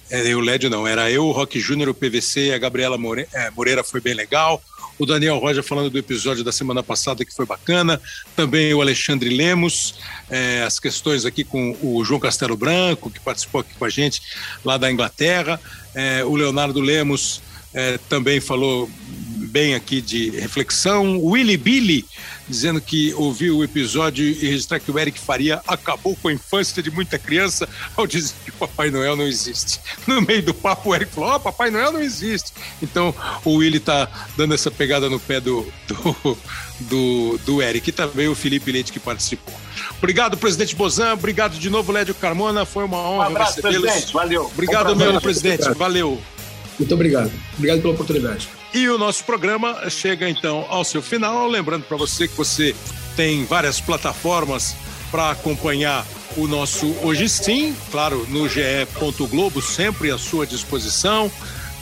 é, 0.09 0.25
eu, 0.27 0.39
Lédio 0.39 0.69
não, 0.69 0.87
era 0.87 1.11
eu, 1.11 1.25
o 1.25 1.31
Rock 1.31 1.59
Júnior, 1.59 1.89
o 1.89 1.93
PVC 1.93 2.53
a 2.53 2.57
Gabriela 2.57 2.97
More, 2.97 3.27
é, 3.33 3.51
Moreira 3.51 3.83
foi 3.83 3.99
bem 3.99 4.13
legal. 4.13 4.63
O 4.97 5.05
Daniel 5.05 5.37
Roja 5.39 5.61
falando 5.61 5.89
do 5.89 5.97
episódio 5.97 6.41
da 6.41 6.53
semana 6.53 6.81
passada 6.81 7.25
que 7.25 7.35
foi 7.35 7.45
bacana. 7.45 8.01
Também 8.33 8.73
o 8.73 8.81
Alexandre 8.81 9.29
Lemos, 9.29 9.95
é, 10.29 10.63
as 10.63 10.79
questões 10.79 11.25
aqui 11.25 11.43
com 11.43 11.75
o 11.81 12.03
João 12.05 12.17
Castelo 12.17 12.55
Branco, 12.55 13.11
que 13.11 13.19
participou 13.19 13.59
aqui 13.59 13.73
com 13.77 13.83
a 13.83 13.89
gente 13.89 14.21
lá 14.63 14.77
da 14.77 14.89
Inglaterra. 14.89 15.59
É, 15.93 16.23
o 16.23 16.33
Leonardo 16.33 16.79
Lemos 16.79 17.41
é, 17.73 17.99
também 18.07 18.39
falou 18.39 18.89
bem 19.55 19.73
aqui 19.73 20.01
de 20.01 20.31
reflexão. 20.31 21.17
O 21.17 21.29
Willy 21.29 21.55
Billy 21.55 22.05
dizendo 22.45 22.81
que 22.81 23.13
ouviu 23.13 23.59
o 23.59 23.63
episódio 23.63 24.25
e 24.25 24.33
registrar 24.33 24.81
que 24.81 24.91
o 24.91 24.99
Eric 24.99 25.17
Faria 25.17 25.61
acabou 25.65 26.13
com 26.21 26.27
a 26.27 26.33
infância 26.33 26.83
de 26.83 26.91
muita 26.91 27.17
criança 27.17 27.65
ao 27.95 28.05
dizer 28.05 28.35
que 28.43 28.51
Papai 28.51 28.91
Noel 28.91 29.15
não 29.15 29.25
existe. 29.25 29.79
No 30.05 30.21
meio 30.21 30.43
do 30.43 30.53
papo, 30.53 30.89
o 30.89 30.95
Eric 30.95 31.13
falou: 31.13 31.29
Ó, 31.29 31.35
oh, 31.37 31.39
Papai 31.39 31.71
Noel 31.71 31.93
não 31.93 32.01
existe. 32.01 32.51
Então 32.81 33.15
o 33.45 33.55
Willy 33.55 33.79
tá 33.79 34.09
dando 34.35 34.53
essa 34.53 34.69
pegada 34.69 35.09
no 35.09 35.21
pé 35.21 35.39
do, 35.39 35.65
do, 35.87 36.37
do, 36.81 37.37
do 37.45 37.61
Eric. 37.61 37.89
E 37.89 37.93
também 37.93 38.27
o 38.27 38.35
Felipe 38.35 38.73
Leite 38.73 38.91
que 38.91 38.99
participou. 38.99 39.53
Obrigado, 39.97 40.35
presidente 40.35 40.75
Bozan. 40.75 41.13
Obrigado 41.13 41.57
de 41.57 41.69
novo, 41.69 41.93
Lédio 41.93 42.13
Carmona. 42.13 42.65
Foi 42.65 42.83
uma 42.83 42.97
honra 42.97 43.17
um 43.19 43.21
abraço, 43.21 43.61
recebê-los. 43.61 44.11
Valeu. 44.11 44.47
Obrigado, 44.47 44.91
um 44.91 44.95
meu 44.97 45.21
presidente. 45.21 45.69
Valeu. 45.75 46.21
Muito 46.77 46.93
obrigado. 46.93 47.31
Obrigado 47.55 47.81
pela 47.81 47.93
oportunidade. 47.93 48.49
E 48.73 48.89
o 48.89 48.97
nosso 48.97 49.23
programa 49.23 49.89
chega 49.89 50.29
então 50.29 50.65
ao 50.69 50.83
seu 50.83 51.01
final. 51.01 51.47
Lembrando 51.47 51.83
para 51.83 51.97
você 51.97 52.27
que 52.27 52.35
você 52.35 52.75
tem 53.15 53.45
várias 53.45 53.79
plataformas 53.79 54.75
para 55.09 55.31
acompanhar 55.31 56.05
o 56.35 56.47
nosso 56.47 56.87
Hoje 57.01 57.29
Sim, 57.29 57.73
claro, 57.89 58.25
no 58.29 58.49
ge.globo, 58.49 59.61
sempre 59.61 60.11
à 60.11 60.17
sua 60.17 60.45
disposição. 60.45 61.31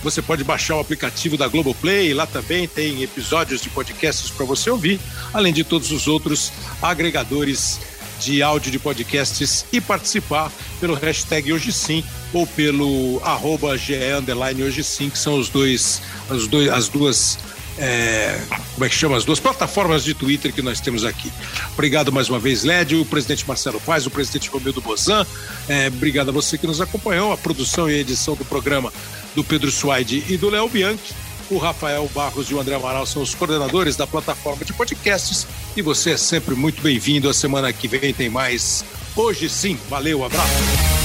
Você 0.04 0.22
pode 0.22 0.44
baixar 0.44 0.76
o 0.76 0.80
aplicativo 0.80 1.38
da 1.38 1.48
Globoplay, 1.48 2.14
lá 2.14 2.28
também 2.28 2.68
tem 2.68 3.02
episódios 3.02 3.62
de 3.62 3.70
podcasts 3.70 4.30
para 4.30 4.46
você 4.46 4.70
ouvir, 4.70 5.00
além 5.34 5.54
de 5.54 5.64
todos 5.64 5.92
os 5.92 6.08
outros 6.08 6.52
agregadores 6.82 7.80
de 8.24 8.42
áudio 8.42 8.72
de 8.72 8.80
podcasts 8.80 9.66
e 9.72 9.82
participar 9.82 10.52
pelo 10.80 10.94
hashtag 10.94 11.54
Hoje 11.54 11.72
Sim 11.72 12.04
ou 12.32 12.48
pelo 12.48 13.22
arroba 13.24 13.70
Hoje 13.70 14.84
Sim, 14.84 15.10
que 15.10 15.18
são 15.18 15.40
os 15.40 15.50
dois, 15.50 16.02
as, 16.30 16.48
dois, 16.48 16.70
as 16.70 16.88
duas 16.88 17.38
é, 17.78 18.40
como 18.74 18.86
é 18.86 18.90
que 18.90 18.96
chama? 18.96 19.18
As 19.18 19.26
duas 19.26 19.40
plataformas 19.40 20.04
de 20.04 20.14
Twitter 20.14 20.54
que 20.54 20.62
nós 20.62 20.80
temos 20.80 21.04
aqui. 21.04 21.32
Obrigado 21.74 22.12
mais 22.12 22.30
uma 22.30 22.40
vez, 22.40 22.64
Lédio, 22.64 23.02
o 23.02 23.06
presidente 23.06 23.48
Marcelo 23.48 23.82
Paz, 23.82 24.06
o 24.06 24.12
presidente 24.12 24.50
Romildo 24.50 24.82
Bozan. 24.82 25.26
É, 25.68 25.88
obrigado 25.88 26.30
a 26.30 26.32
você 26.32 26.58
que 26.58 26.68
nos 26.68 26.82
acompanhou. 26.82 27.32
A 27.32 27.38
produção 27.38 27.90
e 27.90 27.96
a 27.96 27.98
edição 27.98 28.36
do 28.36 28.46
programa 28.46 28.94
do 29.36 29.44
Pedro 29.44 29.72
Suaide 29.72 30.24
e 30.30 30.38
do 30.38 30.50
Léo 30.50 30.70
Bianchi. 30.70 31.14
O 31.54 31.60
Rafael 31.60 32.10
Barros 32.16 32.50
e 32.50 32.56
o 32.56 32.60
André 32.60 32.74
Amaral 32.74 33.06
são 33.06 33.22
os 33.22 33.36
coordenadores 33.36 33.96
da 33.96 34.08
plataforma 34.08 34.66
de 34.66 34.74
podcasts. 34.74 35.46
E 35.78 35.84
você 35.84 36.12
é 36.12 36.18
sempre 36.18 36.56
muito 36.56 36.82
bem-vindo. 36.82 37.30
A 37.30 37.34
semana 37.34 37.72
que 37.72 37.88
vem 37.88 38.12
tem 38.12 38.28
mais 38.28 38.84
Hoje 39.16 39.48
sim. 39.48 39.78
Valeu, 39.88 40.24
abraço. 40.24 41.03